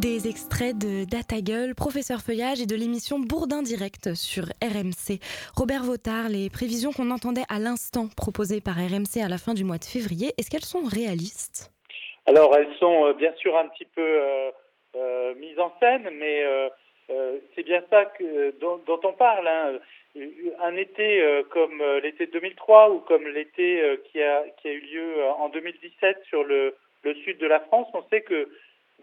Des 0.02 0.28
extraits 0.30 0.78
de 0.78 1.10
Data 1.10 1.42
Gueule, 1.42 1.74
Professeur 1.74 2.20
Feuillage 2.22 2.62
et 2.62 2.68
de 2.68 2.76
l'émission 2.76 3.18
Bourdin 3.18 3.64
Direct 3.64 4.14
sur 4.14 4.44
RMC. 4.62 5.18
Robert 5.56 5.82
Vautard, 5.82 6.30
les 6.30 6.52
prévisions 6.52 6.92
qu'on 6.92 7.10
entendait 7.10 7.50
à 7.50 7.58
l'instant 7.58 8.06
proposées 8.16 8.62
par 8.62 8.76
RMC 8.76 9.18
à 9.26 9.28
la 9.28 9.40
fin 9.40 9.56
du 9.56 9.64
mois 9.64 9.80
de 9.80 9.86
février, 9.86 10.34
est-ce 10.38 10.52
qu'elles 10.52 10.70
sont 10.70 10.86
réalistes? 10.86 11.74
Alors, 12.28 12.56
elles 12.56 12.70
sont 12.80 13.08
euh, 13.08 13.14
bien 13.14 13.34
sûr 13.38 13.58
un 13.58 13.68
petit 13.70 13.86
peu 13.86 14.06
euh, 14.06 14.52
euh, 14.98 15.34
mises 15.36 15.58
en 15.60 15.74
scène, 15.80 16.08
mais 16.14 16.44
c'est 17.56 17.64
bien 17.64 17.82
ça 17.90 18.06
dont, 18.62 19.00
on 19.04 19.14
parle. 19.14 19.48
hein. 19.48 19.80
Un 20.62 20.76
été 20.76 21.24
comme 21.50 21.82
l'été 22.04 22.28
de 22.28 22.32
2003 22.34 22.92
ou 22.92 23.00
comme 23.00 23.28
l'été 23.28 24.00
qui, 24.12 24.22
a, 24.22 24.44
qui 24.62 24.68
a 24.68 24.72
eu 24.74 24.82
lieu 24.82 25.24
en 25.40 25.50
2017 25.50 26.24
sur 26.28 26.44
le, 26.44 26.76
le 27.04 27.16
sud 27.16 27.38
de 27.40 27.48
la 27.48 27.62
France, 27.62 27.88
on 27.94 28.04
sait 28.10 28.22
que 28.22 28.50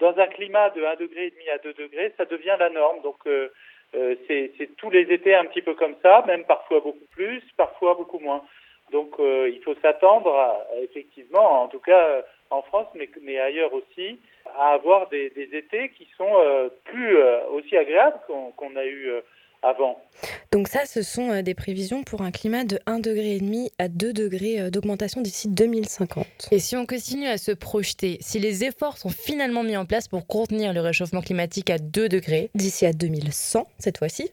dans 0.00 0.16
un 0.18 0.26
climat 0.26 0.70
de 0.70 0.82
1,5 0.82 0.98
degré 0.98 1.32
à 1.52 1.58
2 1.58 1.72
degrés, 1.74 2.12
ça 2.16 2.24
devient 2.24 2.56
la 2.58 2.70
norme. 2.70 3.00
Donc, 3.02 3.18
euh, 3.26 3.48
euh, 3.94 4.16
c'est 4.26 4.76
tous 4.76 4.90
les 4.90 5.12
étés 5.12 5.34
un 5.34 5.44
petit 5.44 5.62
peu 5.62 5.74
comme 5.74 5.94
ça, 6.02 6.24
même 6.26 6.44
parfois 6.44 6.80
beaucoup 6.80 7.06
plus, 7.12 7.42
parfois 7.56 7.94
beaucoup 7.94 8.18
moins. 8.18 8.42
Donc, 8.90 9.14
euh, 9.18 9.48
il 9.52 9.62
faut 9.62 9.74
s'attendre, 9.80 10.34
effectivement, 10.82 11.62
en 11.62 11.68
tout 11.68 11.78
cas 11.78 12.06
euh, 12.06 12.22
en 12.50 12.62
France, 12.62 12.88
mais, 12.94 13.08
mais 13.22 13.38
ailleurs 13.38 13.72
aussi, 13.72 14.18
à 14.58 14.72
avoir 14.72 15.08
des, 15.08 15.30
des 15.30 15.56
étés 15.56 15.90
qui 15.90 16.06
sont 16.16 16.32
euh, 16.38 16.68
plus 16.84 17.16
euh, 17.16 17.44
aussi 17.48 17.76
agréables 17.76 18.18
qu'on 18.26 18.50
qu'on 18.52 18.76
a 18.76 18.84
eu 18.84 19.10
avant. 19.64 19.98
Donc 20.52 20.68
ça, 20.68 20.84
ce 20.84 21.02
sont 21.02 21.30
euh, 21.30 21.42
des 21.42 21.54
prévisions 21.54 22.04
pour 22.04 22.22
un 22.22 22.30
climat 22.30 22.64
de 22.64 22.76
1,5 22.86 23.00
degré 23.00 23.70
à 23.78 23.88
2 23.88 24.12
degrés 24.12 24.60
euh, 24.60 24.70
d'augmentation 24.70 25.20
d'ici 25.20 25.48
2050. 25.48 26.26
Et 26.52 26.58
si 26.58 26.76
on 26.76 26.86
continue 26.86 27.26
à 27.26 27.38
se 27.38 27.52
projeter, 27.52 28.18
si 28.20 28.38
les 28.38 28.64
efforts 28.64 28.98
sont 28.98 29.08
finalement 29.08 29.62
mis 29.62 29.76
en 29.76 29.86
place 29.86 30.08
pour 30.08 30.26
contenir 30.26 30.72
le 30.72 30.80
réchauffement 30.80 31.22
climatique 31.22 31.70
à 31.70 31.78
2 31.78 32.08
degrés, 32.08 32.50
D'ici 32.54 32.86
à 32.86 32.92
2100, 32.92 33.66
cette 33.78 33.98
fois-ci, 33.98 34.30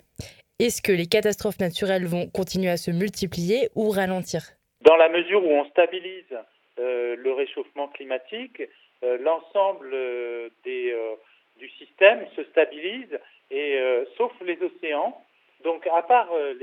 est-ce 0.60 0.82
que 0.82 0.91
les 0.91 1.08
catastrophes 1.08 1.60
naturelles 1.60 2.06
vont 2.06 2.28
continuer 2.28 2.70
à 2.70 2.78
se 2.78 2.91
multiplier 2.91 3.70
ou 3.76 3.89
ralentir? 3.89 4.41
Dans 4.82 4.96
la 4.96 5.10
mesure 5.10 5.44
où 5.44 5.50
on 5.50 5.65
stabilise 5.65 6.38
euh, 6.80 7.15
le 7.15 7.34
réchauffement 7.34 7.88
climatique, 7.89 8.62
euh, 9.04 9.17
l'ensemble 9.17 9.89
euh, 9.94 10.50
des, 10.63 10.91
euh, 10.91 11.15
du 11.58 11.70
système 11.70 12.26
se 12.36 12.44
stabilise, 12.46 13.20
et, 13.52 13.78
euh, 13.78 14.06
sauf 14.18 14.32
les 14.42 14.58
océans. 14.64 15.16
Donc, 15.64 15.86
à 15.86 16.02
part 16.02 16.30
euh, 16.34 16.54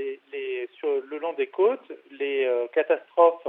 sur 0.77 0.89
le 1.09 1.17
long 1.19 1.33
des 1.33 1.47
côtes, 1.47 1.91
les 2.11 2.45
euh, 2.45 2.67
catastrophes 2.73 3.47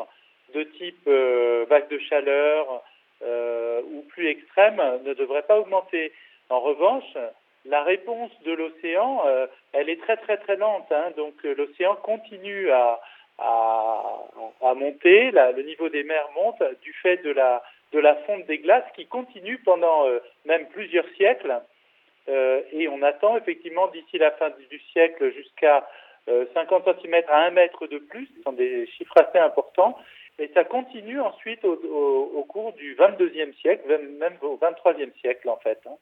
de 0.55 0.63
type 0.63 1.09
vague 1.09 1.89
de 1.89 1.99
chaleur 1.99 2.83
ou 3.23 4.03
plus 4.09 4.29
extrêmes 4.29 4.83
ne 5.05 5.15
devraient 5.15 5.43
pas 5.43 5.61
augmenter. 5.61 6.13
En 6.49 6.59
revanche, 6.59 7.17
la 7.67 7.85
réponse 7.85 8.33
de 8.45 8.53
l'océan, 8.53 9.23
elle 9.73 9.89
est 9.89 10.01
très 10.01 10.17
très 10.17 10.39
très 10.39 10.57
lente. 10.57 10.91
hein. 10.91 11.13
donc 11.17 11.35
l'océan 11.45 11.95
continue 11.95 12.69
à, 12.73 13.01
monter, 14.75 15.31
le 15.31 15.63
niveau 15.63 15.89
des 15.89 16.03
mers 16.03 16.29
monte 16.35 16.65
du 16.83 16.93
fait 16.95 17.19
de 17.19 17.31
la, 17.31 18.15
fonte 18.27 18.47
des 18.47 18.59
glaces 18.59 18.91
qui 18.97 19.07
continue 19.07 19.59
pendant 19.59 20.07
même 20.47 20.67
plusieurs 20.71 21.09
siècles. 21.11 21.61
Euh, 22.29 22.61
et 22.73 22.89
on 22.89 23.03
attend 23.03 23.37
effectivement 23.37 23.89
d'ici 23.89 24.19
la 24.19 24.31
fin 24.33 24.51
du, 24.71 24.79
siècle 24.93 25.33
jusqu'à 25.33 25.89
euh, 26.29 26.45
50 26.55 26.85
cm 27.03 27.23
à 27.29 27.47
1 27.47 27.51
mètre 27.51 27.87
de 27.87 27.99
plus, 27.99 28.27
ce 28.37 28.43
sont 28.43 28.53
des 28.53 28.87
chiffres 28.87 29.17
assez 29.19 29.39
importants. 29.39 29.97
Et 30.39 30.51
ça 30.55 30.65
continue 30.65 31.21
ensuite 31.21 31.65
au, 31.65 31.75
au- 31.75 32.39
au 32.39 32.45
cours 32.45 32.73
du 32.75 32.95
22e 32.97 33.53
siècle, 33.61 33.83
même, 34.19 34.35
au 34.43 34.57
23e 34.57 35.13
siècle 35.21 35.49
en 35.49 35.57
fait. 35.59 35.79
hein. 35.87 35.97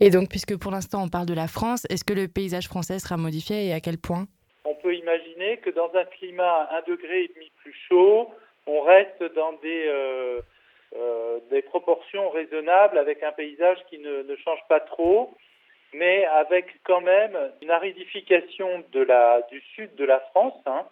Et 0.00 0.10
donc, 0.10 0.28
puisque 0.28 0.58
pour 0.58 0.70
l'instant 0.72 1.02
on 1.04 1.08
parle 1.08 1.26
de 1.26 1.34
la 1.34 1.48
France, 1.48 1.84
est-ce 1.90 2.04
que 2.04 2.12
le 2.14 2.28
paysage 2.28 2.66
français 2.68 2.98
sera 2.98 3.16
modifié 3.16 3.66
et 3.68 3.72
à 3.72 3.80
quel 3.80 3.98
point? 3.98 4.26
On 4.64 4.74
peut 4.74 4.94
imaginer 4.94 5.58
que 5.58 5.70
dans 5.70 5.90
un 5.94 6.04
climat 6.04 6.68
un 6.72 6.82
degré 6.90 7.24
et 7.24 7.30
demi 7.34 7.50
plus 7.62 7.74
chaud, 7.88 8.28
on 8.66 8.80
reste 8.82 9.22
dans 9.34 9.52
des, 9.62 9.84
euh, 9.86 10.40
euh, 10.96 11.38
des 11.50 11.62
proportions 11.62 12.30
raisonnables 12.30 12.98
avec 12.98 13.22
un 13.22 13.32
paysage 13.32 13.78
qui 13.90 13.98
ne, 13.98 14.22
ne 14.22 14.36
change 14.36 14.60
pas 14.68 14.80
trop, 14.80 15.34
mais 15.94 16.24
avec 16.26 16.66
quand 16.84 17.00
même 17.00 17.36
une 17.62 17.70
aridification 17.70 18.84
du 19.50 19.60
sud 19.74 19.94
de 19.96 20.04
la 20.04 20.20
France, 20.20 20.60
hein, 20.66 20.86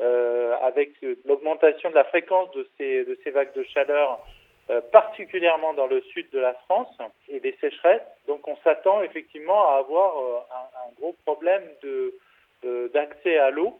euh, 0.00 0.56
avec 0.62 0.92
euh, 1.02 1.14
l'augmentation 1.26 1.90
de 1.90 1.94
la 1.94 2.04
fréquence 2.04 2.50
de 2.52 2.66
ces, 2.78 3.30
vagues 3.30 3.52
de 3.54 3.62
chaleur, 3.64 4.18
euh, 4.70 4.80
particulièrement 4.92 5.74
dans 5.74 5.86
le 5.86 6.00
sud 6.00 6.30
de 6.30 6.38
la 6.38 6.54
France, 6.54 6.96
et 7.28 7.38
des 7.38 7.54
sécheresses. 7.60 8.00
Donc 8.26 8.48
on 8.48 8.56
s'attend 8.64 9.02
effectivement 9.02 9.68
à 9.68 9.78
avoir 9.78 10.16
un, 10.50 10.92
gros 10.98 11.14
problème 11.24 11.62
d'accès 12.94 13.38
à 13.38 13.50
l'eau 13.50 13.78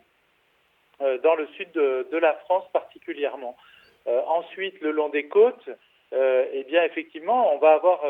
dans 0.99 1.35
le 1.35 1.47
sud 1.57 1.73
de, 1.73 2.07
de 2.13 2.19
la 2.19 2.35
France 2.35 2.65
particulièrement. 2.73 3.57
Ensuite, 4.07 4.79
le 4.81 4.91
long 4.91 5.09
des 5.09 5.27
côtes, 5.27 5.71
eh 6.13 6.65
bien 6.69 6.83
effectivement, 6.85 7.55
on 7.55 7.59
va 7.59 7.73
avoir 7.73 8.01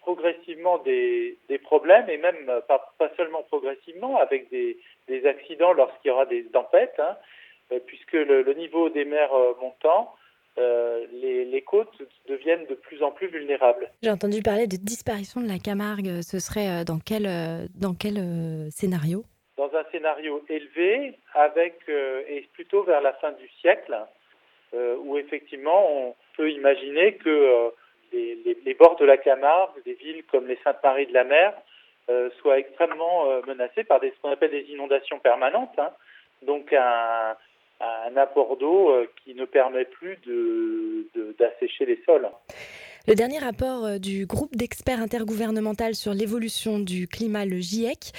progressivement 0.00 0.78
des, 0.78 1.38
des 1.48 1.58
problèmes 1.58 2.08
et 2.08 2.18
même 2.18 2.48
euh, 2.48 2.60
pas, 2.60 2.94
pas 2.98 3.10
seulement 3.16 3.42
progressivement 3.44 4.18
avec 4.18 4.50
des, 4.50 4.78
des 5.08 5.26
accidents 5.26 5.72
lorsqu'il 5.72 6.08
y 6.08 6.12
aura 6.12 6.26
des 6.26 6.44
tempêtes, 6.46 6.98
hein, 6.98 7.16
euh, 7.72 7.78
puisque 7.86 8.12
le, 8.12 8.42
le 8.42 8.54
niveau 8.54 8.88
des 8.90 9.04
mers 9.04 9.32
euh, 9.34 9.52
montant, 9.60 10.14
euh, 10.58 11.06
les, 11.12 11.44
les 11.44 11.62
côtes 11.62 12.02
deviennent 12.28 12.66
de 12.66 12.74
plus 12.74 13.02
en 13.02 13.12
plus 13.12 13.28
vulnérables. 13.28 13.90
J'ai 14.02 14.10
entendu 14.10 14.42
parler 14.42 14.66
de 14.66 14.76
disparition 14.76 15.40
de 15.40 15.48
la 15.48 15.58
Camargue. 15.58 16.22
Ce 16.22 16.38
serait 16.40 16.68
euh, 16.68 16.84
dans 16.84 16.98
quel, 16.98 17.26
euh, 17.26 17.66
dans 17.80 17.94
quel 17.94 18.18
euh, 18.18 18.68
scénario? 18.70 19.24
Dans 19.56 19.72
un 19.76 19.84
scénario 19.92 20.42
élevé, 20.48 21.14
avec 21.34 21.76
euh, 21.88 22.22
et 22.28 22.48
plutôt 22.54 22.82
vers 22.82 23.02
la 23.02 23.12
fin 23.14 23.32
du 23.32 23.48
siècle, 23.60 23.96
euh, 24.74 24.96
où 25.04 25.18
effectivement 25.18 25.86
on 25.90 26.14
peut 26.36 26.50
imaginer 26.50 27.14
que 27.14 27.28
euh, 27.28 27.68
les, 28.12 28.74
bords 28.78 28.96
de 28.96 29.04
la 29.04 29.16
Camargue, 29.16 29.82
des 29.84 29.94
villes 29.94 30.24
comme 30.30 30.46
les 30.46 30.58
Saintes-Maries 30.64 31.06
de 31.06 31.14
la 31.14 31.24
Mer, 31.24 31.54
euh, 32.08 32.30
soient 32.40 32.58
extrêmement 32.58 33.30
euh, 33.30 33.40
menacés 33.46 33.84
par 33.84 34.00
ce 34.00 34.20
qu'on 34.20 34.32
appelle 34.32 34.50
des 34.50 34.66
inondations 34.70 35.18
permanentes, 35.18 35.78
hein. 35.78 35.90
donc 36.42 36.72
un, 36.72 37.36
un 37.80 38.16
apport 38.16 38.56
d'eau 38.56 38.90
euh, 38.90 39.06
qui 39.22 39.34
ne 39.34 39.44
permet 39.44 39.84
plus 39.84 40.18
d'assécher 41.38 41.86
les 41.86 42.02
sols. 42.04 42.28
Le 43.10 43.16
dernier 43.16 43.40
rapport 43.40 43.86
euh, 43.86 43.98
du 43.98 44.24
groupe 44.24 44.54
d'experts 44.54 45.00
intergouvernemental 45.00 45.96
sur 45.96 46.14
l'évolution 46.14 46.78
du 46.78 47.08
climat, 47.08 47.44
le 47.44 47.56
GIEC, 47.56 48.12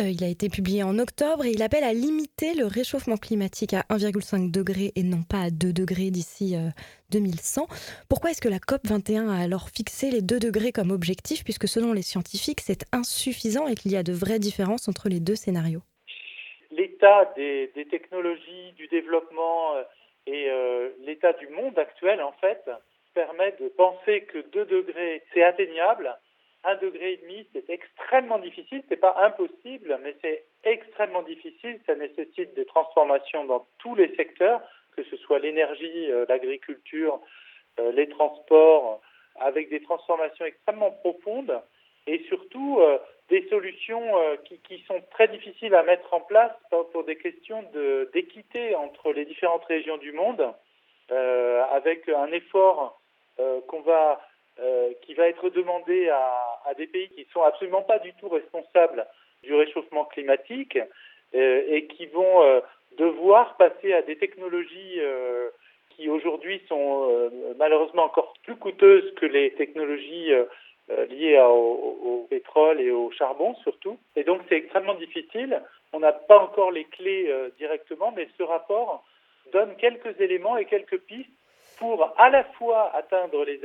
euh, 0.00 0.10
a 0.20 0.26
été 0.26 0.48
publié 0.48 0.82
en 0.82 0.98
octobre 0.98 1.44
et 1.44 1.52
il 1.52 1.62
appelle 1.62 1.84
à 1.84 1.92
limiter 1.92 2.52
le 2.54 2.66
réchauffement 2.66 3.16
climatique 3.16 3.72
à 3.72 3.82
1,5 3.82 4.50
degré 4.50 4.90
et 4.96 5.04
non 5.04 5.22
pas 5.22 5.42
à 5.42 5.50
2 5.50 5.72
degrés 5.72 6.10
d'ici 6.10 6.56
euh, 6.56 6.70
2100. 7.12 7.68
Pourquoi 8.08 8.30
est-ce 8.30 8.40
que 8.40 8.48
la 8.48 8.58
COP 8.58 8.80
21 8.82 9.28
a 9.28 9.40
alors 9.40 9.68
fixé 9.68 10.10
les 10.10 10.22
2 10.22 10.40
degrés 10.40 10.72
comme 10.72 10.90
objectif 10.90 11.44
puisque 11.44 11.68
selon 11.68 11.92
les 11.92 12.02
scientifiques 12.02 12.62
c'est 12.62 12.84
insuffisant 12.90 13.68
et 13.68 13.76
qu'il 13.76 13.92
y 13.92 13.96
a 13.96 14.02
de 14.02 14.12
vraies 14.12 14.40
différences 14.40 14.88
entre 14.88 15.08
les 15.08 15.20
deux 15.20 15.36
scénarios? 15.36 15.82
L'état 16.72 17.32
des, 17.36 17.70
technologies, 17.92 18.72
du 18.74 18.88
développement 18.88 19.76
euh, 19.76 19.82
et 20.26 20.50
euh, 20.50 20.88
l'état 21.06 21.32
du 21.34 21.46
monde 21.46 21.78
actuel, 21.78 22.20
en 22.20 22.32
fait, 22.40 22.68
permet 23.14 23.52
de 23.60 23.68
penser 23.68 24.22
que 24.22 24.38
2 24.38 24.64
degrés, 24.64 25.22
c'est 25.32 25.42
atteignable. 25.42 26.16
1 26.64 26.76
degré 26.76 27.14
et 27.14 27.16
demi, 27.18 27.46
c'est 27.52 27.68
extrêmement 27.68 28.38
difficile. 28.38 28.82
C'est 28.88 28.96
pas 28.96 29.16
impossible, 29.18 29.98
mais 30.02 30.14
c'est 30.22 30.44
extrêmement 30.64 31.22
difficile. 31.22 31.80
Ça 31.86 31.94
nécessite 31.94 32.54
des 32.54 32.64
transformations 32.66 33.44
dans 33.44 33.66
tous 33.78 33.94
les 33.94 34.14
secteurs, 34.14 34.60
que 34.96 35.02
ce 35.04 35.16
soit 35.16 35.38
l'énergie, 35.38 36.10
euh, 36.10 36.24
l'agriculture, 36.28 37.20
euh, 37.80 37.90
les 37.92 38.08
transports, 38.08 39.00
avec 39.36 39.70
des 39.70 39.82
transformations 39.82 40.44
extrêmement 40.44 40.90
profondes 40.90 41.60
et 42.06 42.22
surtout 42.28 42.78
euh, 42.80 42.98
des 43.28 43.48
solutions 43.48 44.12
qui, 44.44 44.84
sont 44.86 45.00
très 45.10 45.26
difficiles 45.28 45.74
à 45.74 45.82
mettre 45.82 46.12
en 46.12 46.20
place 46.20 46.52
pour, 46.92 47.04
des 47.04 47.16
questions 47.16 47.64
d'équité 48.12 48.74
entre 48.74 49.10
les 49.12 49.24
différentes 49.24 49.64
régions 49.64 49.96
du 49.96 50.12
monde, 50.12 50.52
avec 51.08 52.10
un 52.10 52.30
effort 52.32 53.00
qu'on 53.66 53.80
va, 53.80 54.20
euh, 54.60 54.92
qui 55.02 55.14
va 55.14 55.28
être 55.28 55.48
demandé 55.50 56.08
à, 56.10 56.60
à 56.66 56.74
des 56.74 56.86
pays 56.86 57.08
qui 57.08 57.26
sont 57.32 57.42
absolument 57.42 57.82
pas 57.82 57.98
du 57.98 58.12
tout 58.14 58.28
responsables 58.28 59.06
du 59.42 59.54
réchauffement 59.54 60.04
climatique 60.04 60.78
euh, 61.34 61.62
et 61.66 61.86
qui 61.86 62.06
vont 62.06 62.42
euh, 62.42 62.60
devoir 62.98 63.56
passer 63.56 63.92
à 63.94 64.02
des 64.02 64.16
technologies 64.16 65.00
euh, 65.00 65.48
qui 65.90 66.08
aujourd'hui 66.08 66.60
sont 66.68 67.08
euh, 67.10 67.30
malheureusement 67.58 68.04
encore 68.04 68.34
plus 68.44 68.56
coûteuses 68.56 69.14
que 69.14 69.26
les 69.26 69.52
technologies 69.52 70.32
euh, 70.32 70.44
euh, 70.90 71.06
liées 71.06 71.38
au, 71.40 72.26
pétrole 72.28 72.80
et 72.80 72.90
au 72.90 73.10
charbon 73.12 73.54
surtout. 73.62 73.98
Et 74.16 74.24
donc 74.24 74.40
c'est 74.48 74.56
extrêmement 74.56 74.94
difficile. 74.94 75.60
On 75.92 76.00
n'a 76.00 76.12
pas 76.12 76.38
encore 76.38 76.70
les 76.70 76.84
clés 76.84 77.26
euh, 77.28 77.50
directement, 77.58 78.12
mais 78.14 78.28
ce 78.38 78.42
rapport 78.42 79.04
donne 79.52 79.76
quelques 79.76 80.18
éléments 80.20 80.56
et 80.56 80.64
quelques 80.64 80.98
pistes 81.00 81.30
pour 81.78 82.12
à 82.18 82.30
la 82.30 82.44
fois 82.58 82.94
atteindre 82.94 83.44
les, 83.44 83.60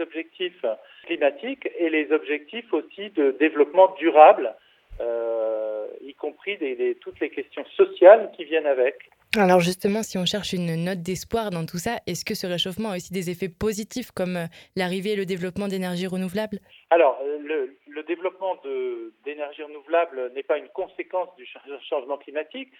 objectifs 0.00 0.64
climatiques 1.06 1.68
et 1.78 1.88
les 1.90 2.10
objectifs 2.12 2.72
aussi 2.72 3.10
de 3.10 3.32
développement 3.38 3.94
durable, 3.98 4.54
euh, 5.00 5.86
y 6.02 6.14
compris 6.14 6.56
des- 6.58 6.76
des- 6.76 6.94
toutes 6.96 7.20
les 7.20 7.30
questions 7.30 7.64
sociales 7.76 8.30
qui 8.36 8.44
viennent 8.44 8.66
avec. 8.66 8.96
Alors 9.38 9.60
justement, 9.60 10.02
si 10.02 10.18
on 10.18 10.24
cherche 10.26 10.52
une 10.52 10.74
note 10.84 11.02
d'espoir 11.02 11.50
dans 11.50 11.64
tout 11.64 11.78
ça, 11.78 11.98
est-ce 12.08 12.24
que 12.24 12.34
ce 12.34 12.46
réchauffement 12.48 12.90
a 12.90 12.96
aussi 12.96 13.12
des 13.12 13.30
effets 13.30 13.48
positifs 13.48 14.10
comme 14.10 14.36
euh, 14.36 14.46
l'arrivée 14.76 15.12
et 15.12 15.16
le 15.16 15.24
développement 15.24 15.68
d'énergies 15.68 16.08
renouvelables? 16.08 16.58
Alors, 16.90 17.16
euh, 17.22 17.38
le, 17.38 17.76
le 17.88 18.02
développement 18.02 18.56
de- 18.64 19.12
d'énergie 19.24 19.62
renouvelable 19.62 20.32
n'est 20.34 20.42
pas 20.42 20.58
une 20.58 20.68
conséquence 20.68 21.28
du 21.36 21.46
cha- 21.46 21.62
changement 21.88 22.18
climatique, 22.18 22.70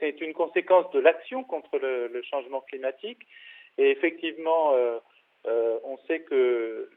c'est 0.00 0.20
une 0.20 0.32
conséquence 0.34 0.90
de 0.92 1.00
l'action 1.00 1.44
contre 1.44 1.78
le, 1.78 2.08
le 2.08 2.22
changement 2.22 2.60
climatique. 2.62 3.20
Et 3.78 3.90
effectivement, 3.90 4.74
euh, 4.74 4.98
euh, 5.46 5.78
on 5.84 5.96
sait 6.06 6.20
que 6.20 6.90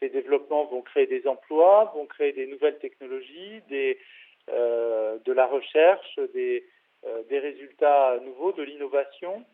ces 0.00 0.08
développements 0.08 0.64
vont 0.66 0.82
créer 0.82 1.06
des 1.06 1.26
emplois, 1.26 1.92
vont 1.94 2.06
créer 2.06 2.32
des 2.32 2.46
nouvelles 2.46 2.78
technologies, 2.78 3.60
euh, 4.50 5.18
de 5.24 5.32
la 5.32 5.46
recherche, 5.46 6.18
des, 6.34 6.64
résultats 7.30 8.18
nouveaux, 8.24 8.52
de 8.52 8.62
l'innovation. 8.62 9.44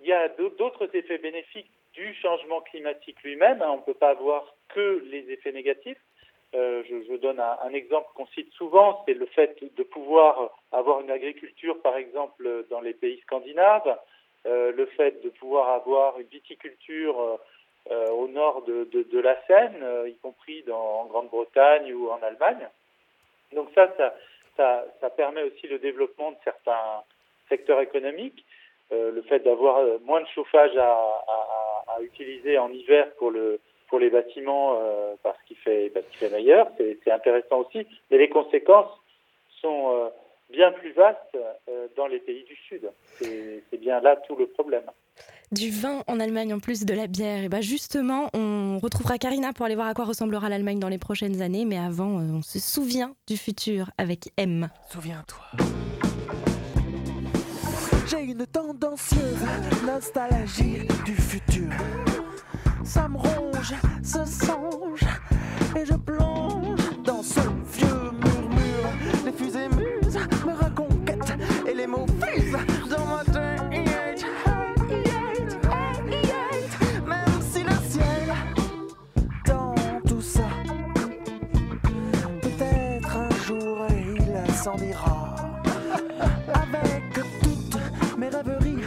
Il 0.00 0.06
y 0.06 0.12
a 0.12 0.28
d'au- 0.28 0.50
d'autres 0.50 0.88
effets 0.94 1.18
bénéfiques 1.18 1.70
du 1.92 2.14
changement 2.14 2.60
climatique 2.60 3.22
lui-même. 3.22 3.62
hein. 3.62 3.70
On 3.70 3.76
ne 3.78 3.82
peut 3.82 3.94
pas 3.94 4.10
avoir 4.10 4.54
que 4.68 5.02
les 5.06 5.30
effets 5.30 5.52
négatifs. 5.52 6.00
Je, 6.52 7.16
donne 7.16 7.40
un, 7.40 7.72
exemple 7.72 8.08
qu'on 8.14 8.26
cite 8.26 8.52
souvent, 8.52 9.02
c'est 9.06 9.14
le 9.14 9.26
fait 9.26 9.58
de 9.76 9.82
pouvoir 9.82 10.50
avoir 10.72 11.00
une 11.00 11.10
agriculture, 11.10 11.80
par 11.82 11.96
exemple, 11.96 12.66
dans 12.70 12.80
les 12.80 12.92
pays 12.94 13.18
scandinaves, 13.22 13.96
le 14.44 14.86
fait 14.96 15.22
de 15.22 15.30
pouvoir 15.30 15.70
avoir 15.70 16.18
une 16.18 16.26
viticulture 16.26 17.20
euh, 17.20 17.36
euh, 17.90 18.10
au 18.10 18.28
nord 18.28 18.62
de, 18.62 19.20
la 19.20 19.36
Seine, 19.46 19.82
euh, 19.82 20.08
y 20.08 20.16
compris 20.16 20.64
en 20.72 21.04
Grande-Bretagne 21.06 21.92
ou 21.92 22.08
en 22.10 22.22
Allemagne. 22.22 22.68
Donc 23.52 23.68
ça, 23.74 23.92
ça, 24.56 25.10
permet 25.10 25.42
aussi 25.42 25.66
le 25.66 25.78
développement 25.78 26.30
de 26.32 26.36
certains 26.44 27.02
secteurs 27.48 27.80
économiques, 27.80 28.44
euh, 28.92 29.12
le 29.12 29.22
fait 29.22 29.40
d'avoir 29.40 29.78
euh, 29.78 29.98
moins 30.04 30.20
de 30.20 30.26
chauffage 30.28 30.76
à, 30.76 31.24
utiliser 32.00 32.58
en 32.58 32.72
hiver 32.72 33.08
pour 33.18 33.30
le 33.30 33.60
pour 33.88 34.00
les 34.00 34.10
bâtiments 34.10 34.78
euh, 34.80 35.14
parce 35.22 35.40
qu'il 35.42 35.56
fait 35.56 35.92
meilleur, 36.32 36.68
c'est 36.78 37.10
intéressant 37.10 37.60
aussi, 37.60 37.86
mais 38.10 38.18
les 38.18 38.28
conséquences 38.28 38.90
sont 39.60 39.92
euh, 39.94 40.08
bien 40.54 40.72
plus 40.72 40.92
vastes 40.92 41.18
euh, 41.36 41.88
dans 41.96 42.06
les 42.06 42.20
pays 42.20 42.44
du 42.44 42.56
Sud. 42.68 42.90
C'est 43.18 43.80
bien 43.80 44.00
là 44.00 44.16
tout 44.26 44.36
le 44.36 44.46
problème. 44.46 44.84
Du 45.52 45.70
vin 45.70 46.02
en 46.06 46.18
Allemagne 46.20 46.54
en 46.54 46.58
plus 46.58 46.84
de 46.84 46.94
la 46.94 47.06
bière. 47.06 47.44
Et 47.44 47.48
bah 47.48 47.60
justement, 47.60 48.28
on 48.34 48.78
retrouvera 48.78 49.18
Karina 49.18 49.52
pour 49.52 49.66
aller 49.66 49.74
voir 49.74 49.88
à 49.88 49.94
quoi 49.94 50.04
ressemblera 50.04 50.48
l'Allemagne 50.48 50.78
dans 50.78 50.88
les 50.88 50.98
prochaines 50.98 51.42
années. 51.42 51.64
Mais 51.64 51.78
avant, 51.78 52.18
euh, 52.18 52.38
on 52.38 52.42
se 52.42 52.58
souvient 52.58 53.14
du 53.26 53.36
futur 53.36 53.90
avec 53.98 54.32
M. 54.36 54.68
Souviens-toi. 54.90 55.44
J'ai 58.06 58.20
une 58.20 58.46
tendancieuse 58.46 59.44
nostalgie 59.86 60.86
du 61.04 61.14
futur. 61.14 61.70
Ça 62.84 63.08
me 63.08 63.16
ronge, 63.16 63.74
ce 64.02 64.24
songe, 64.26 65.04
et 65.74 65.86
je 65.86 65.94
plonge 65.94 67.02
dans 67.02 67.22
ce 67.22 67.40
il 84.64 84.70
s'en 84.70 84.78
ira. 84.78 85.34
Avec 86.54 87.12
toutes 87.42 88.16
mes 88.16 88.28
rêveries, 88.28 88.82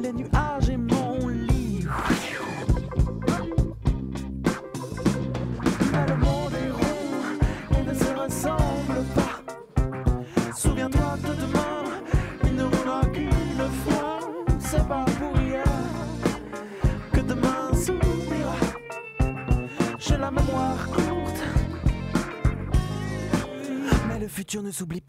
les 0.00 0.12
nuages 0.12 0.49
ne 24.62 24.70
s'oublie 24.72 25.00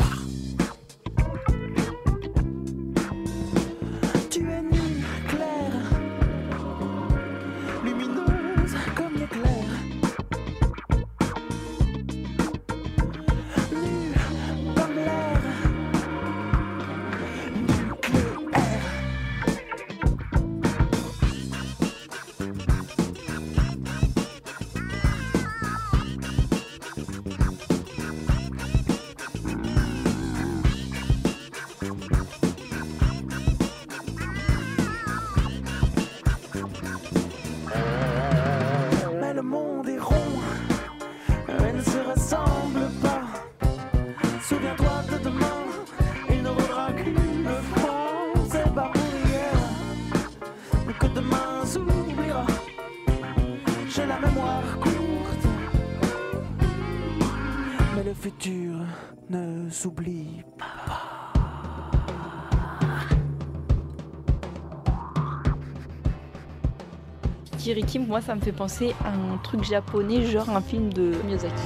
Moi, 67.99 68.19
ça 68.21 68.36
me 68.36 68.41
fait 68.41 68.51
penser 68.51 68.93
à 69.01 69.13
un 69.13 69.38
truc 69.38 69.63
japonais, 69.63 70.25
genre 70.25 70.49
un 70.49 70.62
film 70.62 70.91
de 70.91 71.13
Miyazaki. 71.23 71.62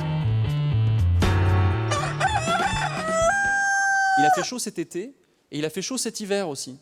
Il 4.20 4.26
a 4.26 4.30
fait 4.36 4.44
chaud 4.44 4.60
cet 4.60 4.78
été 4.78 5.16
et 5.52 5.58
il 5.58 5.66
a 5.66 5.70
fait 5.72 5.82
chaud 5.82 5.98
cet 5.98 6.20
hiver 6.20 6.48
aussi. 6.48 6.78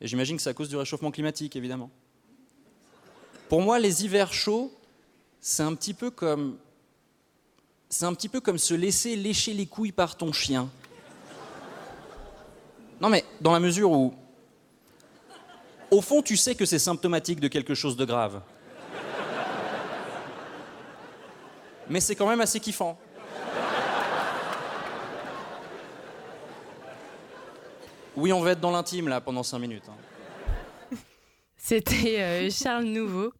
Et 0.00 0.06
j'imagine 0.06 0.36
que 0.36 0.42
c'est 0.42 0.50
à 0.50 0.54
cause 0.54 0.68
du 0.68 0.76
réchauffement 0.76 1.10
climatique, 1.10 1.56
évidemment. 1.56 1.90
Pour 3.48 3.62
moi, 3.62 3.80
les 3.80 4.04
hivers 4.04 4.32
chauds, 4.32 4.72
c'est 5.40 5.64
un 5.64 5.74
petit 5.74 5.94
peu 5.94 6.12
comme. 6.12 6.56
C'est 7.88 8.04
un 8.04 8.14
petit 8.14 8.28
peu 8.28 8.40
comme 8.40 8.58
se 8.58 8.74
laisser 8.74 9.16
lécher 9.16 9.54
les 9.54 9.66
couilles 9.66 9.92
par 9.92 10.16
ton 10.16 10.32
chien. 10.32 10.70
Non, 13.00 13.08
mais 13.08 13.24
dans 13.40 13.52
la 13.52 13.60
mesure 13.60 13.90
où. 13.90 14.14
Au 15.90 16.00
fond, 16.00 16.22
tu 16.22 16.36
sais 16.36 16.54
que 16.54 16.64
c'est 16.64 16.78
symptomatique 16.78 17.40
de 17.40 17.48
quelque 17.48 17.74
chose 17.74 17.96
de 17.96 18.04
grave. 18.04 18.40
Mais 21.88 22.00
c'est 22.00 22.14
quand 22.14 22.26
même 22.28 22.40
assez 22.40 22.60
kiffant. 22.60 22.98
Oui, 28.16 28.32
on 28.32 28.40
va 28.40 28.50
être 28.52 28.60
dans 28.60 28.70
l'intime 28.70 29.08
là 29.08 29.20
pendant 29.20 29.42
5 29.42 29.58
minutes. 29.58 29.84
hein. 29.88 30.96
C'était 31.56 32.20
euh, 32.20 32.50
Charles 32.50 32.84
Nouveau. 32.84 33.32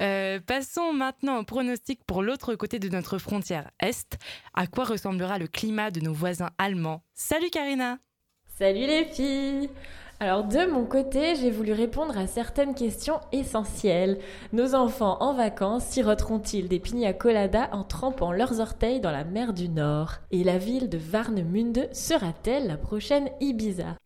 Euh, 0.00 0.38
passons 0.40 0.92
maintenant 0.92 1.38
au 1.38 1.44
pronostic 1.44 2.04
pour 2.04 2.22
l'autre 2.22 2.54
côté 2.54 2.78
de 2.78 2.88
notre 2.88 3.18
frontière 3.18 3.70
Est. 3.80 4.16
À 4.54 4.66
quoi 4.68 4.84
ressemblera 4.84 5.38
le 5.38 5.48
climat 5.48 5.90
de 5.90 6.00
nos 6.00 6.12
voisins 6.12 6.50
allemands? 6.56 7.02
Salut 7.14 7.50
Karina 7.50 7.98
Salut 8.56 8.86
les 8.86 9.04
filles 9.04 9.68
Alors 10.20 10.44
de 10.44 10.70
mon 10.70 10.84
côté, 10.84 11.34
j'ai 11.34 11.50
voulu 11.50 11.72
répondre 11.72 12.16
à 12.16 12.28
certaines 12.28 12.76
questions 12.76 13.18
essentielles. 13.32 14.20
Nos 14.52 14.76
enfants 14.76 15.16
en 15.18 15.34
vacances 15.34 15.86
siroteront-ils 15.86 16.68
des 16.68 16.78
pina 16.78 17.12
coladas 17.12 17.68
en 17.72 17.82
trempant 17.82 18.30
leurs 18.30 18.60
orteils 18.60 19.00
dans 19.00 19.10
la 19.10 19.24
mer 19.24 19.54
du 19.54 19.68
Nord? 19.68 20.18
Et 20.30 20.44
la 20.44 20.58
ville 20.58 20.88
de 20.88 21.00
Warnemünde 21.12 21.88
sera-t-elle 21.92 22.68
la 22.68 22.76
prochaine 22.76 23.28
Ibiza? 23.40 23.96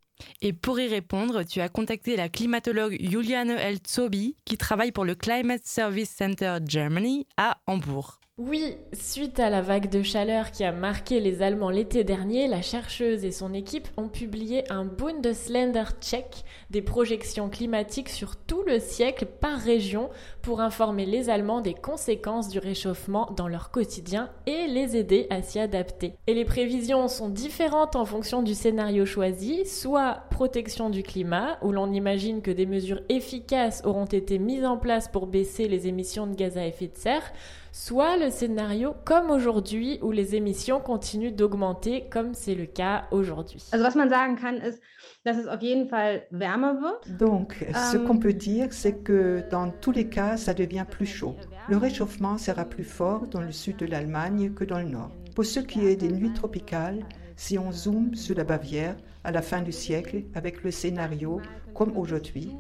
Et 0.40 0.54
pour 0.54 0.80
y 0.80 0.88
répondre, 0.88 1.42
tu 1.42 1.60
as 1.60 1.68
contacté 1.68 2.16
la 2.16 2.30
climatologue 2.30 2.96
Juliane 2.98 3.50
Elzobi 3.50 4.34
qui 4.46 4.56
travaille 4.56 4.92
pour 4.92 5.04
le 5.04 5.14
Climate 5.14 5.66
Service 5.66 6.10
Center 6.16 6.56
Germany 6.66 7.26
à 7.36 7.58
Hambourg. 7.66 8.17
Oui, 8.38 8.76
suite 8.92 9.40
à 9.40 9.50
la 9.50 9.62
vague 9.62 9.90
de 9.90 10.00
chaleur 10.04 10.52
qui 10.52 10.62
a 10.62 10.70
marqué 10.70 11.18
les 11.18 11.42
Allemands 11.42 11.70
l'été 11.70 12.04
dernier, 12.04 12.46
la 12.46 12.62
chercheuse 12.62 13.24
et 13.24 13.32
son 13.32 13.52
équipe 13.52 13.88
ont 13.96 14.06
publié 14.06 14.62
un 14.70 14.84
Bundesländer 14.84 15.82
Check 16.00 16.44
des 16.70 16.80
projections 16.80 17.48
climatiques 17.48 18.08
sur 18.08 18.36
tout 18.36 18.62
le 18.64 18.78
siècle 18.78 19.26
par 19.26 19.58
région 19.58 20.08
pour 20.40 20.60
informer 20.60 21.04
les 21.04 21.30
Allemands 21.30 21.60
des 21.60 21.74
conséquences 21.74 22.48
du 22.48 22.60
réchauffement 22.60 23.28
dans 23.36 23.48
leur 23.48 23.72
quotidien 23.72 24.30
et 24.46 24.68
les 24.68 24.96
aider 24.96 25.26
à 25.30 25.42
s'y 25.42 25.58
adapter. 25.58 26.14
Et 26.28 26.34
les 26.34 26.44
prévisions 26.44 27.08
sont 27.08 27.30
différentes 27.30 27.96
en 27.96 28.04
fonction 28.04 28.44
du 28.44 28.54
scénario 28.54 29.04
choisi, 29.04 29.66
soit 29.66 30.22
protection 30.30 30.90
du 30.90 31.02
climat, 31.02 31.58
où 31.62 31.72
l'on 31.72 31.90
imagine 31.90 32.40
que 32.40 32.52
des 32.52 32.66
mesures 32.66 33.00
efficaces 33.08 33.82
auront 33.84 34.04
été 34.04 34.38
mises 34.38 34.64
en 34.64 34.76
place 34.76 35.08
pour 35.08 35.26
baisser 35.26 35.66
les 35.66 35.88
émissions 35.88 36.28
de 36.28 36.36
gaz 36.36 36.56
à 36.56 36.64
effet 36.64 36.86
de 36.86 36.96
serre, 36.96 37.32
soit 37.78 38.16
le 38.16 38.30
scénario 38.30 38.92
comme 39.04 39.30
aujourd'hui 39.30 40.00
où 40.02 40.10
les 40.10 40.34
émissions 40.34 40.80
continuent 40.80 41.32
d'augmenter 41.32 42.08
comme 42.10 42.34
c'est 42.34 42.56
le 42.56 42.66
cas 42.66 43.04
aujourd'hui. 43.12 43.62
Also 43.70 43.84
was 43.84 43.94
man 43.94 44.10
sagen 44.10 44.34
kann, 44.36 44.56
ist, 44.56 44.80
dass 45.24 45.36
es 45.38 45.46
auf 45.46 45.62
jeden 45.62 45.88
Fall 45.88 46.22
wärmer 46.30 46.80
wird. 46.82 47.18
Donc, 47.20 47.54
ce 47.92 47.96
Ähm, 47.96 48.04
qu'on 48.04 48.18
peut 48.18 48.32
dire, 48.34 48.66
c'est 48.72 49.04
que 49.04 49.44
dans 49.50 49.70
tous 49.80 49.92
les 49.92 50.08
cas, 50.08 50.36
ça 50.36 50.54
devient 50.54 50.84
plus 50.90 51.06
chaud. 51.06 51.36
Le 51.68 51.76
réchauffement 51.76 52.36
sera 52.36 52.64
plus 52.64 52.82
fort 52.84 53.28
dans 53.28 53.42
le 53.42 53.52
sud 53.52 53.76
de 53.76 53.86
l'Allemagne 53.86 54.52
que 54.54 54.64
dans 54.64 54.78
le 54.80 54.88
nord. 54.88 55.12
Pour 55.36 55.44
ce 55.44 55.60
qui 55.60 55.86
est 55.86 55.94
des 55.96 56.10
nuits 56.10 56.32
tropicales, 56.32 57.04
si 57.36 57.58
on 57.60 57.70
zoome 57.70 58.16
sur 58.16 58.34
la 58.36 58.42
Bavière 58.44 58.96
à 59.22 59.30
la 59.30 59.40
fin 59.42 59.62
du 59.62 59.70
siècle 59.70 60.24
avec 60.34 60.64
le 60.64 60.72
scénario 60.72 61.40
comme 61.74 61.96
aujourd'hui, 61.96 62.50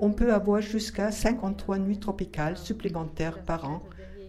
on 0.00 0.10
peut 0.10 0.32
avoir 0.32 0.60
jusqu'à 0.60 1.12
53 1.12 1.78
nuits 1.78 2.00
tropicales 2.00 2.56
supplémentaires 2.56 3.38
par 3.44 3.64
an. 3.70 3.80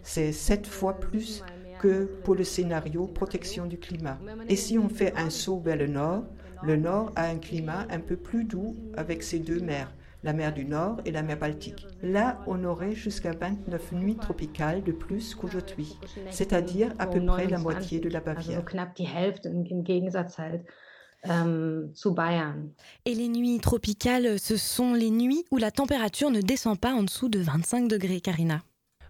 C'est 0.06 0.30
sept 0.30 0.68
fois 0.68 0.94
plus 0.94 1.42
que 1.80 2.04
pour 2.22 2.36
le 2.36 2.44
scénario 2.44 3.08
protection 3.08 3.66
du 3.66 3.76
climat. 3.76 4.18
Et 4.48 4.54
si 4.54 4.78
on 4.78 4.88
fait 4.88 5.12
un 5.16 5.30
saut 5.30 5.58
vers 5.58 5.76
le 5.76 5.88
nord, 5.88 6.22
le 6.62 6.76
nord 6.76 7.12
a 7.16 7.26
un 7.26 7.38
climat 7.38 7.86
un 7.90 7.98
peu 7.98 8.16
plus 8.16 8.44
doux 8.44 8.76
avec 8.96 9.24
ses 9.24 9.40
deux 9.40 9.58
mers, 9.58 9.92
la 10.22 10.32
mer 10.32 10.54
du 10.54 10.64
Nord 10.64 11.00
et 11.04 11.10
la 11.10 11.22
mer 11.22 11.38
Baltique. 11.38 11.86
Là, 12.02 12.40
on 12.46 12.62
aurait 12.64 12.94
jusqu'à 12.94 13.32
29 13.32 13.92
nuits 13.92 14.16
tropicales 14.16 14.84
de 14.84 14.92
plus 14.92 15.34
qu'aujourd'hui, 15.34 15.98
c'est-à-dire 16.30 16.94
à 17.00 17.08
peu 17.08 17.24
près 17.26 17.48
la 17.48 17.58
moitié 17.58 17.98
de 17.98 18.08
la 18.08 18.20
Bavière. 18.20 18.62
ähm. 21.28 21.90
Et 23.04 23.14
les 23.14 23.28
nuits 23.28 23.58
tropicales, 23.58 24.38
ce 24.38 24.56
sont 24.56 24.94
les 24.94 25.10
nuits 25.10 25.44
où 25.50 25.56
la 25.56 25.72
température 25.72 26.30
ne 26.30 26.40
descend 26.40 26.78
pas 26.78 26.94
en 26.94 27.02
dessous 27.02 27.28
de 27.28 27.40
25 27.40 27.88
degrés, 27.88 28.20
Karina. 28.20 28.62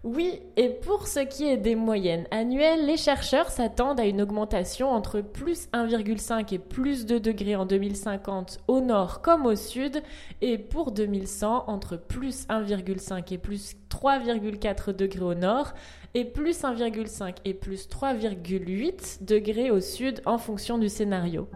Oui, 0.09 0.39
et 0.55 0.69
pour 0.69 1.05
ce 1.05 1.19
qui 1.19 1.43
est 1.43 1.57
des 1.57 1.75
moyennes 1.75 2.27
annuelles, 2.31 2.85
les 2.85 2.95
chercheurs 2.95 3.49
s'attendent 3.49 3.99
à 3.99 4.05
une 4.05 4.21
augmentation 4.21 4.87
entre 4.87 5.19
plus 5.19 5.67
1,5 5.73 6.53
et 6.53 6.59
plus 6.59 7.05
2 7.05 7.19
degrés 7.19 7.57
en 7.57 7.65
2050 7.65 8.59
au 8.69 8.79
nord 8.79 9.21
comme 9.21 9.45
au 9.45 9.57
sud, 9.57 10.01
et 10.39 10.57
pour 10.57 10.93
2100 10.93 11.65
entre 11.67 11.97
plus 11.97 12.47
1,5 12.47 13.33
et 13.33 13.37
plus 13.37 13.75
3,4 13.89 14.95
degrés 14.95 15.25
au 15.25 15.35
nord, 15.35 15.73
et 16.13 16.23
plus 16.23 16.63
1,5 16.63 17.35
et 17.43 17.53
plus 17.53 17.89
3,8 17.89 19.25
degrés 19.25 19.71
au 19.71 19.81
sud 19.81 20.21
en 20.25 20.37
fonction 20.37 20.77
du 20.77 20.87
scénario. 20.87 21.49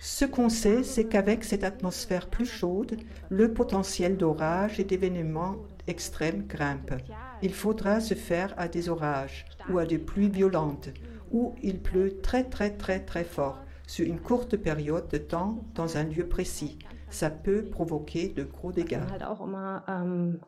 Ce 0.00 0.24
qu'on 0.24 0.48
sait, 0.48 0.82
c'est 0.82 1.06
qu'avec 1.08 1.44
cette 1.44 1.64
atmosphère 1.64 2.30
plus 2.30 2.46
chaude, 2.46 2.96
le 3.28 3.52
potentiel 3.52 4.16
d'orage 4.16 4.80
et 4.80 4.84
d'événements 4.84 5.56
extrêmes 5.86 6.46
grimpe. 6.46 6.94
Il 7.42 7.52
faudra 7.52 8.00
se 8.00 8.14
faire 8.14 8.54
à 8.56 8.68
des 8.68 8.88
orages 8.88 9.44
ou 9.68 9.78
à 9.78 9.84
des 9.84 9.98
pluies 9.98 10.30
violentes, 10.30 10.88
où 11.30 11.54
il 11.62 11.80
pleut 11.80 12.20
très 12.22 12.44
très 12.44 12.70
très 12.70 13.00
très 13.04 13.24
fort 13.24 13.58
sur 13.86 14.06
une 14.06 14.20
courte 14.20 14.56
période 14.56 15.08
de 15.08 15.18
temps 15.18 15.58
dans 15.74 15.96
un 15.98 16.04
lieu 16.04 16.26
précis. 16.28 16.78
Ça 17.10 17.28
peut 17.28 17.64
provoquer 17.64 18.28
de 18.28 18.44
gros 18.44 18.72
dégâts. 18.72 19.00
ähm, 19.88 20.40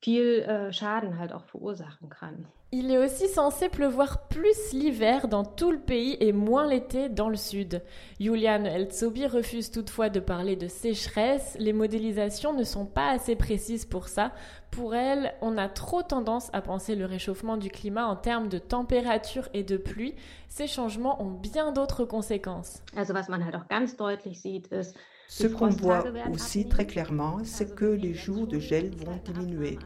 viel 0.00 0.40
äh, 0.40 0.72
Schaden 0.72 1.18
auch 1.32 1.44
verursachen 1.44 2.08
kann. 2.08 2.46
Il 2.72 2.92
est 2.92 2.98
aussi 2.98 3.26
censé 3.26 3.68
pleuvoir 3.68 4.28
plus 4.28 4.72
l'hiver 4.72 5.26
dans 5.26 5.44
tout 5.44 5.72
le 5.72 5.80
pays 5.80 6.16
et 6.20 6.32
moins 6.32 6.68
l'été 6.68 7.08
dans 7.08 7.28
le 7.28 7.34
sud. 7.34 7.82
Julian 8.20 8.64
Eltsobi 8.64 9.26
refuse 9.26 9.72
toutefois 9.72 10.08
de 10.08 10.20
parler 10.20 10.54
de 10.54 10.68
sécheresse, 10.68 11.56
les 11.58 11.72
modélisations 11.72 12.52
ne 12.52 12.62
sont 12.62 12.86
pas 12.86 13.10
assez 13.10 13.34
précises 13.34 13.86
pour 13.86 14.06
ça. 14.06 14.30
Pour 14.70 14.94
elle, 14.94 15.34
on 15.40 15.58
a 15.58 15.68
trop 15.68 16.04
tendance 16.04 16.48
à 16.52 16.62
penser 16.62 16.94
le 16.94 17.06
réchauffement 17.06 17.56
du 17.56 17.70
climat 17.70 18.06
en 18.06 18.14
termes 18.14 18.48
de 18.48 18.58
température 18.58 19.48
et 19.52 19.64
de 19.64 19.76
pluie. 19.76 20.14
Ces 20.48 20.68
changements 20.68 21.20
ont 21.20 21.32
bien 21.32 21.72
d'autres 21.72 22.04
conséquences. 22.04 22.84
Also 22.96 23.12
was 23.14 23.28
man 23.28 23.44
halt 23.44 23.56
auch 23.56 23.66
ganz 23.68 23.96
deutlich 23.96 24.38
sieht, 24.38 24.68
ist, 24.70 24.94
Ce 25.26 25.48
qu'on 25.48 25.70
voit 25.70 26.04
aussi 26.32 26.68
très 26.68 26.86
clairement, 26.86 27.38
c'est 27.42 27.74
que 27.74 27.84
les 27.86 28.14
jours 28.14 28.46
de 28.46 28.60
gel 28.60 28.94
vont 28.94 29.18
diminuer. 29.24 29.76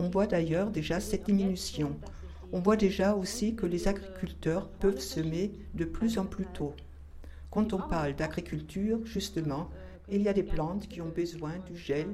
On 0.00 0.08
voit 0.08 0.26
d'ailleurs 0.26 0.70
déjà 0.70 0.98
cette 0.98 1.26
diminution. 1.26 1.96
On 2.52 2.60
voit 2.60 2.76
déjà 2.76 3.14
aussi 3.14 3.54
que 3.54 3.66
les 3.66 3.88
agriculteurs 3.88 4.68
peuvent 4.68 5.00
semer 5.00 5.52
de 5.74 5.84
plus 5.84 6.18
en 6.18 6.26
plus 6.26 6.46
tôt. 6.46 6.74
Quand 7.50 7.72
on 7.72 7.78
parle 7.78 8.14
d'agriculture, 8.14 9.04
justement, 9.04 9.70
il 10.08 10.22
y 10.22 10.28
a 10.28 10.32
des 10.32 10.42
plantes 10.42 10.88
qui 10.88 11.00
ont 11.00 11.08
besoin 11.08 11.58
du 11.66 11.76
gel 11.76 12.08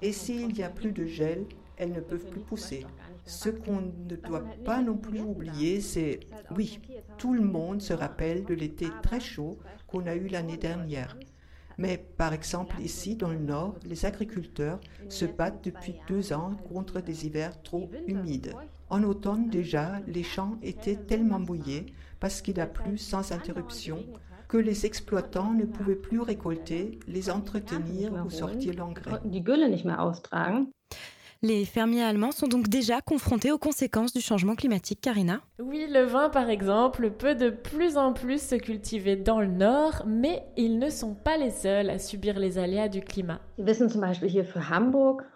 et 0.00 0.12
s'il 0.12 0.48
n'y 0.48 0.62
a 0.62 0.68
plus 0.68 0.92
de 0.92 1.06
gel, 1.06 1.46
elles 1.76 1.92
ne 1.92 2.00
peuvent 2.00 2.28
plus 2.28 2.40
pousser. 2.40 2.86
Ce 3.24 3.48
qu'on 3.48 3.80
ne 3.80 4.16
doit 4.16 4.44
pas 4.64 4.82
non 4.82 4.96
plus 4.96 5.20
oublier, 5.20 5.80
c'est, 5.80 6.20
oui, 6.56 6.80
tout 7.18 7.34
le 7.34 7.42
monde 7.42 7.80
se 7.80 7.92
rappelle 7.92 8.44
de 8.44 8.54
l'été 8.54 8.88
très 9.02 9.20
chaud 9.20 9.58
qu'on 9.86 10.06
a 10.06 10.14
eu 10.14 10.28
l'année 10.28 10.56
dernière. 10.56 11.16
Mais 11.78 11.98
par 11.98 12.32
exemple, 12.32 12.76
ici 12.80 13.16
dans 13.16 13.30
le 13.30 13.38
nord, 13.38 13.76
les 13.84 14.04
agriculteurs 14.04 14.80
se 15.08 15.24
battent 15.24 15.64
depuis 15.64 15.96
deux 16.06 16.32
ans 16.32 16.54
contre 16.68 17.00
des 17.00 17.26
hivers 17.26 17.62
trop 17.62 17.90
humides. 18.06 18.52
En 18.92 19.04
automne 19.04 19.48
déjà, 19.48 20.00
les 20.06 20.22
champs 20.22 20.58
étaient 20.62 20.96
tellement 20.96 21.38
mouillés 21.38 21.86
parce 22.20 22.42
qu'il 22.42 22.60
a 22.60 22.66
plu 22.66 22.98
sans 22.98 23.32
interruption 23.32 24.04
que 24.48 24.58
les 24.58 24.84
exploitants 24.84 25.54
ne 25.54 25.64
pouvaient 25.64 25.96
plus 25.96 26.20
récolter, 26.20 27.00
les 27.08 27.30
entretenir 27.30 28.12
ou 28.12 28.28
sortir 28.28 28.74
l'engrais. 28.74 29.12
austragen. 30.06 30.66
Les 31.40 31.64
fermiers 31.64 32.02
allemands 32.02 32.32
sont 32.32 32.48
donc 32.48 32.68
déjà 32.68 33.00
confrontés 33.00 33.50
aux 33.50 33.58
conséquences 33.58 34.12
du 34.12 34.20
changement 34.20 34.54
climatique, 34.56 35.00
Karina. 35.00 35.40
Oui, 35.58 35.86
le 35.88 36.04
vin 36.04 36.28
par 36.28 36.50
exemple 36.50 37.12
peut 37.12 37.34
de 37.34 37.48
plus 37.48 37.96
en 37.96 38.12
plus 38.12 38.42
se 38.42 38.56
cultiver 38.56 39.16
dans 39.16 39.40
le 39.40 39.46
nord, 39.46 40.02
mais 40.06 40.44
ils 40.58 40.78
ne 40.78 40.90
sont 40.90 41.14
pas 41.14 41.38
les 41.38 41.50
seuls 41.50 41.88
à 41.88 41.98
subir 41.98 42.38
les 42.38 42.58
aléas 42.58 42.88
du 42.88 43.00
climat. 43.00 43.40
Wir 43.56 43.64
wissen 43.64 43.88
zum 43.88 44.02
Beispiel 44.02 44.28
hier 44.28 44.44
für 44.44 44.68
Hamburg, 44.68 45.22
dass 45.22 45.31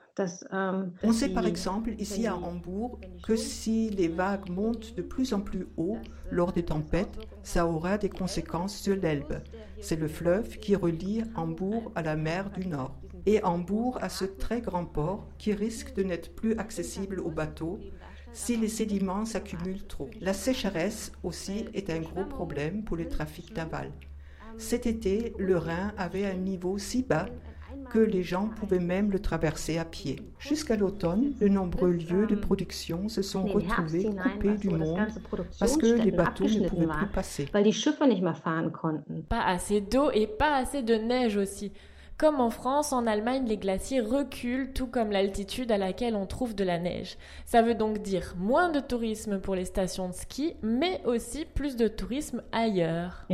On 1.03 1.13
sait 1.13 1.29
par 1.29 1.47
exemple 1.47 1.91
ici 1.99 2.27
à 2.27 2.37
Hambourg 2.37 2.99
que 3.23 3.37
si 3.37 3.91
les 3.91 4.09
vagues 4.09 4.49
montent 4.49 4.95
de 4.97 5.03
plus 5.03 5.33
en 5.35 5.41
plus 5.41 5.67
haut 5.77 5.99
lors 6.31 6.53
des 6.53 6.65
tempêtes, 6.65 7.19
ça 7.43 7.67
aura 7.67 7.99
des 7.99 8.09
conséquences 8.09 8.77
sur 8.77 8.97
l'Elbe. 8.97 9.43
C'est 9.81 10.01
le 10.01 10.09
fleuve 10.09 10.59
qui 10.59 10.75
relie 10.75 11.23
Hambourg 11.35 11.93
à 11.95 12.03
la 12.03 12.17
mer 12.17 12.51
du 12.51 12.67
Nord. 12.67 12.97
Et 13.27 13.43
Hambourg 13.43 13.99
a 14.01 14.09
ce 14.09 14.25
très 14.25 14.61
grand 14.61 14.87
port 14.87 15.29
qui 15.37 15.53
risque 15.53 15.95
de 15.95 16.03
n'être 16.03 16.35
plus 16.35 16.57
accessible 16.57 17.21
aux 17.21 17.31
bateaux 17.31 17.79
si 18.33 18.57
les 18.57 18.69
sédiments 18.69 19.25
s'accumulent 19.25 19.87
trop. 19.87 20.09
La 20.21 20.33
sécheresse 20.33 21.13
aussi 21.23 21.67
est 21.75 21.91
un 21.91 22.01
gros 22.01 22.25
problème 22.25 22.85
pour 22.85 22.97
le 22.97 23.09
trafic 23.09 23.57
naval. 23.57 23.91
Cet 24.59 24.87
été, 24.87 25.35
le 25.39 25.59
Rhin 25.59 25.93
avait 25.99 26.27
un 26.27 26.37
niveau 26.37 26.79
si 26.79 27.03
bas 27.03 27.27
que 27.89 27.99
les 27.99 28.23
gens 28.23 28.49
pouvaient 28.49 28.79
même 28.81 29.11
le 29.11 29.19
traverser 29.19 29.79
à 29.79 29.85
pied. 29.85 30.17
Jusqu'à 30.39 30.77
l'automne, 30.77 31.33
de 31.41 31.49
nombreux 31.49 31.93
lieux 31.93 32.27
de 32.27 32.35
production 32.35 33.09
se 33.09 33.23
sont 33.23 33.45
retrouvés 33.45 34.05
coupés 34.05 34.57
du 34.57 34.71
monde 34.71 35.07
parce 35.59 35.77
que 35.77 35.87
les 35.87 36.11
bateaux 36.11 36.45
ne 36.45 36.69
pouvaient 36.69 36.87
plus 36.87 37.07
passer. 37.07 37.47
Pas 39.29 39.45
assez 39.45 39.81
d'eau 39.81 40.11
et 40.13 40.27
pas 40.27 40.57
assez 40.57 40.83
de 40.83 40.95
neige 40.95 41.37
aussi. 41.37 41.73
Comme 42.19 42.41
en 42.41 42.49
France, 42.49 42.95
en 42.95 43.07
Allemagne, 43.07 43.45
les 43.47 43.59
glaciers 43.59 44.01
reculent, 44.01 44.73
tout 44.73 44.87
comme 44.87 45.11
l'altitude 45.11 45.71
à 45.71 45.77
laquelle 45.77 46.17
on 46.17 46.25
trouve 46.25 46.55
de 46.55 46.65
la 46.65 46.79
neige. 46.79 47.19
Ça 47.45 47.61
veut 47.61 47.75
donc 47.75 47.99
dire 48.01 48.35
moins 48.39 48.71
de 48.71 48.81
tourisme 48.81 49.39
pour 49.39 49.55
les 49.55 49.67
stations 49.67 50.09
de 50.09 50.15
ski, 50.15 50.55
mais 50.63 51.03
aussi 51.05 51.45
plus 51.45 51.77
de 51.77 51.89
tourisme 51.89 52.43
ailleurs. 52.53 53.27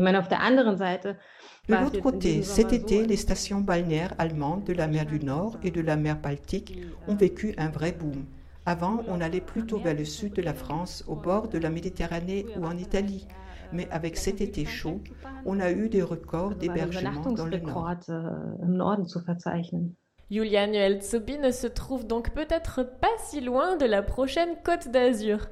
De 1.68 1.77
l'autre 1.77 2.01
côté, 2.01 2.42
cet 2.42 2.73
été, 2.73 3.07
les 3.07 3.16
stations 3.16 3.61
balnéaires 3.61 4.14
allemandes 4.18 4.64
de 4.64 4.73
la 4.73 4.88
mer 4.88 5.07
du 5.07 5.21
Nord 5.21 5.59
et 5.62 5.71
de 5.71 5.81
la 5.81 5.95
mer 5.95 6.18
Baltique 6.18 6.77
ont 7.07 7.14
vécu 7.14 7.55
un 7.59 7.68
vrai 7.68 7.92
boom. 7.92 8.25
Avant, 8.66 9.05
on 9.07 9.21
allait 9.21 9.40
plutôt 9.40 9.79
vers 9.79 9.95
le 9.95 10.05
sud 10.05 10.33
de 10.33 10.42
la 10.42 10.55
France, 10.55 11.05
au 11.07 11.14
bord 11.14 11.47
de 11.47 11.59
la 11.59 11.71
Méditerranée 11.71 12.47
ou 12.57 12.64
en 12.64 12.77
Italie. 12.77 13.29
Mais 13.73 13.89
avec 13.91 14.17
cet 14.17 14.41
été 14.41 14.65
chaud, 14.65 15.01
on 15.45 15.61
a 15.61 15.71
eu 15.71 15.89
des 15.89 16.03
records 16.03 16.55
d'hébergement 16.55 17.33
dans 17.33 17.47
le 17.47 17.59
Nord. 17.59 17.91
Äh. 18.09 18.23
Julian 20.31 20.73
Eltsobi 20.73 21.39
ne 21.39 21.51
se 21.51 21.67
trouve 21.67 22.07
donc 22.07 22.31
peut-être 22.31 22.83
pas 23.01 23.09
si 23.19 23.41
loin 23.41 23.77
de 23.77 23.85
la 23.85 24.03
prochaine 24.03 24.57
Côte 24.65 24.89
d'Azur. 24.89 25.49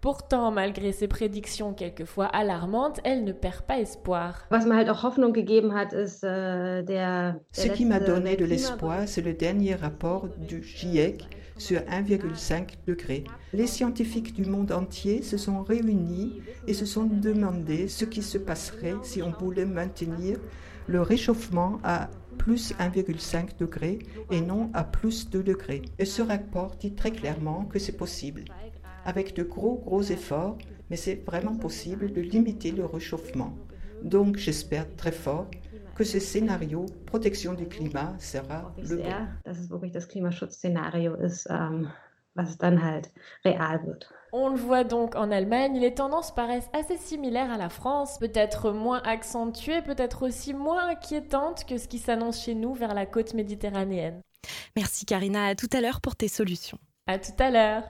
Pourtant, 0.00 0.50
malgré 0.50 0.92
ses 0.92 1.08
prédictions 1.08 1.72
quelquefois 1.72 2.26
alarmantes, 2.26 3.00
elle 3.04 3.24
ne 3.24 3.32
perd 3.32 3.62
pas 3.62 3.78
espoir. 3.78 4.46
Äh, 4.50 4.58
Ce 7.52 7.68
qui 7.68 7.84
m'a 7.86 8.00
donné 8.00 8.36
de 8.36 8.44
l'espoir, 8.44 9.04
c'est 9.06 9.22
le 9.22 9.32
dernier 9.32 9.74
rapport 9.74 10.28
du 10.36 10.62
GIEC 10.62 11.26
sur 11.56 11.80
1,5 11.80 12.70
degré. 12.86 13.24
Les 13.52 13.66
scientifiques 13.66 14.34
du 14.34 14.44
monde 14.44 14.72
entier 14.72 15.22
se 15.22 15.36
sont 15.36 15.62
réunis 15.62 16.40
et 16.66 16.74
se 16.74 16.86
sont 16.86 17.04
demandé 17.04 17.88
ce 17.88 18.04
qui 18.04 18.22
se 18.22 18.38
passerait 18.38 18.96
si 19.02 19.22
on 19.22 19.30
voulait 19.30 19.66
maintenir 19.66 20.38
le 20.86 21.00
réchauffement 21.00 21.78
à 21.82 22.10
plus 22.38 22.72
1,5 22.74 23.58
degré 23.58 23.98
et 24.30 24.40
non 24.40 24.70
à 24.74 24.84
plus 24.84 25.30
2 25.30 25.42
degrés. 25.42 25.82
Et 25.98 26.04
ce 26.04 26.22
rapport 26.22 26.76
dit 26.76 26.94
très 26.94 27.10
clairement 27.10 27.64
que 27.64 27.78
c'est 27.78 27.96
possible, 27.96 28.44
avec 29.04 29.34
de 29.34 29.42
gros 29.42 29.76
gros 29.76 30.02
efforts, 30.02 30.58
mais 30.90 30.96
c'est 30.96 31.24
vraiment 31.24 31.54
possible 31.54 32.12
de 32.12 32.20
limiter 32.20 32.72
le 32.72 32.84
réchauffement. 32.84 33.56
Donc 34.02 34.36
j'espère 34.36 34.94
très 34.96 35.12
fort 35.12 35.48
que 35.94 36.04
ce 36.04 36.18
scénario 36.18 36.86
protection 37.06 37.54
du 37.54 37.66
climat 37.66 38.14
sera 38.18 38.74
le 38.76 38.82
bon. 38.82 39.04
sehr, 39.04 39.28
dass 39.44 39.58
es 39.58 39.70
wirklich 39.70 39.92
das 39.92 40.08
Klimaschutzszenario 40.08 41.14
ist, 41.14 41.46
ähm, 41.50 41.88
was 42.34 42.58
dann 42.58 42.82
halt 42.82 43.12
real 43.44 43.84
wird. 43.86 44.12
On 44.32 44.50
le 44.50 44.56
voit 44.56 44.84
donc 44.84 45.14
en 45.14 45.30
Allemagne, 45.30 45.78
les 45.78 45.94
tendances 45.94 46.34
paraissent 46.34 46.70
assez 46.72 46.96
similaires 46.96 47.52
à 47.52 47.56
la 47.56 47.68
France, 47.68 48.18
peut-être 48.18 48.72
moins 48.72 49.00
accentuées, 49.04 49.82
peut-être 49.82 50.26
aussi 50.26 50.54
moins 50.54 50.88
inquiétantes 50.88 51.64
que 51.64 51.78
ce 51.78 51.86
qui 51.86 51.98
s'annonce 51.98 52.42
chez 52.42 52.54
nous 52.54 52.74
vers 52.74 52.94
la 52.94 53.06
côte 53.06 53.34
méditerranéenne. 53.34 54.20
Merci 54.74 55.06
Karina, 55.06 55.46
à 55.46 55.54
tout 55.54 55.70
à 55.72 55.80
l'heure 55.80 56.00
pour 56.00 56.16
tes 56.16 56.28
solutions. 56.28 56.78
À 57.06 57.18
tout 57.18 57.32
à 57.38 57.50
l'heure. 57.50 57.84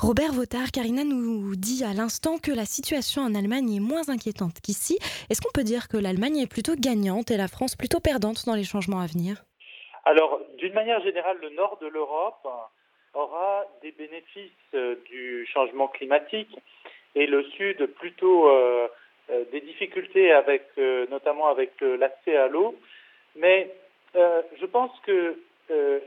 Robert 0.00 0.30
Votard, 0.32 0.70
Karina 0.72 1.02
nous 1.02 1.56
dit 1.56 1.82
à 1.82 1.92
l'instant 1.92 2.38
que 2.38 2.52
la 2.52 2.64
situation 2.64 3.22
en 3.22 3.34
Allemagne 3.34 3.74
est 3.74 3.80
moins 3.80 4.08
inquiétante 4.08 4.60
qu'ici. 4.62 4.96
Est-ce 5.28 5.42
qu'on 5.42 5.50
peut 5.52 5.64
dire 5.64 5.88
que 5.88 5.96
l'Allemagne 5.96 6.38
est 6.38 6.46
plutôt 6.46 6.76
gagnante 6.78 7.32
et 7.32 7.36
la 7.36 7.48
France 7.48 7.74
plutôt 7.74 7.98
perdante 7.98 8.46
dans 8.46 8.54
les 8.54 8.62
changements 8.62 9.00
à 9.00 9.06
venir? 9.06 9.42
Alors, 10.04 10.40
d'une 10.56 10.72
manière 10.72 11.02
générale, 11.02 11.38
le 11.42 11.50
nord 11.50 11.78
de 11.82 11.88
l'Europe 11.88 12.46
aura 13.12 13.64
des 13.82 13.90
bénéfices 13.90 14.52
euh, 14.74 14.94
du 15.10 15.44
changement 15.52 15.88
climatique 15.88 16.56
et 17.16 17.26
le 17.26 17.42
sud 17.58 17.84
plutôt 17.96 18.48
euh, 18.48 18.86
euh, 19.30 19.44
des 19.50 19.60
difficultés 19.60 20.30
avec, 20.30 20.62
notamment 21.10 21.48
avec 21.48 21.72
l'accès 21.80 22.36
à 22.36 22.46
l'eau. 22.46 22.76
Mais 23.34 23.74
je 24.14 24.66
pense 24.66 24.92
que 25.04 25.36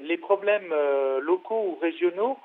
les 0.01 0.17
problèmes 0.17 0.73
locaux 1.19 1.75
ou 1.75 1.79
régionaux 1.81 2.37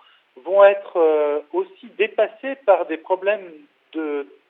vont 0.45 0.65
être 0.65 0.97
euh, 0.97 1.41
aussi 1.53 1.87
dépassés 1.99 2.57
par 2.67 2.87
des 2.87 2.97
problèmes 2.97 3.51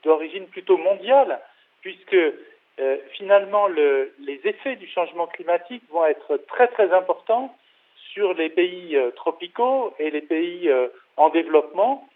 d'origine 0.05 0.47
plutôt 0.49 0.77
mondiale, 0.79 1.41
puisque 1.81 2.15
euh, 2.15 2.97
finalement 3.13 3.69
le- 3.69 4.13
les 4.21 4.41
effets 4.45 4.77
du 4.77 4.87
changement 4.89 5.27
climatique 5.27 5.83
vont 5.91 6.05
être 6.05 6.37
très 6.49 6.69
très 6.69 6.93
importants 6.93 7.55
sur 8.13 8.35
les 8.35 8.49
pays 8.49 8.97
euh, 8.97 9.11
tropicaux 9.13 9.95
et 9.99 10.11
les 10.11 10.23
pays 10.23 10.69
euh, 10.69 10.89
en 11.17 11.29
développement, 11.31 12.09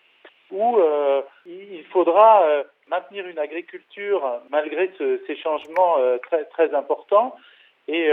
où 0.51 0.79
euh, 0.79 1.23
il 1.47 1.85
faudra 1.93 2.45
maintenir 2.89 3.27
une 3.29 3.39
agriculture 3.39 4.41
malgré 4.51 4.91
ce- 4.99 5.21
ces 5.27 5.37
changements 5.37 5.97
très 6.27 6.45
très 6.47 6.75
importants. 6.75 7.37
Et 7.87 8.11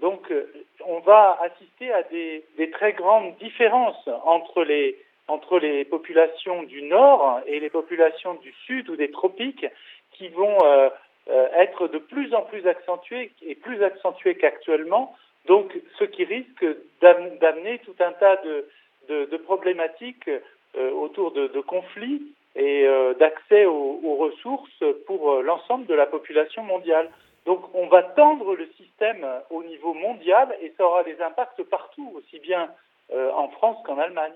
donc, 0.00 0.30
euh, 0.30 0.52
on 0.86 0.98
va 1.00 1.38
assister 1.42 1.92
à 1.92 2.02
des, 2.04 2.44
des 2.56 2.70
très 2.70 2.92
grandes 2.92 3.36
différences 3.36 4.08
entre 4.24 4.64
les, 4.64 4.98
entre 5.28 5.58
les 5.58 5.84
populations 5.84 6.62
du 6.64 6.82
Nord 6.82 7.40
et 7.46 7.60
les 7.60 7.70
populations 7.70 8.34
du 8.34 8.52
Sud 8.66 8.90
ou 8.90 8.96
des 8.96 9.10
tropiques 9.10 9.66
qui 10.12 10.28
vont 10.28 10.58
euh, 10.64 10.88
euh, 11.30 11.48
être 11.54 11.88
de 11.88 11.98
plus 11.98 12.34
en 12.34 12.42
plus 12.42 12.66
accentuées 12.66 13.32
et 13.46 13.54
plus 13.54 13.82
accentuées 13.82 14.34
qu'actuellement. 14.34 15.16
Donc, 15.46 15.72
ce 15.98 16.04
qui 16.04 16.24
risque 16.24 16.66
d'am- 17.00 17.38
d'amener 17.38 17.78
tout 17.80 17.96
un 18.00 18.12
tas 18.12 18.36
de, 18.36 18.66
de, 19.08 19.26
de 19.26 19.36
problématiques 19.36 20.28
euh, 20.28 20.90
autour 20.90 21.32
de, 21.32 21.46
de 21.48 21.60
conflits 21.60 22.22
et 22.56 22.86
euh, 22.86 23.14
d'accès 23.14 23.64
aux, 23.66 24.00
aux 24.02 24.16
ressources 24.16 24.84
pour 25.06 25.42
l'ensemble 25.42 25.86
de 25.86 25.94
la 25.94 26.06
population 26.06 26.62
mondiale. 26.62 27.10
Donc 27.44 27.74
on 27.74 27.86
va 27.88 28.02
tendre 28.02 28.54
le 28.54 28.66
système 28.72 29.26
au 29.50 29.62
niveau 29.64 29.92
mondial 29.94 30.56
et 30.62 30.72
ça 30.76 30.84
aura 30.84 31.04
des 31.04 31.20
impacts 31.20 31.62
partout, 31.64 32.12
aussi 32.16 32.38
bien 32.38 32.70
euh, 33.12 33.30
en 33.32 33.48
France 33.50 33.76
qu'en 33.84 33.98
Allemagne. 33.98 34.32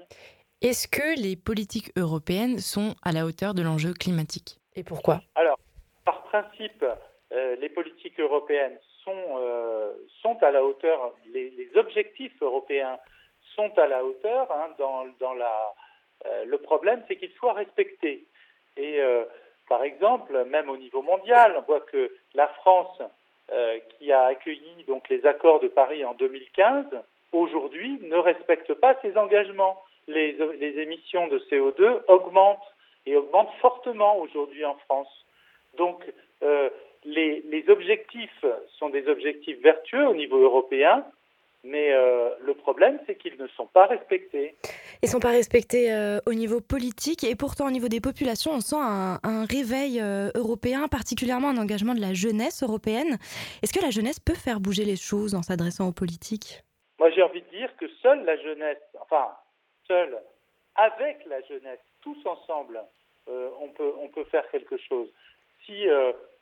Est-ce 0.61 0.89
que 0.89 1.21
les 1.21 1.37
politiques 1.37 1.91
européennes 1.97 2.59
sont 2.59 2.95
à 3.03 3.13
la 3.13 3.25
hauteur 3.25 3.55
de 3.55 3.63
l'enjeu 3.63 3.93
climatique? 3.95 4.59
Et 4.77 4.85
pourquoi? 4.85 5.21
Alors, 5.35 5.59
par 6.05 6.23
principe, 6.25 6.85
euh, 7.33 7.57
les 7.57 7.69
politiques 7.69 8.19
européennes 8.21 8.79
sont, 9.05 9.25
euh, 9.39 9.93
sont 10.21 10.37
à 10.43 10.51
la 10.51 10.63
hauteur, 10.65 11.15
les, 11.33 11.51
les 11.51 11.71
objectifs 11.77 12.35
européens 12.43 12.99
sont 13.55 13.73
à 13.79 13.87
la 13.87 14.05
hauteur. 14.05 14.51
hein, 14.53 14.69
dans, 14.79 15.07
dans 15.19 15.35
la, 15.35 15.75
euh, 16.27 16.45
le 16.45 16.59
problème, 16.59 17.03
c'est 17.09 17.17
qu'ils 17.17 17.33
soient 17.33 17.55
respectés. 17.55 18.27
Et 18.77 19.01
euh, 19.01 19.25
par 19.69 19.83
exemple, 19.83 20.45
même 20.47 20.71
au 20.71 20.77
niveau 20.77 21.03
mondial, 21.03 21.55
on 21.59 21.63
voit 21.63 21.81
que 21.81 22.11
la 22.35 22.49
France, 22.49 23.03
euh, 23.53 23.79
qui 23.91 24.13
a 24.13 24.25
accueilli 24.25 24.85
donc 24.87 25.09
les 25.09 25.25
accords 25.27 25.61
de 25.61 25.69
Paris 25.69 26.05
en 26.05 26.15
2015, 26.15 26.87
aujourd'hui 27.33 27.99
ne 28.03 28.17
respecte 28.17 28.73
pas 28.75 28.97
ses 29.03 29.17
engagements. 29.17 29.83
Les, 30.07 30.37
émissions 30.61 31.29
de 31.29 31.39
CO2 31.51 32.01
augmentent 32.09 32.75
et 33.05 33.17
augmentent 33.17 33.53
fortement 33.61 34.19
aujourd'hui 34.19 34.65
en 34.65 34.77
France. 34.87 35.27
Donc, 35.77 36.03
euh, 36.43 36.71
les 37.05 37.65
objectifs 37.69 38.45
sont 38.79 38.89
des 38.89 39.07
objectifs 39.09 39.59
vertueux 39.61 40.07
au 40.07 40.15
niveau 40.15 40.39
européen, 40.39 41.05
mais 41.65 41.93
euh, 41.93 42.31
le 42.41 42.55
problème, 42.55 43.01
c'est 43.07 43.17
qu'ils 43.17 43.37
ne 43.37 43.47
sont 43.49 43.67
pas 43.67 43.87
respectés. 43.87 44.55
Ils 45.03 45.07
ne 45.07 45.11
sont 45.11 45.21
pas 45.21 45.31
respectés 45.31 45.93
euh, 45.93 46.21
au 46.27 46.33
niveau 46.33 46.61
politique 46.61 47.25
et 47.25 47.35
pourtant 47.35 47.67
au 47.67 47.71
niveau 47.71 47.89
des 47.89 48.01
populations, 48.01 48.53
on 48.53 48.61
sent 48.61 48.77
un, 48.79 49.19
un 49.23 49.45
réveil 49.45 50.01
euh, 50.01 50.31
européen, 50.35 50.87
particulièrement 50.89 51.49
un 51.49 51.57
engagement 51.57 51.95
de 51.95 52.01
la 52.01 52.15
jeunesse 52.15 52.63
européenne. 52.63 53.19
Est-ce 53.63 53.73
que 53.73 53.85
la 53.85 53.91
jeunesse 53.91 54.21
peut 54.21 54.35
faire 54.35 54.61
bouger 54.61 54.85
les 54.85 54.97
choses 54.97 55.35
en 55.35 55.43
s'adressant 55.43 55.89
aux 55.89 55.93
politiques? 55.93 56.63
Moi, 57.01 57.11
j'ai 57.11 57.23
envie 57.23 57.43
de 57.43 57.51
dire 57.51 57.77
que 57.77 57.87
seule 58.03 58.25
la 58.25 58.37
jeunesse, 58.41 58.83
enfin, 59.01 59.29
seule, 59.87 60.17
avec 60.77 61.25
la 61.27 61.41
jeunesse, 61.43 61.81
tous 62.03 62.19
ensemble, 62.25 62.81
on, 63.27 63.69
peut, 63.69 63.93
on 64.01 64.09
peut 64.09 64.25
faire 64.25 64.49
quelque 64.51 64.79
chose. 64.89 65.09
Si 65.67 65.87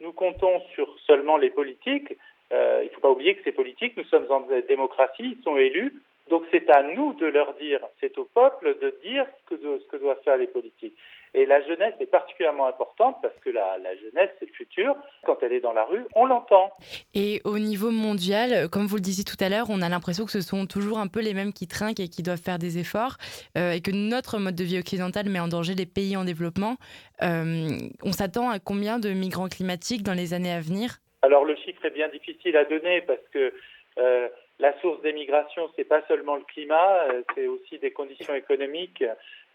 nous 0.01 0.13
comptons 0.13 0.63
sur 0.75 0.89
seulement 1.07 1.37
les 1.37 1.51
politiques, 1.51 2.17
euh, 2.53 2.81
il 2.83 2.87
ne 2.87 2.95
faut 2.95 3.01
pas 3.01 3.11
oublier 3.11 3.35
que 3.37 3.45
ces 3.45 3.53
politiques, 3.53 3.97
nous 3.97 4.05
sommes 4.05 4.27
en 4.31 4.47
démocratie, 4.69 5.37
ils 5.39 5.43
sont 5.43 5.57
élus, 5.57 5.95
donc 6.31 6.43
c'est 6.51 6.69
à 6.71 6.83
nous 6.83 7.15
de 7.15 7.27
leur 7.27 7.55
dire, 7.55 7.81
c'est 8.01 8.17
au 8.19 8.25
peuple 8.25 8.77
de 8.83 8.95
dire 9.05 9.25
ce 9.49 9.55
que, 9.55 9.61
de- 9.63 9.99
doivent 9.99 10.23
faire 10.25 10.37
les 10.37 10.47
politiques. 10.49 10.97
Et 11.35 11.45
la 11.45 11.61
jeunesse 11.67 11.93
est 12.01 12.07
particulièrement 12.07 12.67
importante 12.67 13.17
parce 13.21 13.35
que 13.45 13.51
la, 13.51 13.77
la 13.79 13.95
jeunesse, 13.97 14.31
c'est 14.39 14.47
le 14.47 14.55
futur. 14.55 14.97
Quand 15.27 15.37
elle 15.43 15.53
est 15.53 15.61
dans 15.61 15.75
la 15.75 15.85
rue, 15.85 16.05
on 16.15 16.25
l'entend. 16.25 16.71
Et 17.15 17.43
au 17.45 17.59
niveau 17.59 17.91
mondial, 17.91 18.71
comme 18.71 18.87
vous 18.87 18.97
le 18.97 19.03
disiez 19.03 19.23
tout 19.25 19.37
à 19.41 19.51
l'heure, 19.51 19.67
on 19.69 19.83
a 19.83 19.89
l'impression 19.91 20.25
que 20.25 20.31
ce 20.31 20.41
sont 20.41 20.67
toujours 20.67 20.99
un 20.99 21.09
peu 21.09 21.21
les 21.21 21.35
mêmes 21.35 21.53
qui 21.53 21.67
trinquent 21.67 22.01
et 22.01 22.09
qui 22.09 22.23
doivent 22.23 22.41
faire 22.41 22.59
des 22.59 22.79
efforts, 22.79 23.19
euh, 23.59 23.73
et 23.73 23.83
que 23.83 23.91
notre 23.91 24.39
mode 24.39 24.55
de 24.55 24.65
vie 24.65 24.79
occidental 24.79 25.29
met 25.29 25.41
en 25.41 25.49
danger 25.49 25.75
les 25.75 25.85
pays 25.87 26.17
en 26.17 26.25
développement. 26.25 26.77
Euh, 27.23 27.69
on 28.03 28.13
s'attend 28.13 28.49
à 28.49 28.59
combien 28.59 28.99
de 28.99 29.11
migrants 29.11 29.49
climatiques 29.49 30.03
dans 30.03 30.15
les 30.15 30.33
années 30.33 30.53
à 30.53 30.61
venir? 30.61 30.99
Alors 31.23 31.45
le 31.45 31.57
chiffre 31.57 31.85
est 31.85 31.91
bien 31.91 32.09
difficile 32.09 32.57
à 32.57 32.65
donner 32.65 33.01
parce 33.03 33.27
que 33.33 33.53
euh, 33.99 34.29
la 34.59 34.79
source 34.81 35.01
des 35.03 35.13
migrations, 35.13 35.71
c'est 35.77 35.85
pas 35.85 36.03
seulement 36.09 36.37
le 36.37 36.43
climat, 36.43 37.05
euh, 37.11 37.23
c'est 37.35 37.47
aussi 37.47 37.79
des 37.79 37.93
conditions 37.93 38.35
économiques 38.35 39.05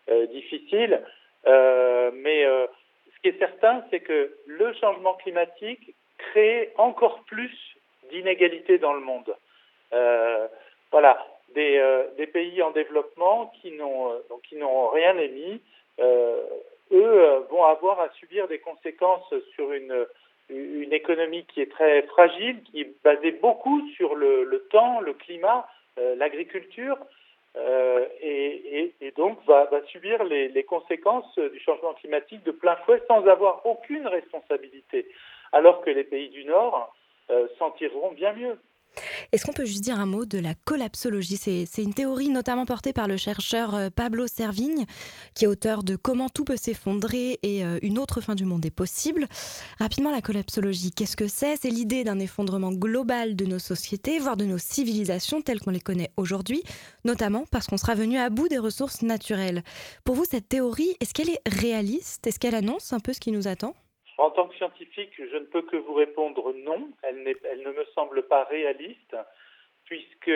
euh, 0.09 0.25
difficiles. 0.27 1.01
Mais 1.45 2.43
ce 2.45 3.19
qui 3.23 3.29
est 3.29 3.39
certain, 3.39 3.83
c'est 3.89 4.01
que 4.01 4.35
le 4.45 4.73
changement 4.73 5.15
climatique 5.15 5.95
crée 6.17 6.71
encore 6.77 7.23
plus 7.23 7.51
d'inégalités 8.11 8.77
dans 8.77 8.93
le 8.93 8.99
monde. 8.99 9.35
Voilà, 10.91 11.25
des, 11.55 11.81
des 12.17 12.27
pays 12.27 12.61
en 12.61 12.69
développement 12.71 13.51
qui 13.59 13.71
n'ont 13.71 14.89
rien 14.89 15.17
émis, 15.17 15.61
eux 15.99 17.45
vont 17.49 17.63
avoir 17.63 17.99
à 18.01 18.09
subir 18.19 18.47
des 18.47 18.59
conséquences 18.59 19.33
sur 19.55 19.71
une 19.71 20.05
une 20.51 20.93
économie 20.93 21.45
qui 21.45 21.61
est 21.61 21.71
très 21.71 22.03
fragile, 22.03 22.61
qui 22.63 22.81
est 22.81 23.03
basée 23.03 23.31
beaucoup 23.31 23.87
sur 23.95 24.15
le, 24.15 24.67
temps, 24.69 24.99
le 24.99 25.13
climat, 25.13 25.67
euh, 25.97 26.15
l'agriculture, 26.15 26.97
euh, 27.57 28.05
et, 28.21 28.93
donc 29.17 29.39
va, 29.45 29.67
subir 29.87 30.23
les, 30.23 30.47
les 30.47 30.63
conséquences 30.63 31.37
du 31.37 31.59
changement 31.59 31.93
climatique 31.93 32.43
de 32.43 32.51
plein 32.51 32.75
fouet 32.77 33.01
sans 33.07 33.25
avoir 33.27 33.65
aucune 33.65 34.07
responsabilité, 34.07 35.05
alors 35.51 35.81
que 35.81 35.89
les 35.89 36.05
pays 36.05 36.29
du 36.29 36.45
Nord 36.45 36.93
euh, 37.29 37.47
s'en 37.57 37.71
tireront 37.71 38.11
bien 38.11 38.33
mieux. 38.33 38.57
Est-ce 39.31 39.45
qu'on 39.45 39.53
peut 39.53 39.65
juste 39.65 39.83
dire 39.83 39.99
un 39.99 40.05
mot 40.05 40.25
de 40.25 40.37
la 40.37 40.53
collapsologie? 40.53 41.37
C'est 41.37 41.81
une 41.81 41.93
théorie 41.93 42.29
notamment 42.29 42.65
portée 42.65 42.93
par 42.93 43.07
le 43.07 43.17
chercheur 43.17 43.75
euh, 43.75 43.89
Pablo 43.89 44.27
Servigne, 44.27 44.85
qui 45.33 45.45
est 45.45 45.47
auteur 45.47 45.83
de 45.83 45.95
Comment 45.95 46.29
tout 46.29 46.43
peut 46.43 46.57
s'effondrer 46.57 47.39
et 47.43 47.63
euh, 47.63 47.79
une 47.81 47.97
autre 47.97 48.21
fin 48.21 48.35
du 48.35 48.45
monde 48.45 48.65
est 48.65 48.71
possible. 48.71 49.27
Rapidement, 49.79 50.11
la 50.11 50.21
collapsologie, 50.21 50.91
qu'est-ce 50.91 51.15
que 51.15 51.27
c'est? 51.27 51.55
C'est 51.61 51.69
l'idée 51.69 52.03
d'un 52.03 52.19
effondrement 52.19 52.71
global 52.71 53.35
de 53.35 53.45
nos 53.45 53.59
sociétés, 53.59 54.19
voire 54.19 54.37
de 54.37 54.45
nos 54.45 54.57
civilisations 54.57 55.41
telles 55.41 55.59
qu'on 55.59 55.71
les 55.71 55.79
connaît 55.79 56.11
aujourd'hui, 56.17 56.63
notamment 57.05 57.45
parce 57.51 57.67
qu'on 57.67 57.77
sera 57.77 57.95
venu 57.95 58.17
à 58.17 58.29
bout 58.29 58.47
des 58.47 58.57
ressources 58.57 59.01
naturelles. 59.01 59.63
Pour 60.03 60.15
vous, 60.15 60.25
cette 60.29 60.49
théorie, 60.49 60.95
est-ce 60.99 61.13
qu'elle 61.13 61.29
est 61.29 61.41
réaliste? 61.47 62.27
Est-ce 62.27 62.39
qu'elle 62.39 62.55
annonce 62.55 62.93
un 62.93 62.99
peu 62.99 63.13
ce 63.13 63.19
qui 63.19 63.31
nous 63.31 63.47
attend? 63.47 63.73
En 64.21 64.29
tant 64.29 64.47
que 64.47 64.55
scientifique, 64.55 65.13
je 65.17 65.35
ne 65.35 65.45
peux 65.45 65.63
que 65.63 65.77
vous 65.77 65.95
répondre 65.95 66.53
non. 66.53 66.89
Elle, 67.01 67.35
elle 67.43 67.63
ne 67.63 67.71
me 67.71 67.85
semble 67.95 68.21
pas 68.27 68.43
réaliste, 68.43 69.15
puisque 69.85 70.31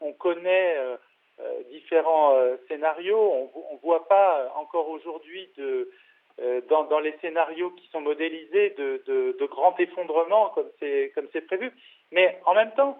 on 0.00 0.14
connaît 0.14 0.76
euh, 0.78 0.96
euh, 1.40 1.62
différents 1.70 2.36
euh, 2.36 2.56
scénarios. 2.68 3.50
On 3.54 3.74
ne 3.74 3.80
voit 3.80 4.08
pas 4.08 4.50
encore 4.56 4.88
aujourd'hui 4.88 5.46
dans, 6.70 7.00
les 7.00 7.14
scénarios 7.20 7.68
qui 7.72 7.86
sont 7.88 8.00
modélisés 8.00 8.70
de, 8.78 9.02
de, 9.06 9.36
de 9.38 9.44
grands 9.44 9.76
effondrements 9.78 10.48
comme 10.48 10.70
c'est 10.80 11.46
prévu. 11.46 11.70
Mais 12.12 12.40
en 12.46 12.54
même 12.54 12.72
temps, 12.76 12.98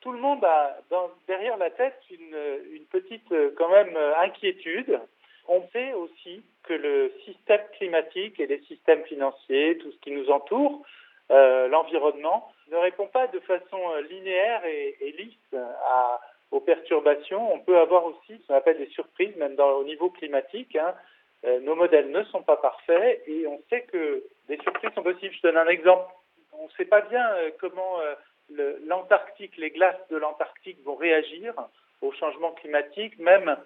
tout 0.00 0.12
le 0.12 0.18
monde 0.18 0.42
a 0.46 0.78
derrière 1.26 1.58
la 1.58 1.68
tête 1.68 2.00
une, 2.10 2.38
une 2.72 2.86
petite 2.86 3.34
quand 3.58 3.68
même 3.68 3.94
inquiétude. 4.16 4.98
On 5.46 5.62
sait 5.72 5.92
aussi 5.92 6.42
que 6.64 6.74
le 6.74 7.12
système 7.24 7.62
climatique 7.78 8.38
et 8.40 8.46
les 8.46 8.60
systèmes 8.62 9.04
financiers, 9.04 9.78
tout 9.78 9.90
ce 9.90 9.98
qui 9.98 10.12
nous 10.12 10.30
entoure, 10.30 10.82
euh, 11.30 11.68
l'environnement, 11.68 12.52
ne 12.70 12.76
répond 12.76 13.06
pas 13.06 13.26
de 13.28 13.40
façon 13.40 13.80
euh, 13.92 14.02
linéaire 14.02 14.64
et, 14.64 15.14
lisse 15.18 15.54
à, 15.54 16.20
aux 16.50 16.60
perturbations, 16.60 17.52
on 17.52 17.60
peut 17.60 17.78
avoir 17.78 18.04
aussi 18.06 18.38
ce 18.40 18.46
qu'on 18.46 18.54
appelle 18.54 18.78
des 18.78 18.88
surprises, 18.90 19.34
même 19.36 19.58
au 19.58 19.84
niveau 19.84 20.10
climatique. 20.10 20.76
hein. 20.76 20.94
Euh, 21.44 21.60
nos 21.60 21.74
modèles 21.74 22.10
ne 22.10 22.22
sont 22.24 22.42
pas 22.42 22.56
parfaits 22.56 23.22
et 23.26 23.46
on 23.46 23.60
sait 23.70 23.82
que 23.82 24.24
des 24.48 24.58
surprises 24.58 24.92
sont 24.94 25.02
possibles. 25.02 25.34
Je 25.34 25.42
donne 25.42 25.56
un 25.56 25.68
exemple. 25.68 26.12
On 26.52 26.64
ne 26.64 26.70
sait 26.76 26.84
pas 26.84 27.00
bien 27.02 27.26
euh, 27.34 27.50
comment 27.58 28.00
euh, 28.00 28.74
l'Antarctique, 28.86 29.56
les 29.56 29.70
glaces 29.70 30.06
de 30.10 30.16
l'Antarctique 30.16 30.82
vont 30.84 30.96
réagir 30.96 31.54
au 32.02 32.12
changement 32.12 32.52
climatique, 32.52 33.18
même 33.18 33.56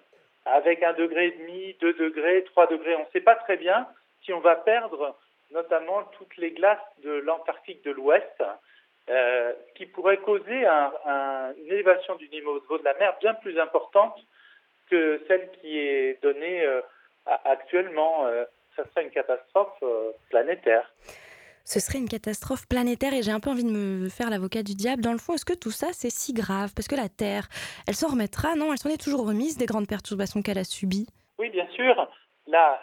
avec 0.45 0.83
un 0.83 0.93
degré 0.93 1.27
et 1.27 1.31
demi, 1.31 1.75
deux 1.81 1.93
degrés, 1.93 2.43
trois 2.45 2.67
degrés. 2.67 2.95
On 2.95 2.99
ne 3.01 3.11
sait 3.13 3.21
pas 3.21 3.35
très 3.35 3.57
bien 3.57 3.87
si 4.23 4.31
on 4.33 4.39
va 4.39 4.55
perdre 4.55 5.17
notamment 5.51 6.03
toutes 6.17 6.35
les 6.37 6.51
glaces 6.51 6.79
de 7.03 7.11
l'Antarctique 7.11 7.83
de 7.85 7.91
l'Ouest, 7.91 8.43
euh, 9.09 9.53
qui 9.75 9.85
pourrait 9.85 10.17
causer 10.17 10.65
un- 10.65 10.91
un- 11.05 11.53
une 11.57 11.67
élévation 11.67 12.15
du 12.15 12.27
niveau 12.29 12.59
de 12.59 12.83
la 12.83 12.93
mer 12.95 13.15
bien 13.19 13.33
plus 13.35 13.59
importante 13.59 14.17
que 14.89 15.21
celle 15.27 15.49
qui 15.61 15.79
est 15.79 16.21
donnée 16.23 16.63
euh, 16.63 16.81
actuellement. 17.45 18.25
Euh, 18.27 18.45
ça 18.75 18.83
serait 18.89 19.03
une 19.03 19.11
catastrophe 19.11 19.77
euh, 19.83 20.11
planétaire. 20.29 20.91
Ce 21.65 21.79
serait 21.79 21.97
une 21.97 22.07
catastrophe 22.07 22.67
planétaire 22.67 23.13
et 23.13 23.23
j'ai 23.23 23.31
un 23.31 23.39
peu 23.39 23.49
envie 23.49 23.63
de 23.63 23.71
me 23.71 24.07
faire 24.07 24.29
l'avocat 24.29 24.61
du 24.61 24.75
diable. 24.75 25.01
Dans 25.01 25.11
le 25.11 25.17
fond, 25.17 25.33
est-ce 25.33 25.45
que 25.45 25.57
tout 25.57 25.71
ça, 25.71 25.87
c'est 25.93 26.11
si 26.11 26.31
grave? 26.31 26.71
Parce 26.75 26.87
que 26.87 26.95
la 26.95 27.09
Terre, 27.09 27.47
elle 27.87 27.95
s'en 27.95 28.09
remettra, 28.09 28.53
non? 28.55 28.71
Elle 28.71 28.77
s'en 28.77 28.89
est 28.89 29.01
toujours 29.01 29.25
remise 29.25 29.57
des 29.57 29.65
grandes 29.65 29.87
perturbations 29.87 30.43
qu'elle 30.43 30.59
a 30.59 30.63
subies. 30.63 31.07
Oui, 31.39 31.49
bien 31.49 31.67
sûr. 31.75 32.07
La, 32.47 32.79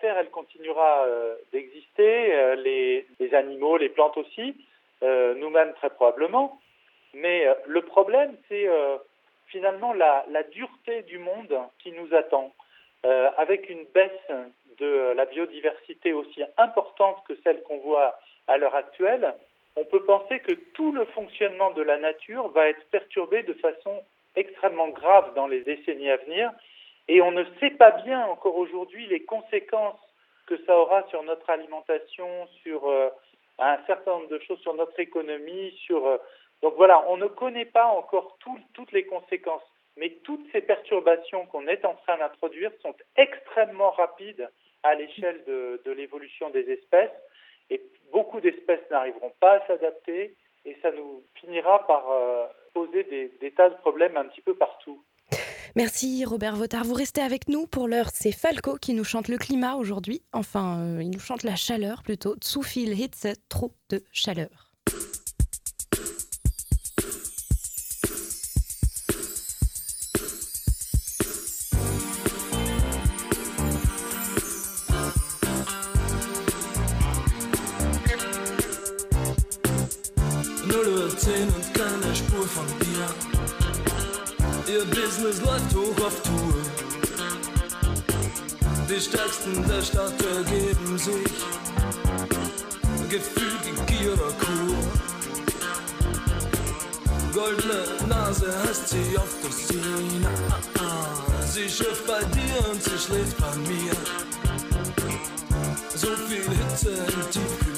Terre, 0.00 0.18
elle 0.18 0.30
continuera 0.30 1.04
euh, 1.04 1.36
d'exister, 1.52 2.34
euh, 2.34 2.56
les, 2.56 3.34
animaux, 3.34 3.76
les 3.76 3.88
plantes 3.88 4.16
aussi, 4.16 4.56
euh, 5.04 5.34
nous-mêmes 5.36 5.72
très 5.74 5.90
probablement. 5.90 6.60
Mais 7.14 7.46
le 7.66 7.82
problème, 7.82 8.34
c'est 8.48 8.66
finalement 9.46 9.92
la, 9.92 10.24
dureté 10.50 11.02
du 11.02 11.18
monde 11.18 11.54
qui 11.78 11.92
nous 11.92 12.12
attend, 12.14 12.52
avec 13.36 13.68
une 13.68 13.84
baisse 13.94 14.32
de 14.78 15.12
la 15.14 15.24
biodiversité 15.26 16.12
aussi 16.12 16.42
importante 16.58 17.16
que 17.26 17.34
celle 17.42 17.62
qu'on 17.62 17.78
voit 17.78 18.18
à 18.48 18.56
l'heure 18.58 18.74
actuelle. 18.74 19.34
On 19.76 19.84
peut 19.84 20.04
penser 20.04 20.40
que 20.40 20.52
tout 20.74 20.92
le 20.92 21.04
fonctionnement 21.06 21.70
de 21.70 21.82
la 21.82 21.96
nature 21.98 22.48
va 22.48 22.68
être 22.68 22.84
perturbé 22.90 23.42
de 23.42 23.54
façon 23.54 24.02
extrêmement 24.36 24.88
grave 24.88 25.34
dans 25.34 25.46
les 25.46 25.62
décennies 25.62 26.10
à 26.10 26.16
venir. 26.18 26.50
Et 27.08 27.20
on 27.22 27.32
ne 27.32 27.44
sait 27.60 27.70
pas 27.70 27.90
bien 27.90 28.24
encore 28.26 28.56
aujourd'hui 28.56 29.06
les 29.06 29.24
conséquences 29.24 29.98
que 30.46 30.56
ça 30.64 30.76
aura 30.76 31.02
sur 31.08 31.22
notre 31.22 31.48
alimentation, 31.50 32.28
sur 32.62 32.88
euh, 32.88 33.08
un 33.58 33.78
certain 33.86 34.12
nombre 34.12 34.28
de 34.28 34.38
choses, 34.40 34.60
sur 34.60 34.74
notre 34.74 34.98
économie, 35.00 35.72
sur 35.86 36.06
euh, 36.06 36.18
donc 36.62 36.74
voilà, 36.76 37.04
on 37.08 37.16
ne 37.16 37.26
connaît 37.26 37.64
pas 37.64 37.86
encore 37.86 38.36
tout- 38.40 38.60
toutes 38.74 38.92
les 38.92 39.04
conséquences. 39.04 39.62
Mais 39.96 40.10
toutes 40.24 40.46
ces 40.52 40.62
perturbations 40.62 41.44
qu'on 41.46 41.66
est 41.66 41.84
en 41.84 41.94
train 41.94 42.16
d'introduire 42.16 42.70
sont 42.80 42.94
extrêmement 43.16 43.90
rapides 43.90 44.48
à 44.82 44.94
l'échelle 44.94 45.42
de, 45.46 45.92
l'évolution 45.92 46.50
des 46.50 46.70
espèces. 46.70 47.10
Et 47.70 47.82
beaucoup 48.12 48.40
d'espèces 48.40 48.88
n'arriveront 48.90 49.32
pas 49.40 49.58
à 49.58 49.66
s'adapter 49.66 50.34
et 50.64 50.76
ça 50.82 50.90
nous 50.92 51.22
finira 51.34 51.86
par 51.86 52.10
euh, 52.10 52.46
poser 52.74 53.04
des, 53.04 53.32
des 53.40 53.50
tas 53.52 53.70
de 53.70 53.76
problèmes 53.76 54.16
un 54.16 54.24
petit 54.26 54.40
peu 54.40 54.54
partout. 54.54 55.02
Merci 55.74 56.24
Robert 56.26 56.56
Votard. 56.56 56.84
Vous 56.84 56.94
restez 56.94 57.22
avec 57.22 57.48
nous. 57.48 57.66
Pour 57.66 57.88
l'heure, 57.88 58.10
c'est 58.12 58.32
Falco 58.32 58.76
qui 58.76 58.92
nous 58.92 59.04
chante 59.04 59.28
le 59.28 59.38
climat 59.38 59.76
aujourd'hui. 59.76 60.22
Enfin, 60.32 60.80
euh, 60.80 61.02
il 61.02 61.10
nous 61.10 61.20
chante 61.20 61.44
la 61.44 61.56
chaleur 61.56 62.02
plutôt. 62.02 62.36
Zu 62.44 62.60
viel 62.60 62.92
Hitze, 62.92 63.34
trop 63.48 63.72
de 63.88 64.02
chaleur. 64.12 64.71
Keine 81.82 82.14
Spur 82.14 82.46
von 82.46 82.66
dir. 82.80 83.06
Ihr 84.72 84.84
Business 84.86 85.40
läuft 85.40 85.74
hoch 85.74 86.06
auf 86.06 86.22
Tour. 86.22 86.54
Die 88.88 89.00
Stärksten 89.00 89.66
der 89.66 89.82
Stadt 89.82 90.14
ergeben 90.36 90.98
sich. 90.98 91.32
Gefügig 93.08 93.86
Gier 93.86 94.12
oder 94.12 94.32
Kur. 94.42 94.76
Goldene 97.34 97.84
Nase 98.08 98.54
heißt 98.64 98.88
sie 98.90 99.18
auf 99.18 99.34
der 99.42 99.50
Sina. 99.50 100.30
Sie 101.52 101.68
schifft 101.68 102.06
bei 102.06 102.22
dir 102.36 102.70
und 102.70 102.82
sie 102.82 102.98
schläft 102.98 103.36
bei 103.38 103.56
mir. 103.56 103.94
So 105.94 106.08
viel 106.28 106.48
Hitze 106.48 106.90
im 106.90 107.30
Tiefkühlfach. 107.30 107.71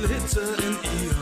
Viel 0.00 0.08
Hitze 0.08 0.40
in 0.40 0.72
ihr. 1.02 1.19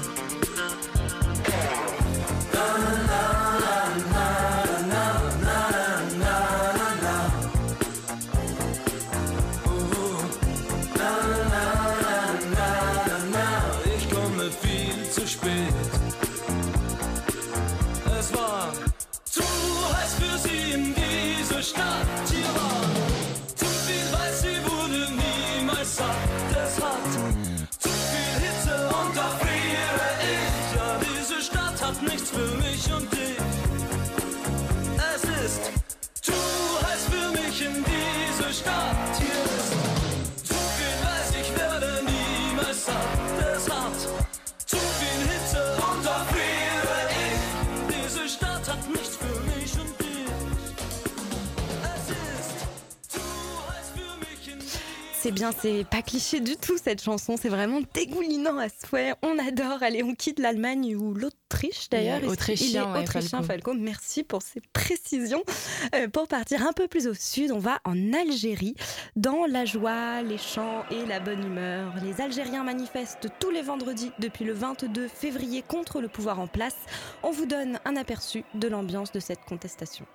C'est 55.29 55.35
bien, 55.35 55.53
c'est 55.53 55.85
pas 55.85 56.01
cliché 56.01 56.41
du 56.41 56.57
tout 56.57 56.79
cette 56.83 57.03
chanson, 57.03 57.37
c'est 57.39 57.51
vraiment 57.51 57.81
dégoulinant 57.93 58.57
à 58.57 58.69
souhait. 58.71 59.13
On 59.21 59.39
adore. 59.39 59.83
Allez, 59.83 60.03
on 60.03 60.15
quitte 60.15 60.39
l'Allemagne 60.39 60.97
ou 60.97 61.13
l'Autriche 61.13 61.91
d'ailleurs. 61.91 62.25
Autrichien, 62.25 62.67
Il 62.67 62.77
est 62.77 62.93
ouais, 62.95 63.03
autrichien, 63.03 63.43
Falco. 63.43 63.73
Falco. 63.73 63.75
Merci 63.75 64.25
pour 64.25 64.41
ces 64.41 64.63
précisions. 64.73 65.43
Euh, 65.95 66.09
pour 66.09 66.29
partir 66.29 66.67
un 66.67 66.73
peu 66.73 66.89
plus 66.89 67.07
au 67.07 67.13
sud, 67.13 67.53
on 67.53 67.59
va 67.59 67.79
en 67.85 68.15
Algérie, 68.15 68.75
dans 69.17 69.45
la 69.45 69.67
joie, 69.67 70.23
les 70.23 70.39
chants 70.39 70.85
et 70.91 71.05
la 71.05 71.21
bonne 71.21 71.45
humeur. 71.45 71.93
Les 72.03 72.23
Algériens 72.23 72.65
manifestent 72.65 73.29
tous 73.39 73.51
les 73.51 73.61
vendredis 73.61 74.13
depuis 74.21 74.47
le 74.47 74.55
22 74.55 75.09
février 75.09 75.61
contre 75.61 76.01
le 76.01 76.09
pouvoir 76.09 76.41
en 76.41 76.47
place. 76.47 76.77
On 77.23 77.33
vous 77.33 77.45
donne 77.45 77.79
un 77.85 77.97
aperçu 77.97 78.45
de 78.55 78.67
l'ambiance 78.67 79.13
de 79.13 79.21
cette 79.21 79.45
contestation. 79.45 80.07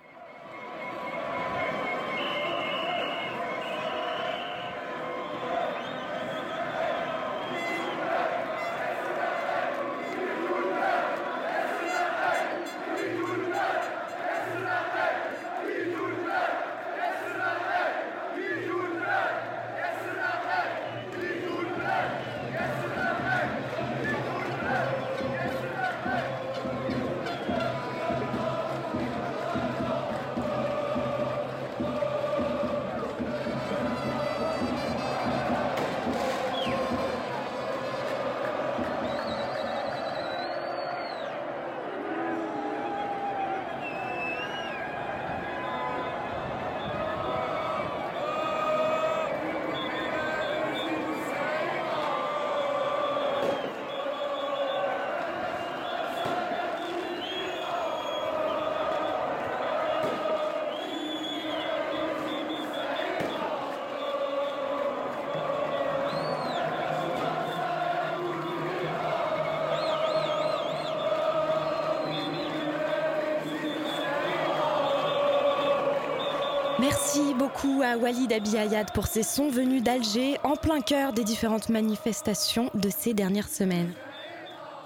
Merci 76.80 77.34
beaucoup 77.36 77.82
à 77.84 77.97
Walid 77.97 78.34
Abiyayad 78.34 78.91
pour 78.93 79.05
ses 79.07 79.24
sons 79.24 79.49
venus 79.49 79.84
d'Alger, 79.84 80.38
en 80.43 80.55
plein 80.55 80.82
cœur 80.82 81.13
des 81.13 81.24
différentes 81.24 81.69
manifestations 81.69 82.71
de 82.74 82.89
ces 82.89 83.13
dernières 83.13 83.47
semaines. 83.47 83.91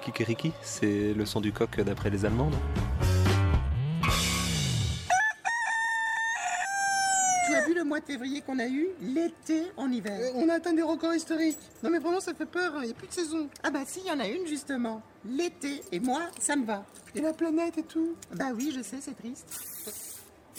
Kikeriki, 0.03 0.51
c'est 0.61 1.13
le 1.13 1.25
son 1.25 1.39
du 1.39 1.51
coq 1.53 1.79
d'après 1.81 2.09
les 2.09 2.25
Allemands, 2.25 2.49
non 2.49 2.59
Tu 7.47 7.55
as 7.55 7.65
vu 7.65 7.73
le 7.73 7.85
mois 7.85 8.01
de 8.01 8.05
février 8.05 8.41
qu'on 8.41 8.59
a 8.59 8.67
eu? 8.67 8.87
L'été 9.01 9.63
en 9.77 9.89
hiver. 9.89 10.19
Euh, 10.19 10.31
on 10.35 10.49
a 10.49 10.55
atteint 10.55 10.73
des 10.73 10.81
records 10.81 11.15
historiques. 11.15 11.57
Non 11.81 11.89
mais 11.89 11.99
vraiment 11.99 12.19
ça 12.19 12.33
fait 12.33 12.45
peur, 12.45 12.73
il 12.81 12.85
n'y 12.87 12.91
a 12.91 12.93
plus 12.93 13.07
de 13.07 13.13
saison. 13.13 13.47
Ah 13.63 13.71
bah 13.71 13.79
si, 13.85 14.01
il 14.01 14.07
y 14.07 14.11
en 14.11 14.19
a 14.19 14.27
une 14.27 14.45
justement. 14.45 15.01
L'été. 15.25 15.81
Et 15.93 16.01
moi, 16.01 16.23
ça 16.39 16.57
me 16.57 16.65
va. 16.65 16.83
Et 17.15 17.21
la 17.21 17.31
planète 17.31 17.77
et 17.77 17.83
tout 17.83 18.15
Bah 18.35 18.47
oui, 18.53 18.73
je 18.75 18.81
sais, 18.81 18.97
c'est 18.99 19.15
triste. 19.17 19.45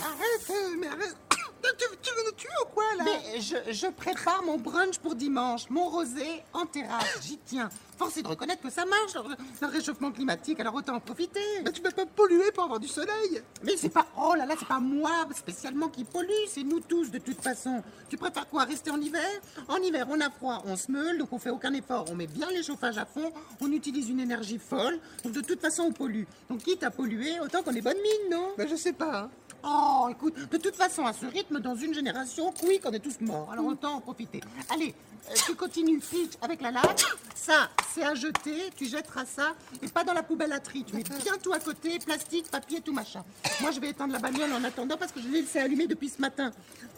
Arrête, 0.00 0.50
euh, 0.50 0.76
mais 0.78 0.86
arrête 0.88 1.16
tu, 1.78 1.84
tu 2.02 2.10
veux 2.14 2.24
nous 2.26 2.32
tuer 2.36 2.48
ou 2.62 2.68
quoi 2.72 2.84
là 2.98 3.04
Mais 3.04 3.40
je, 3.40 3.56
je 3.72 3.86
prépare 3.88 4.42
mon 4.44 4.56
brunch 4.58 4.98
pour 4.98 5.14
dimanche, 5.14 5.68
mon 5.70 5.88
rosé 5.88 6.42
en 6.52 6.66
terrasse, 6.66 7.18
j'y 7.22 7.38
tiens. 7.38 7.68
Force 7.98 8.16
est 8.16 8.22
de 8.22 8.28
reconnaître 8.28 8.62
que 8.62 8.70
ça 8.70 8.84
marche, 8.86 9.14
le, 9.14 9.34
le 9.60 9.72
réchauffement 9.72 10.12
climatique, 10.12 10.60
alors 10.60 10.74
autant 10.74 10.94
en 10.94 11.00
profiter. 11.00 11.40
Mais 11.64 11.72
tu 11.72 11.82
vas 11.82 11.90
pas 11.90 12.06
polluer 12.06 12.52
pour 12.52 12.64
avoir 12.64 12.78
du 12.78 12.86
soleil 12.86 13.42
Mais 13.64 13.76
c'est 13.76 13.88
pas, 13.88 14.06
oh 14.16 14.34
là 14.36 14.46
là, 14.46 14.54
c'est 14.56 14.68
pas 14.68 14.78
moi 14.78 15.26
spécialement 15.34 15.88
qui 15.88 16.04
pollue, 16.04 16.46
c'est 16.48 16.62
nous 16.62 16.78
tous 16.80 17.10
de 17.10 17.18
toute 17.18 17.42
façon. 17.42 17.82
Tu 18.08 18.16
préfères 18.16 18.48
quoi, 18.48 18.64
rester 18.64 18.92
en 18.92 19.00
hiver? 19.00 19.28
En 19.66 19.78
hiver, 19.78 20.06
on 20.10 20.20
a 20.20 20.30
froid, 20.30 20.62
on 20.64 20.76
se 20.76 20.92
meule, 20.92 21.18
donc 21.18 21.32
on 21.32 21.38
fait 21.40 21.50
aucun 21.50 21.74
effort. 21.74 22.04
On 22.08 22.14
met 22.14 22.28
bien 22.28 22.48
les 22.50 22.62
chauffages 22.62 22.98
à 22.98 23.04
fond, 23.04 23.32
on 23.60 23.72
utilise 23.72 24.08
une 24.08 24.20
énergie 24.20 24.58
folle, 24.60 25.00
donc 25.24 25.32
de 25.32 25.40
toute 25.40 25.60
façon 25.60 25.82
on 25.82 25.92
pollue. 25.92 26.24
Donc 26.48 26.62
quitte 26.62 26.84
à 26.84 26.92
polluer, 26.92 27.40
autant 27.40 27.64
qu'on 27.64 27.74
est 27.74 27.82
bonne 27.82 28.00
mine, 28.00 28.30
non? 28.30 28.50
Ben 28.56 28.68
je 28.68 28.76
sais 28.76 28.92
pas. 28.92 29.22
Hein. 29.22 29.30
Oh, 29.70 30.08
écoute, 30.10 30.34
de 30.50 30.56
toute 30.56 30.76
façon, 30.76 31.04
à 31.04 31.12
ce 31.12 31.26
rythme, 31.26 31.60
dans 31.60 31.74
une 31.74 31.92
génération, 31.92 32.54
oui, 32.66 32.78
qu'on 32.80 32.92
est 32.92 33.00
tous 33.00 33.20
morts. 33.20 33.50
Alors 33.52 33.66
autant 33.66 33.96
en 33.96 34.00
profiter. 34.00 34.40
Allez, 34.70 34.94
euh, 35.30 35.34
tu 35.44 35.54
continues, 35.54 35.98
pitch, 35.98 36.32
avec 36.40 36.62
la 36.62 36.70
lave. 36.70 36.94
Ça, 37.34 37.68
c'est 37.92 38.02
à 38.02 38.14
jeter, 38.14 38.70
tu 38.76 38.86
jetteras 38.86 39.24
ça, 39.26 39.54
et 39.82 39.88
pas 39.88 40.04
dans 40.04 40.12
la 40.14 40.22
poubelle 40.22 40.52
à 40.52 40.60
tri. 40.60 40.84
Tu 40.84 40.96
mets 40.96 41.02
bien 41.02 41.34
tout 41.42 41.52
à 41.52 41.58
côté, 41.58 41.98
plastique, 41.98 42.50
papier, 42.50 42.80
tout 42.80 42.92
machin. 42.92 43.24
Moi, 43.60 43.70
je 43.72 43.80
vais 43.80 43.90
éteindre 43.90 44.12
la 44.14 44.18
bagnole 44.18 44.52
en 44.52 44.64
attendant 44.64 44.96
parce 44.96 45.12
que 45.12 45.20
je 45.20 45.28
l'ai 45.28 45.40
laissé 45.42 45.58
allumer 45.58 45.86
depuis 45.86 46.08
ce 46.08 46.20
matin. 46.20 46.50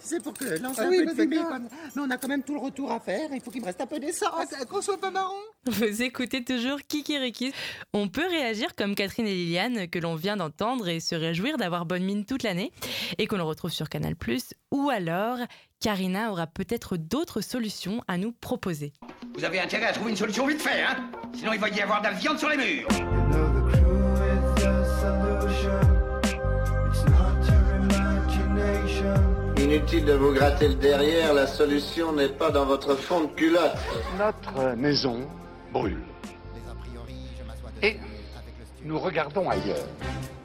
Sais, 0.02 0.18
pour 0.20 0.32
que 0.32 0.44
lancer 0.62 0.80
Ah 0.82 0.86
un 0.86 0.88
oui, 0.90 1.04
peu 1.04 1.06
de 1.14 1.20
fumée. 1.22 1.36
d'accord. 1.36 1.50
comme- 1.52 1.68
Mais 1.94 2.02
on 2.02 2.10
a 2.10 2.16
quand 2.16 2.28
même 2.28 2.42
tout 2.42 2.54
le 2.54 2.60
retour 2.60 2.90
à 2.90 3.00
faire, 3.00 3.28
il 3.34 3.40
faut 3.40 3.50
qu'il 3.50 3.60
me 3.60 3.66
reste 3.66 3.80
un 3.82 3.86
peu 3.86 3.98
d'essence. 4.00 4.30
Ah, 4.58 4.64
Qu'on 4.64 4.80
soit 4.80 4.96
pas 4.98 5.10
marrant 5.10 5.34
Vous 5.66 6.02
écoutez 6.02 6.42
toujours 6.42 6.78
Kikiriki. 6.88 7.52
On 7.92 8.08
peut 8.08 8.26
réagir 8.26 8.74
comme 8.76 8.94
Catherine 8.94 9.26
et 9.26 9.34
Liliane 9.34 9.88
que 9.88 9.98
l'on 9.98 10.14
vient 10.14 10.36
d'entendre 10.38 10.88
et 10.88 11.00
se 11.00 11.14
réjouir 11.14 11.58
d'avoir 11.58 11.84
bonne 11.84 12.02
mine 12.04 12.24
toute 12.24 12.42
l'année 12.44 12.59
et 13.18 13.26
qu'on 13.26 13.36
le 13.36 13.42
retrouve 13.42 13.70
sur 13.70 13.88
Canal+. 13.88 14.14
Ou 14.70 14.90
alors, 14.90 15.38
Karina 15.80 16.30
aura 16.30 16.46
peut-être 16.46 16.96
d'autres 16.96 17.40
solutions 17.40 18.02
à 18.06 18.18
nous 18.18 18.32
proposer. 18.32 18.92
Vous 19.34 19.44
avez 19.44 19.60
intérêt 19.60 19.86
à 19.86 19.92
trouver 19.92 20.10
une 20.10 20.16
solution 20.16 20.46
vite 20.46 20.60
fait, 20.60 20.82
hein? 20.82 20.96
Sinon 21.34 21.52
il 21.52 21.60
va 21.60 21.68
y 21.68 21.80
avoir 21.80 22.00
de 22.00 22.06
la 22.06 22.12
viande 22.12 22.38
sur 22.38 22.48
les 22.48 22.56
murs. 22.56 22.88
Inutile 29.56 30.04
de 30.04 30.14
vous 30.14 30.32
gratter 30.32 30.68
le 30.68 30.74
derrière, 30.74 31.32
la 31.32 31.46
solution 31.46 32.12
n'est 32.12 32.28
pas 32.28 32.50
dans 32.50 32.64
votre 32.64 32.96
fond 32.96 33.20
de 33.22 33.26
culotte. 33.28 33.76
Notre 34.18 34.74
maison 34.76 35.28
brûle. 35.72 36.02
Et 37.82 37.98
nous 38.82 38.98
regardons 38.98 39.48
ailleurs. 39.48 39.86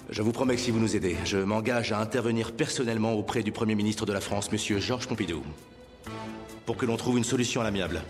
Je 0.09 0.21
vous 0.21 0.31
promets 0.31 0.55
que 0.55 0.61
si 0.61 0.71
vous 0.71 0.79
nous 0.79 0.95
aidez, 0.95 1.17
je 1.25 1.37
m'engage 1.37 1.91
à 1.91 1.99
intervenir 1.99 2.51
personnellement 2.51 3.13
auprès 3.13 3.41
du 3.41 3.51
Premier 3.51 3.75
ministre 3.75 4.05
de 4.05 4.13
la 4.13 4.21
France, 4.21 4.51
Monsieur 4.51 4.79
Georges 4.79 5.07
Pompidou, 5.07 5.43
pour 6.65 6.77
que 6.77 6.85
l'on 6.85 6.95
trouve 6.95 7.17
une 7.17 7.23
solution 7.23 7.61
à 7.61 7.63
l'amiable. 7.63 8.01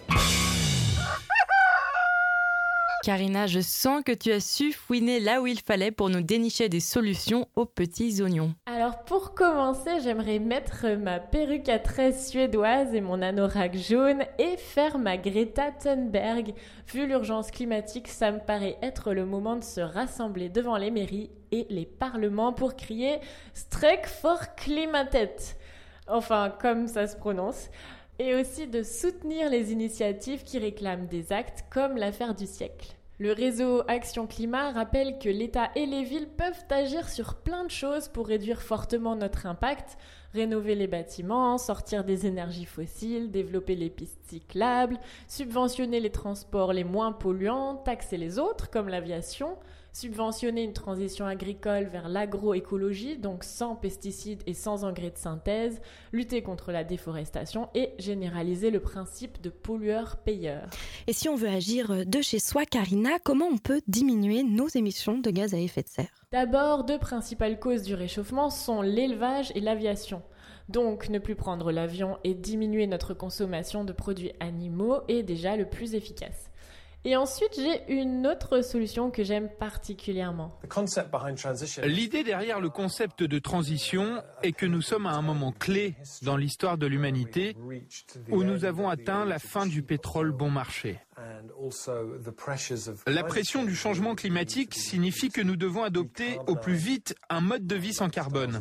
Karina, 3.05 3.45
je 3.45 3.59
sens 3.59 4.01
que 4.03 4.11
tu 4.11 4.31
as 4.31 4.39
su 4.39 4.73
fouiner 4.73 5.19
là 5.19 5.39
où 5.39 5.45
il 5.45 5.59
fallait 5.59 5.91
pour 5.91 6.09
nous 6.09 6.21
dénicher 6.21 6.69
des 6.69 6.79
solutions 6.79 7.47
aux 7.55 7.67
petits 7.67 8.19
oignons. 8.23 8.55
Alors 8.65 9.03
pour 9.03 9.35
commencer, 9.35 9.99
j'aimerais 10.03 10.39
mettre 10.39 10.87
ma 10.97 11.19
perruque 11.19 11.69
à 11.69 11.77
tresses 11.77 12.29
suédoise 12.29 12.95
et 12.95 13.01
mon 13.01 13.21
anorak 13.21 13.77
jaune 13.77 14.23
et 14.39 14.57
faire 14.57 14.97
ma 14.97 15.17
Greta 15.17 15.69
Thunberg. 15.71 16.55
Vu 16.91 17.05
l'urgence 17.05 17.51
climatique, 17.51 18.07
ça 18.07 18.31
me 18.31 18.39
paraît 18.39 18.79
être 18.81 19.13
le 19.13 19.27
moment 19.27 19.55
de 19.55 19.63
se 19.63 19.81
rassembler 19.81 20.49
devant 20.49 20.77
les 20.77 20.89
mairies 20.89 21.29
et 21.51 21.67
les 21.69 21.85
parlements 21.85 22.53
pour 22.53 22.75
crier 22.75 23.19
Streik 23.53 24.07
for 24.07 24.55
Klimatet. 24.55 25.35
Enfin, 26.07 26.51
comme 26.59 26.87
ça 26.87 27.05
se 27.05 27.15
prononce. 27.15 27.69
Et 28.17 28.33
aussi 28.33 28.67
de 28.67 28.81
soutenir 28.81 29.49
les 29.49 29.73
initiatives 29.73 30.43
qui 30.43 30.57
réclament 30.57 31.07
des 31.07 31.33
actes 31.33 31.65
comme 31.69 31.97
l'affaire 31.97 32.33
du 32.33 32.45
siècle. 32.45 32.95
Le 33.19 33.33
réseau 33.33 33.81
Action 33.89 34.25
Climat 34.25 34.71
rappelle 34.71 35.19
que 35.19 35.29
l'État 35.29 35.69
et 35.75 35.85
les 35.85 36.03
villes 36.03 36.27
peuvent 36.27 36.65
agir 36.69 37.09
sur 37.09 37.35
plein 37.35 37.65
de 37.65 37.71
choses 37.71 38.07
pour 38.07 38.27
réduire 38.27 38.61
fortement 38.61 39.15
notre 39.15 39.45
impact, 39.45 39.97
rénover 40.33 40.75
les 40.75 40.87
bâtiments, 40.87 41.57
sortir 41.57 42.05
des 42.05 42.25
énergies 42.25 42.65
fossiles, 42.65 43.31
développer 43.31 43.75
les 43.75 43.89
pistes 43.89 44.19
cyclables, 44.27 44.99
subventionner 45.27 45.99
les 45.99 46.09
transports 46.09 46.71
les 46.71 46.83
moins 46.83 47.11
polluants, 47.11 47.75
taxer 47.75 48.17
les 48.17 48.39
autres 48.39 48.69
comme 48.69 48.89
l'aviation, 48.89 49.57
subventionner 49.95 50.61
une 50.63 50.73
transition 50.73 51.25
agricole 51.25 51.85
vers 51.85 52.09
l'agroécologie, 52.09 53.17
donc 53.17 53.45
sans 53.45 53.75
pesticides 53.75 54.43
et 54.45 54.53
sans 54.53 54.83
engrais 54.83 55.11
de 55.11 55.17
synthèse, 55.17 55.79
lutter 56.11 56.41
contre 56.41 56.73
la 56.73 56.83
déforestation 56.83 57.69
et 57.73 57.91
généraliser 57.97 58.71
le 58.71 58.81
principe 58.81 59.41
de 59.41 59.49
pollueur-payeur. 59.49 60.69
Et 61.07 61.13
si 61.13 61.29
on 61.29 61.35
veut 61.35 61.47
agir 61.47 62.05
de 62.05 62.21
chez 62.21 62.39
soi, 62.39 62.65
Karina, 62.65 63.19
comment 63.23 63.47
on 63.47 63.57
peut 63.57 63.81
diminuer 63.87 64.43
nos 64.43 64.67
émissions 64.67 65.17
de 65.17 65.29
gaz 65.29 65.53
à 65.53 65.59
effet 65.59 65.83
de 65.83 65.87
serre? 65.87 66.25
D'abord, 66.33 66.83
deux 66.83 66.99
principales 66.99 67.57
causes 67.57 67.83
du 67.83 67.95
réchauffement 67.95 68.49
sont 68.49 68.81
l'élevage 68.81 69.53
et 69.55 69.61
l'aviation. 69.61 70.21
Donc, 70.67 71.07
ne 71.07 71.19
plus 71.19 71.35
prendre 71.35 71.71
l'avion 71.71 72.17
et 72.25 72.33
diminuer 72.33 72.85
notre 72.87 73.13
consommation 73.13 73.85
de 73.85 73.93
produits 73.93 74.33
animaux 74.41 74.97
est 75.07 75.23
déjà 75.23 75.55
le 75.55 75.69
plus 75.69 75.95
efficace. 75.95 76.49
Et 77.07 77.15
ensuite, 77.15 77.51
j'ai 77.55 77.93
une 77.93 78.25
autre 78.25 78.61
solution 78.63 79.11
que 79.11 79.23
j'aime 79.23 79.47
particulièrement. 79.59 80.59
L'idée 81.83 82.23
derrière 82.23 82.59
le 82.59 82.69
concept 82.69 83.21
de 83.21 83.37
transition 83.37 84.23
est 84.41 84.53
que 84.53 84.65
nous 84.65 84.81
sommes 84.81 85.05
à 85.05 85.11
un 85.11 85.21
moment 85.21 85.51
clé 85.51 85.95
dans 86.23 86.35
l'histoire 86.35 86.79
de 86.79 86.87
l'humanité 86.87 87.55
où 88.31 88.43
nous 88.43 88.65
avons 88.65 88.89
atteint 88.89 89.23
la 89.23 89.37
fin 89.37 89.67
du 89.67 89.83
pétrole 89.83 90.31
bon 90.31 90.49
marché. 90.49 90.99
La 93.05 93.23
pression 93.23 93.63
du 93.63 93.75
changement 93.75 94.15
climatique 94.15 94.73
signifie 94.73 95.29
que 95.29 95.41
nous 95.41 95.55
devons 95.55 95.83
adopter 95.83 96.39
au 96.47 96.55
plus 96.55 96.73
vite 96.73 97.15
un 97.29 97.39
mode 97.39 97.67
de 97.67 97.75
vie 97.75 97.93
sans 97.93 98.09
carbone. 98.09 98.59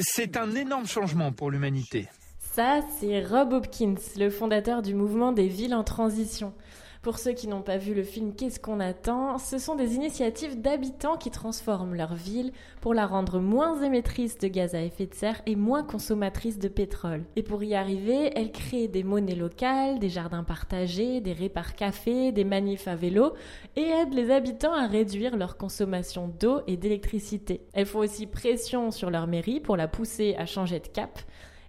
C'est 0.00 0.36
un 0.36 0.54
énorme 0.54 0.86
changement 0.86 1.32
pour 1.32 1.50
l'humanité. 1.50 2.08
Ça, 2.52 2.80
c'est 2.98 3.24
Rob 3.24 3.52
Hopkins, 3.52 3.94
le 4.16 4.28
fondateur 4.28 4.82
du 4.82 4.92
mouvement 4.92 5.30
des 5.30 5.46
villes 5.46 5.72
en 5.72 5.84
transition. 5.84 6.52
Pour 7.00 7.20
ceux 7.20 7.30
qui 7.30 7.46
n'ont 7.46 7.62
pas 7.62 7.76
vu 7.76 7.94
le 7.94 8.02
film 8.02 8.34
Qu'est-ce 8.34 8.58
qu'on 8.58 8.80
attend 8.80 9.38
Ce 9.38 9.56
sont 9.56 9.76
des 9.76 9.94
initiatives 9.94 10.60
d'habitants 10.60 11.16
qui 11.16 11.30
transforment 11.30 11.94
leur 11.94 12.14
ville 12.14 12.50
pour 12.80 12.92
la 12.92 13.06
rendre 13.06 13.38
moins 13.38 13.80
émettrice 13.80 14.36
de 14.36 14.48
gaz 14.48 14.74
à 14.74 14.82
effet 14.82 15.06
de 15.06 15.14
serre 15.14 15.40
et 15.46 15.54
moins 15.54 15.84
consommatrice 15.84 16.58
de 16.58 16.66
pétrole. 16.66 17.24
Et 17.36 17.44
pour 17.44 17.62
y 17.62 17.76
arriver, 17.76 18.32
elles 18.34 18.50
créent 18.50 18.88
des 18.88 19.04
monnaies 19.04 19.36
locales, 19.36 20.00
des 20.00 20.10
jardins 20.10 20.42
partagés, 20.42 21.20
des 21.20 21.32
répars 21.32 21.76
cafés, 21.76 22.32
des 22.32 22.44
manifs 22.44 22.88
à 22.88 22.96
vélo 22.96 23.32
et 23.76 23.82
aident 23.82 24.14
les 24.14 24.32
habitants 24.32 24.74
à 24.74 24.88
réduire 24.88 25.36
leur 25.36 25.56
consommation 25.56 26.26
d'eau 26.40 26.62
et 26.66 26.76
d'électricité. 26.76 27.62
Elles 27.74 27.86
font 27.86 28.00
aussi 28.00 28.26
pression 28.26 28.90
sur 28.90 29.08
leur 29.08 29.28
mairie 29.28 29.60
pour 29.60 29.76
la 29.76 29.86
pousser 29.86 30.34
à 30.36 30.46
changer 30.46 30.80
de 30.80 30.88
cap. 30.88 31.20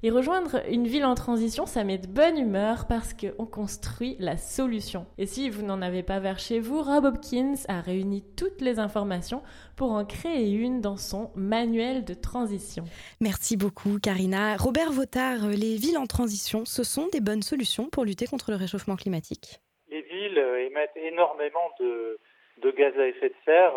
Et 0.04 0.10
rejoindre 0.10 0.64
une 0.68 0.88
ville 0.88 1.06
en 1.06 1.14
transition, 1.14 1.68
ça 1.68 1.84
met 1.84 2.00
de 2.00 2.08
bonne 2.08 2.36
humeur 2.36 2.88
parce 2.88 3.14
qu'on 3.14 3.46
construit 3.46 4.16
la 4.18 4.36
solution. 4.36 5.06
Et 5.20 5.28
si 5.28 5.48
vous 5.52 5.62
n'en 5.62 5.80
avez 5.84 6.02
pas 6.02 6.20
vers 6.20 6.40
chez 6.40 6.60
vous, 6.60 6.82
Rob 6.82 7.06
Hopkins 7.06 7.54
a 7.68 7.82
réuni 7.82 8.24
toutes 8.36 8.62
les 8.62 8.80
informations 8.80 9.44
pour 9.78 9.92
en 9.92 10.04
créer 10.04 10.50
une 10.50 10.82
dans 10.82 10.98
son 10.98 11.30
manuel 11.36 12.04
de 12.04 12.16
transition. 12.16 12.84
Merci 13.20 13.58
beaucoup, 13.58 14.00
Karina. 14.02 14.58
Robert 14.58 14.92
Votard, 14.92 15.48
les 15.50 15.76
villes 15.76 16.00
en 16.00 16.08
transition, 16.08 16.66
ce 16.66 16.84
sont 16.84 17.08
des 17.14 17.22
bonnes 17.22 17.44
solutions 17.44 17.88
pour 17.88 18.04
lutter 18.04 18.26
contre 18.26 18.50
le 18.50 18.58
réchauffement 18.58 18.96
climatique 18.96 19.62
Les 19.92 20.02
villes 20.02 20.40
euh, 20.40 20.66
émettent 20.66 20.98
énormément 20.98 21.70
de, 21.80 22.18
de 22.64 22.72
gaz 22.72 22.98
à 22.98 23.06
effet 23.06 23.30
de 23.30 23.36
serre. 23.46 23.74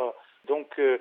Donc, 0.48 0.70
euh, 0.78 0.98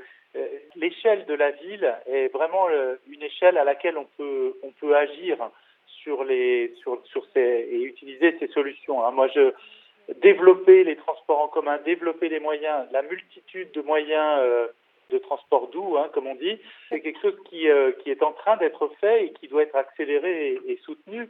l'échelle 0.75 1.25
de 1.25 1.34
la 1.34 1.51
ville 1.51 1.93
est 2.07 2.27
vraiment 2.34 2.67
euh, 2.69 2.95
une 3.07 3.21
échelle 3.23 3.57
à 3.57 3.63
laquelle 3.63 3.97
on 3.97 4.07
peut 4.17 4.55
on 4.63 4.71
peut 4.71 4.95
agir 4.95 5.38
sur 5.86 6.23
les 6.23 6.73
sur 6.81 7.01
sur 7.05 7.25
ces 7.34 7.67
et 7.71 7.81
utiliser 7.84 8.38
ces 8.39 8.47
solutions. 8.47 9.05
hein. 9.05 9.11
Moi, 9.11 9.27
je 9.36 9.53
développer 10.21 10.84
les 10.84 10.95
transports 10.97 11.41
en 11.41 11.47
commun, 11.47 11.77
développer 11.86 12.29
les 12.29 12.39
moyens, 12.39 12.88
la 12.91 13.03
multitude 13.03 13.71
de 13.71 13.81
moyens 13.81 14.39
euh, 14.41 14.67
de 15.11 15.17
transport 15.17 15.69
doux, 15.69 15.97
hein, 15.97 16.09
comme 16.13 16.27
on 16.27 16.36
dit. 16.36 16.57
C'est 16.89 16.99
quelque 17.01 17.21
chose 17.21 17.38
qui, 17.49 17.69
euh, 17.69 17.91
qui 17.99 18.09
est 18.09 18.23
en 18.23 18.31
train 18.34 18.57
d'être 18.57 18.89
fait 18.99 19.25
et 19.25 19.34
qui 19.34 19.47
doit 19.47 19.63
être 19.63 19.75
accéléré 19.75 20.53
et, 20.53 20.71
et 20.71 20.77
soutenu. 20.84 21.29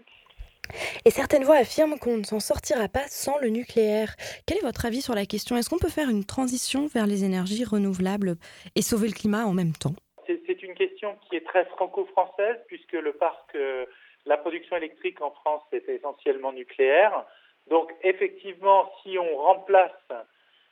Et 1.05 1.11
certaines 1.11 1.43
voix 1.43 1.57
affirment 1.57 1.97
qu'on 1.99 2.17
ne 2.17 2.23
s'en 2.23 2.39
sortira 2.39 2.87
pas 2.87 3.07
sans 3.07 3.37
le 3.39 3.49
nucléaire. 3.49 4.15
Quel 4.45 4.57
est 4.57 4.65
votre 4.65 4.85
avis 4.85 5.01
sur 5.01 5.15
la 5.15 5.25
question? 5.25 5.55
Est-ce 5.57 5.69
qu'on 5.69 5.77
peut 5.77 5.89
faire 5.89 6.09
une 6.09 6.25
transition 6.25 6.87
vers 6.87 7.07
les 7.07 7.23
énergies 7.23 7.65
renouvelables 7.65 8.35
et 8.75 8.81
sauver 8.81 9.07
le 9.07 9.13
climat 9.13 9.45
en 9.45 9.53
même 9.53 9.73
temps? 9.73 9.95
C'est 10.25 10.63
une 10.63 10.75
question 10.75 11.17
qui 11.27 11.35
est 11.35 11.45
très 11.45 11.65
franco-française 11.65 12.57
puisque 12.67 12.93
le 12.93 13.13
parc, 13.13 13.55
euh, 13.55 13.85
la 14.25 14.37
production 14.37 14.77
électrique 14.77 15.21
en 15.21 15.31
France 15.31 15.63
est 15.71 15.87
essentiellement 15.89 16.53
nucléaire. 16.53 17.25
Donc 17.69 17.93
effectivement, 18.03 18.91
si 19.01 19.17
on 19.17 19.37
remplace 19.37 19.91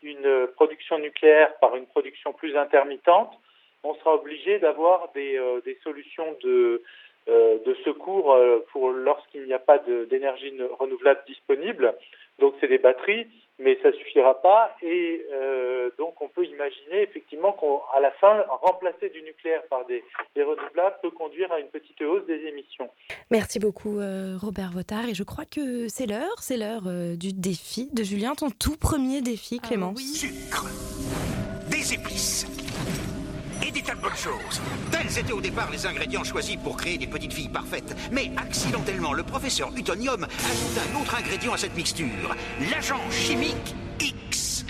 une 0.02 0.48
production 0.56 1.00
nucléaire 1.00 1.54
par 1.60 1.76
une 1.76 1.86
production 1.86 2.34
plus 2.34 2.56
intermittente, 2.58 3.34
on 3.84 3.96
sera 3.96 4.16
obligé 4.16 4.60
d'avoir 4.60 5.12
des, 5.14 5.38
euh, 5.38 5.62
solutions 5.84 6.38
de, 6.44 6.84
de 7.66 7.74
secours 7.86 8.34
euh, 8.34 8.60
pour 8.72 8.90
lorsqu'il 8.92 9.46
n'y 9.46 9.54
a 9.54 9.60
pas 9.60 9.80
d'énergie 10.10 10.52
ne- 10.54 10.66
renouvelable 10.66 11.22
disponible. 11.28 11.96
Donc 12.40 12.56
c'est 12.60 12.68
des 12.68 12.78
batteries, 12.80 13.28
mais 13.60 13.78
ça 13.84 13.92
suffira 13.94 14.42
pas. 14.42 14.76
Et 14.82 15.26
euh, 15.32 15.90
donc 15.98 16.20
on 16.22 16.28
peut 16.28 16.46
imaginer 16.46 17.04
effectivement 17.04 17.54
qu'à 17.54 18.00
la 18.00 18.12
fin, 18.12 18.44
remplacer 18.50 19.10
du 19.10 19.22
nucléaire 19.22 19.64
par 19.70 19.86
des, 19.86 20.04
des 20.36 20.44
renouvelables 20.44 20.96
peut 21.02 21.12
conduire 21.12 21.52
à 21.52 21.60
une 21.60 21.68
petite 21.68 22.02
hausse 22.02 22.26
des 22.26 22.42
émissions. 22.48 22.90
Merci 23.30 23.60
beaucoup 23.60 24.00
euh, 24.00 24.38
Robert 24.42 24.72
Votard 24.72 25.08
et 25.10 25.14
je 25.14 25.24
crois 25.24 25.46
que 25.46 25.88
c'est 25.88 26.08
l'heure, 26.08 26.40
c'est 26.40 26.58
l'heure 26.58 26.84
euh, 26.88 27.16
du 27.16 27.34
défi 27.34 27.90
de 27.94 28.04
Julien, 28.04 28.34
ton 28.36 28.50
tout 28.50 28.78
premier 28.78 29.22
défi 29.22 29.60
Clémence. 29.60 30.02
Sucre, 30.02 30.66
des 31.70 31.94
épices 31.94 32.48
et 33.62 33.72
des 33.72 33.82
tas 33.82 33.96
de 33.96 34.02
bonnes 34.02 34.16
choses. 34.16 34.62
Tels 34.92 35.20
étaient 35.20 35.34
au 35.34 35.42
départ 35.42 35.70
les 35.72 35.86
ingrédients 35.86 36.24
choisis 36.24 36.58
pour 36.58 36.78
créer 36.78 36.98
des 36.98 37.08
petites 37.08 37.34
filles 37.34 37.50
parfaites. 37.50 37.96
Mais 38.12 38.32
accidentellement, 38.38 39.14
le 39.14 39.24
professeur 39.24 39.72
Utonium 39.76 40.24
ajoute 40.24 40.78
un 40.78 41.02
autre 41.02 41.16
ingrédient 41.16 41.54
à 41.54 41.58
cette 41.58 41.76
mixture, 41.76 42.36
l'agent 42.72 43.02
chimique 43.12 43.76
X. 44.00 44.66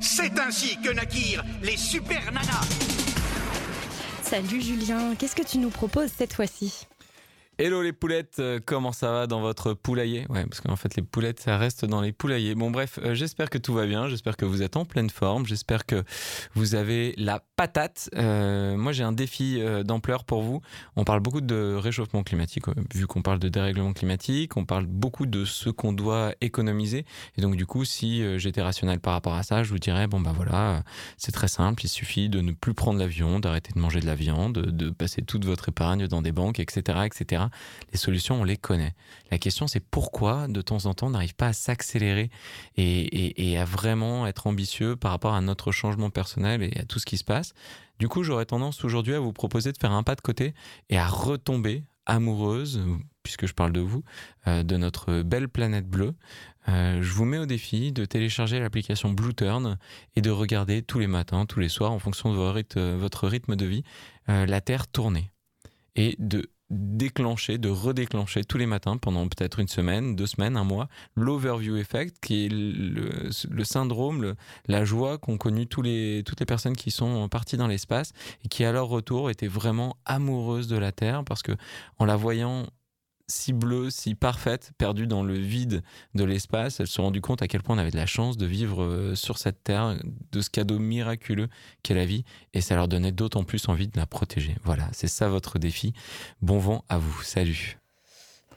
C'est 0.00 0.38
ainsi 0.38 0.78
que 0.80 0.90
naquirent 0.90 1.44
les 1.62 1.76
super 1.76 2.32
nanas. 2.32 2.68
Salut 4.22 4.60
Julien, 4.60 5.14
qu'est-ce 5.16 5.36
que 5.36 5.42
tu 5.42 5.58
nous 5.58 5.70
proposes 5.70 6.10
cette 6.16 6.32
fois-ci? 6.32 6.86
Hello 7.56 7.82
les 7.82 7.92
poulettes, 7.92 8.40
euh, 8.40 8.58
comment 8.64 8.90
ça 8.90 9.12
va 9.12 9.26
dans 9.28 9.40
votre 9.40 9.74
poulailler? 9.74 10.26
Ouais, 10.28 10.44
parce 10.44 10.60
qu'en 10.60 10.74
fait 10.74 10.96
les 10.96 11.04
poulettes 11.04 11.38
ça 11.38 11.56
reste 11.56 11.84
dans 11.84 12.00
les 12.00 12.10
poulaillers. 12.10 12.56
Bon 12.56 12.72
bref, 12.72 12.98
euh, 13.00 13.14
j'espère 13.14 13.48
que 13.48 13.58
tout 13.58 13.72
va 13.72 13.86
bien, 13.86 14.08
j'espère 14.08 14.36
que 14.36 14.44
vous 14.44 14.60
êtes 14.62 14.76
en 14.76 14.84
pleine 14.84 15.08
forme, 15.08 15.46
j'espère 15.46 15.86
que 15.86 16.02
vous 16.54 16.74
avez 16.74 17.14
la 17.16 17.44
patate. 17.54 18.10
Euh, 18.16 18.76
moi 18.76 18.90
j'ai 18.90 19.04
un 19.04 19.12
défi 19.12 19.62
d'ampleur 19.84 20.24
pour 20.24 20.42
vous. 20.42 20.62
On 20.96 21.04
parle 21.04 21.20
beaucoup 21.20 21.40
de 21.40 21.76
réchauffement 21.76 22.24
climatique, 22.24 22.64
vu 22.92 23.06
qu'on 23.06 23.22
parle 23.22 23.38
de 23.38 23.48
dérèglement 23.48 23.92
climatique, 23.92 24.56
on 24.56 24.64
parle 24.64 24.86
beaucoup 24.86 25.26
de 25.26 25.44
ce 25.44 25.70
qu'on 25.70 25.92
doit 25.92 26.34
économiser. 26.40 27.06
Et 27.38 27.40
donc 27.40 27.54
du 27.54 27.66
coup, 27.66 27.84
si 27.84 28.24
j'étais 28.36 28.62
rationnel 28.62 28.98
par 28.98 29.12
rapport 29.12 29.34
à 29.34 29.44
ça, 29.44 29.62
je 29.62 29.70
vous 29.70 29.78
dirais 29.78 30.08
bon 30.08 30.20
bah 30.20 30.32
voilà, 30.34 30.82
c'est 31.18 31.32
très 31.32 31.46
simple, 31.46 31.84
il 31.84 31.88
suffit 31.88 32.28
de 32.28 32.40
ne 32.40 32.50
plus 32.50 32.74
prendre 32.74 32.98
l'avion, 32.98 33.38
d'arrêter 33.38 33.72
de 33.72 33.78
manger 33.78 34.00
de 34.00 34.06
la 34.06 34.16
viande, 34.16 34.54
de, 34.54 34.70
de 34.72 34.90
passer 34.90 35.22
toute 35.22 35.44
votre 35.44 35.68
épargne 35.68 36.08
dans 36.08 36.20
des 36.20 36.32
banques, 36.32 36.58
etc., 36.58 36.98
etc. 37.04 37.43
Les 37.92 37.98
solutions, 37.98 38.40
on 38.40 38.44
les 38.44 38.56
connaît. 38.56 38.94
La 39.30 39.38
question, 39.38 39.66
c'est 39.66 39.80
pourquoi, 39.80 40.48
de 40.48 40.60
temps 40.62 40.86
en 40.86 40.94
temps, 40.94 41.08
on 41.08 41.10
n'arrive 41.10 41.34
pas 41.34 41.48
à 41.48 41.52
s'accélérer 41.52 42.30
et, 42.76 43.58
à 43.58 43.64
vraiment 43.64 44.26
être 44.26 44.46
ambitieux 44.46 44.96
par 44.96 45.10
rapport 45.10 45.34
à 45.34 45.40
notre 45.40 45.72
changement 45.72 46.10
personnel 46.10 46.62
et 46.62 46.78
à 46.78 46.84
tout 46.84 46.98
ce 46.98 47.06
qui 47.06 47.16
se 47.16 47.24
passe. 47.24 47.54
Du 47.98 48.08
coup, 48.08 48.22
j'aurais 48.22 48.46
tendance 48.46 48.84
aujourd'hui 48.84 49.14
à 49.14 49.20
vous 49.20 49.32
proposer 49.32 49.72
de 49.72 49.78
faire 49.78 49.92
un 49.92 50.02
pas 50.02 50.14
de 50.14 50.20
côté 50.20 50.54
et 50.90 50.98
à 50.98 51.06
retomber 51.06 51.84
amoureuse, 52.06 52.82
puisque 53.22 53.46
je 53.46 53.54
parle 53.54 53.72
de 53.72 53.80
vous, 53.80 54.04
euh, 54.46 54.62
de 54.62 54.76
notre 54.76 55.22
belle 55.22 55.48
planète 55.48 55.88
bleue. 55.88 56.14
Euh, 56.68 57.02
je 57.02 57.12
vous 57.12 57.24
mets 57.24 57.38
au 57.38 57.46
défi 57.46 57.92
de 57.92 58.04
télécharger 58.04 58.58
l'application 58.58 59.10
Blue 59.10 59.34
Turn 59.34 59.78
et 60.16 60.20
de 60.20 60.30
regarder 60.30 60.82
tous 60.82 60.98
les 60.98 61.06
matins, 61.06 61.46
tous 61.46 61.60
les 61.60 61.68
soirs, 61.68 61.92
en 61.92 61.98
fonction 61.98 62.30
de 62.30 62.36
votre 62.36 62.54
rythme, 62.54 62.96
votre 62.96 63.28
rythme 63.28 63.56
de 63.56 63.66
vie, 63.66 63.84
euh, 64.28 64.46
la 64.46 64.60
Terre 64.60 64.86
tourner. 64.88 65.30
Et 65.96 66.16
de 66.18 66.50
déclencher, 66.74 67.58
de 67.58 67.68
redéclencher 67.68 68.44
tous 68.44 68.58
les 68.58 68.66
matins 68.66 68.96
pendant 68.96 69.26
peut-être 69.28 69.60
une 69.60 69.68
semaine, 69.68 70.16
deux 70.16 70.26
semaines, 70.26 70.56
un 70.56 70.64
mois, 70.64 70.88
l'overview 71.16 71.76
effect, 71.76 72.16
qui 72.20 72.46
est 72.46 72.48
le, 72.50 73.64
syndrome, 73.64 74.34
la 74.66 74.84
joie 74.84 75.18
qu'ont 75.18 75.38
connu 75.38 75.66
tous 75.66 75.82
les, 75.82 76.22
toutes 76.24 76.40
les 76.40 76.46
personnes 76.46 76.76
qui 76.76 76.90
sont 76.90 77.28
parties 77.28 77.56
dans 77.56 77.68
l'espace 77.68 78.12
et 78.44 78.48
qui 78.48 78.64
à 78.64 78.72
leur 78.72 78.88
retour 78.88 79.30
étaient 79.30 79.48
vraiment 79.48 79.96
amoureuses 80.04 80.68
de 80.68 80.76
la 80.76 80.92
Terre 80.92 81.24
parce 81.24 81.42
que 81.42 81.52
en 81.98 82.04
la 82.04 82.16
voyant 82.16 82.66
si 83.26 83.52
bleue, 83.52 83.90
si 83.90 84.14
parfaite, 84.14 84.72
perdue 84.78 85.06
dans 85.06 85.22
le 85.22 85.34
vide 85.34 85.82
de 86.14 86.24
l'espace, 86.24 86.80
elles 86.80 86.86
se 86.86 86.94
sont 86.94 87.04
rendues 87.04 87.20
compte 87.20 87.42
à 87.42 87.48
quel 87.48 87.62
point 87.62 87.76
on 87.76 87.78
avait 87.78 87.90
de 87.90 87.96
la 87.96 88.06
chance 88.06 88.36
de 88.36 88.46
vivre 88.46 88.82
euh, 88.82 89.14
sur 89.14 89.38
cette 89.38 89.62
terre, 89.64 89.96
de 90.32 90.40
ce 90.40 90.50
cadeau 90.50 90.78
miraculeux 90.78 91.48
qu'est 91.82 91.94
la 91.94 92.04
vie, 92.04 92.24
et 92.52 92.60
ça 92.60 92.74
leur 92.74 92.88
donnait 92.88 93.12
d'autant 93.12 93.44
plus 93.44 93.68
envie 93.68 93.88
de 93.88 93.96
la 93.96 94.06
protéger. 94.06 94.56
Voilà, 94.64 94.88
c'est 94.92 95.08
ça 95.08 95.28
votre 95.28 95.58
défi. 95.58 95.92
Bon 96.42 96.58
vent 96.58 96.84
à 96.88 96.98
vous. 96.98 97.22
Salut. 97.22 97.78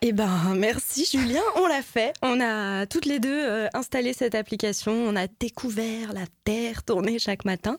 Eh 0.01 0.13
ben, 0.13 0.53
merci 0.55 1.07
Julien, 1.11 1.41
on 1.55 1.65
l'a 1.65 1.81
fait. 1.81 2.13
On 2.21 2.39
a 2.39 2.85
toutes 2.85 3.05
les 3.05 3.19
deux 3.19 3.29
euh, 3.29 3.67
installé 3.73 4.13
cette 4.13 4.35
application, 4.35 4.91
on 4.91 5.15
a 5.15 5.27
découvert 5.27 6.13
la 6.13 6.25
Terre 6.43 6.83
tourner 6.83 7.17
chaque 7.17 7.45
matin. 7.45 7.77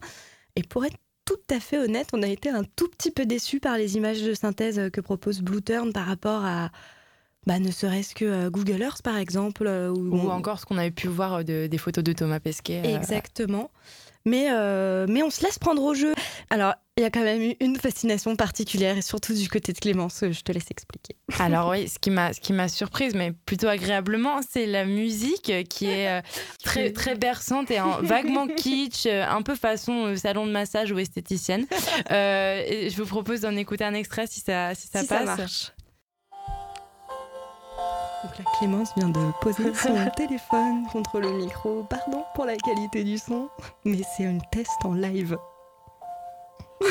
Et 0.56 0.62
pour 0.62 0.84
être 0.84 0.96
tout 1.28 1.54
à 1.54 1.60
fait 1.60 1.78
honnête, 1.78 2.08
on 2.14 2.22
a 2.22 2.26
été 2.28 2.48
un 2.48 2.64
tout 2.64 2.88
petit 2.88 3.10
peu 3.10 3.26
déçus 3.26 3.60
par 3.60 3.76
les 3.76 3.96
images 3.96 4.22
de 4.22 4.32
synthèse 4.34 4.78
euh, 4.78 4.88
que 4.90 5.00
propose 5.00 5.40
Blue 5.42 5.60
Turn 5.62 5.92
par 5.92 6.06
rapport 6.06 6.44
à, 6.44 6.70
bah, 7.46 7.58
ne 7.58 7.70
serait-ce 7.70 8.14
que 8.14 8.24
euh, 8.24 8.50
Google 8.50 8.80
Earth 8.82 9.02
par 9.02 9.16
exemple. 9.18 9.66
euh, 9.66 9.90
où 9.90 10.14
Ou 10.16 10.18
on- 10.20 10.30
encore 10.30 10.58
ce 10.58 10.64
qu'on 10.66 10.78
avait 10.78 10.90
pu 10.90 11.08
voir 11.08 11.44
de- 11.44 11.66
des 11.66 11.78
photos 11.78 12.02
de 12.04 12.12
Thomas 12.12 12.40
Pesquet. 12.40 12.82
euh, 12.84 12.96
Exactement. 12.96 13.70
Mais, 14.24 14.48
euh, 14.50 15.06
mais 15.08 15.22
on 15.22 15.30
se 15.30 15.42
laisse 15.42 15.58
prendre 15.58 15.82
au 15.82 15.94
jeu. 15.94 16.14
Alors, 16.50 16.74
il 16.96 17.02
y 17.02 17.04
a 17.04 17.10
quand 17.10 17.22
même 17.22 17.40
eu 17.40 17.54
une 17.60 17.76
fascination 17.76 18.34
particulière, 18.36 18.98
et 18.98 19.02
surtout 19.02 19.32
du 19.32 19.48
côté 19.48 19.72
de 19.72 19.78
Clémence, 19.78 20.22
je 20.30 20.40
te 20.42 20.52
laisse 20.52 20.70
expliquer. 20.70 21.14
Alors 21.38 21.70
oui, 21.70 21.88
ce 21.88 21.98
qui 21.98 22.10
m'a 22.10 22.32
ce 22.32 22.40
qui 22.40 22.52
m'a 22.52 22.68
surprise, 22.68 23.14
mais 23.14 23.32
plutôt 23.46 23.68
agréablement, 23.68 24.40
c'est 24.48 24.66
la 24.66 24.84
musique 24.84 25.52
qui 25.68 25.86
est 25.86 26.08
euh, 26.18 26.20
très 26.64 26.92
très 26.92 27.14
berçante 27.14 27.70
et 27.70 27.78
un- 27.78 27.98
vaguement 28.02 28.46
kitsch, 28.48 29.06
euh, 29.06 29.24
un 29.26 29.42
peu 29.42 29.54
façon 29.54 30.06
euh, 30.06 30.16
salon 30.16 30.46
de 30.46 30.52
massage 30.52 30.90
ou 30.92 30.98
esthéticienne. 30.98 31.66
Euh, 32.10 32.62
et 32.66 32.90
je 32.90 32.96
vous 32.96 33.06
propose 33.06 33.40
d'en 33.42 33.54
écouter 33.56 33.84
un 33.84 33.94
extrait 33.94 34.26
si 34.26 34.40
ça 34.40 34.74
si 34.74 34.88
ça 34.88 35.00
Si 35.00 35.06
ça 35.06 35.18
passe. 35.18 35.38
marche. 35.38 35.72
Donc 38.24 38.36
là, 38.36 38.44
Clémence 38.58 38.88
vient 38.96 39.08
de 39.10 39.20
poser 39.40 39.72
son 39.74 40.10
téléphone 40.16 40.86
contre 40.90 41.20
le 41.20 41.30
micro. 41.32 41.84
Pardon 41.84 42.24
pour 42.34 42.46
la 42.46 42.56
qualité 42.56 43.04
du 43.04 43.16
son, 43.16 43.48
mais 43.84 44.00
c'est 44.16 44.26
un 44.26 44.38
test 44.50 44.84
en 44.84 44.94
live. 44.94 45.38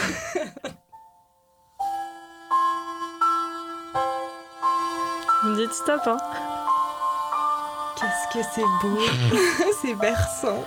Vous 5.43 5.49
me 5.49 5.57
dites 5.57 5.73
stop, 5.73 6.01
hein 6.05 6.17
Qu'est-ce 7.99 8.37
que 8.37 8.43
c'est 8.53 8.61
beau 8.81 8.99
C'est 9.81 9.95
berçant 9.95 10.63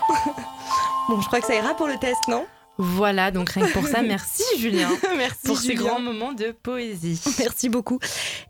Bon, 1.09 1.21
je 1.21 1.27
crois 1.27 1.41
que 1.41 1.47
ça 1.47 1.55
ira 1.55 1.75
pour 1.75 1.87
le 1.87 1.97
test, 1.99 2.29
non? 2.29 2.47
Voilà, 2.83 3.31
donc 3.31 3.51
rien 3.51 3.67
que 3.67 3.73
pour 3.73 3.87
ça, 3.87 4.01
merci 4.01 4.43
Julien 4.59 4.89
Merci 5.17 5.47
pour 5.47 5.59
ces 5.59 5.75
grands 5.75 6.01
moments 6.01 6.33
de 6.33 6.53
poésie. 6.53 7.21
Merci 7.39 7.69
beaucoup. 7.69 7.99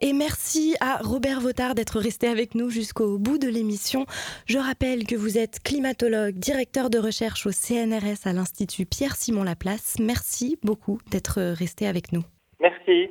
Et 0.03 0.14
merci 0.14 0.76
à 0.80 0.98
Robert 1.03 1.40
Votard 1.40 1.74
d'être 1.74 2.01
resté 2.01 2.26
avec 2.26 2.55
nous 2.55 2.70
jusqu'au 2.70 3.18
bout 3.18 3.36
de 3.36 3.48
l'émission. 3.48 4.07
Je 4.46 4.57
rappelle 4.57 5.07
que 5.07 5.14
vous 5.14 5.36
êtes 5.36 5.61
climatologue, 5.62 6.36
directeur 6.36 6.88
de 6.88 6.98
recherche 6.98 7.46
au 7.46 7.53
CNRS 7.53 8.26
à 8.26 8.32
l'Institut 8.32 8.86
Pierre-Simon 8.86 9.42
Laplace. 9.42 9.96
Merci 10.01 10.59
beaucoup 10.62 10.98
d'être 11.11 11.42
resté 11.53 11.86
avec 11.86 12.12
nous. 12.12 12.24
Merci. 12.61 13.11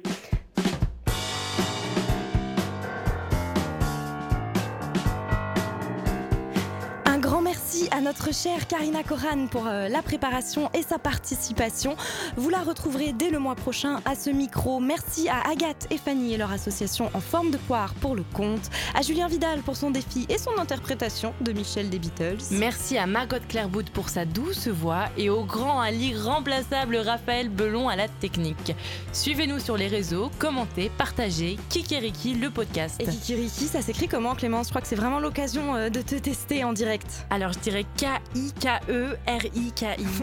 Merci 7.72 7.88
à 7.91 8.01
notre 8.01 8.34
chère 8.34 8.65
Karina 8.65 9.03
Koran 9.03 9.45
pour 9.45 9.67
euh, 9.67 9.89
la 9.89 10.01
préparation 10.01 10.72
et 10.74 10.82
sa 10.82 10.97
participation. 10.97 11.95
Vous 12.36 12.49
la 12.49 12.63
retrouverez 12.63 13.13
dès 13.13 13.30
le 13.30 13.38
mois 13.38 13.53
prochain 13.53 14.01
à 14.05 14.15
ce 14.15 14.32
micro. 14.32 14.80
Merci 14.80 15.30
à 15.30 15.47
Agathe 15.47 15.86
et 15.91 15.99
Fanny 15.99 16.34
et 16.34 16.38
leur 16.38 16.51
association 16.51 17.11
en 17.13 17.20
forme 17.20 17.51
de 17.51 17.57
poire 17.57 17.93
pour 18.01 18.15
le 18.15 18.24
compte, 18.34 18.72
à 18.95 19.03
Julien 19.03 19.28
Vidal 19.28 19.59
pour 19.59 19.76
son 19.76 19.91
défi 19.91 20.26
et 20.30 20.39
son 20.39 20.57
interprétation 20.57 21.32
de 21.41 21.51
Michel 21.51 21.91
des 21.91 21.99
Beatles. 21.99 22.39
Merci 22.49 22.97
à 22.97 23.05
Margot 23.05 23.38
Clairbout 23.47 23.91
pour 23.93 24.09
sa 24.09 24.26
douce 24.26 24.67
voix 24.67 25.05
et 25.15 25.30
au 25.30 25.43
grand, 25.43 25.80
à 25.80 25.91
l'irremplaçable 25.91 26.97
Raphaël 26.97 27.49
Belon 27.49 27.88
à 27.88 27.95
la 27.95 28.07
technique. 28.07 28.74
Suivez-nous 29.13 29.59
sur 29.59 29.78
les 29.78 29.88
réseaux, 29.88 30.32
commentez, 30.39 30.89
partagez, 30.97 31.59
Kikiriki 31.70 32.34
le 32.34 32.49
podcast. 32.49 32.95
Et 32.99 33.05
Kikiriki, 33.05 33.65
ça 33.65 33.84
s'écrit 33.84 34.07
comment 34.07 34.34
Clémence? 34.34 34.67
Je 34.67 34.72
crois 34.72 34.82
que 34.82 34.88
c'est 34.88 34.95
vraiment 34.95 35.20
l'occasion 35.20 35.76
euh, 35.76 35.89
de 35.89 36.01
te 36.01 36.15
tester 36.15 36.63
en 36.63 36.74
direct. 36.74 37.28
Alors 37.30 37.59
Y-K-I-K-E-R-I-K-I. 37.68 38.45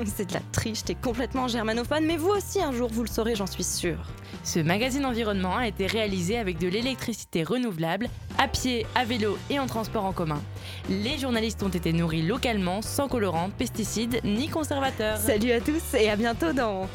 C'est 0.14 0.28
de 0.28 0.34
la 0.34 0.40
triche, 0.52 0.84
t'es 0.84 0.94
complètement 0.94 1.48
germanophone, 1.48 2.04
mais 2.06 2.16
vous 2.16 2.28
aussi 2.28 2.62
un 2.62 2.72
jour 2.72 2.88
vous 2.92 3.02
le 3.02 3.08
saurez, 3.08 3.34
j'en 3.34 3.46
suis 3.46 3.64
sûre. 3.64 3.98
Ce 4.44 4.60
magazine 4.60 5.04
environnement 5.04 5.56
a 5.56 5.66
été 5.66 5.86
réalisé 5.86 6.38
avec 6.38 6.58
de 6.58 6.68
l'électricité 6.68 7.42
renouvelable, 7.42 8.08
à 8.38 8.48
pied, 8.48 8.86
à 8.94 9.04
vélo 9.04 9.36
et 9.50 9.58
en 9.58 9.66
transport 9.66 10.04
en 10.04 10.12
commun. 10.12 10.40
Les 10.88 11.18
journalistes 11.18 11.62
ont 11.62 11.68
été 11.68 11.92
nourris 11.92 12.22
localement, 12.22 12.82
sans 12.82 13.08
colorants, 13.08 13.50
pesticides 13.50 14.20
ni 14.24 14.48
conservateurs. 14.48 15.18
Salut 15.18 15.52
à 15.52 15.60
tous 15.60 15.94
et 15.94 16.08
à 16.10 16.16
bientôt 16.16 16.52
dans 16.52 16.88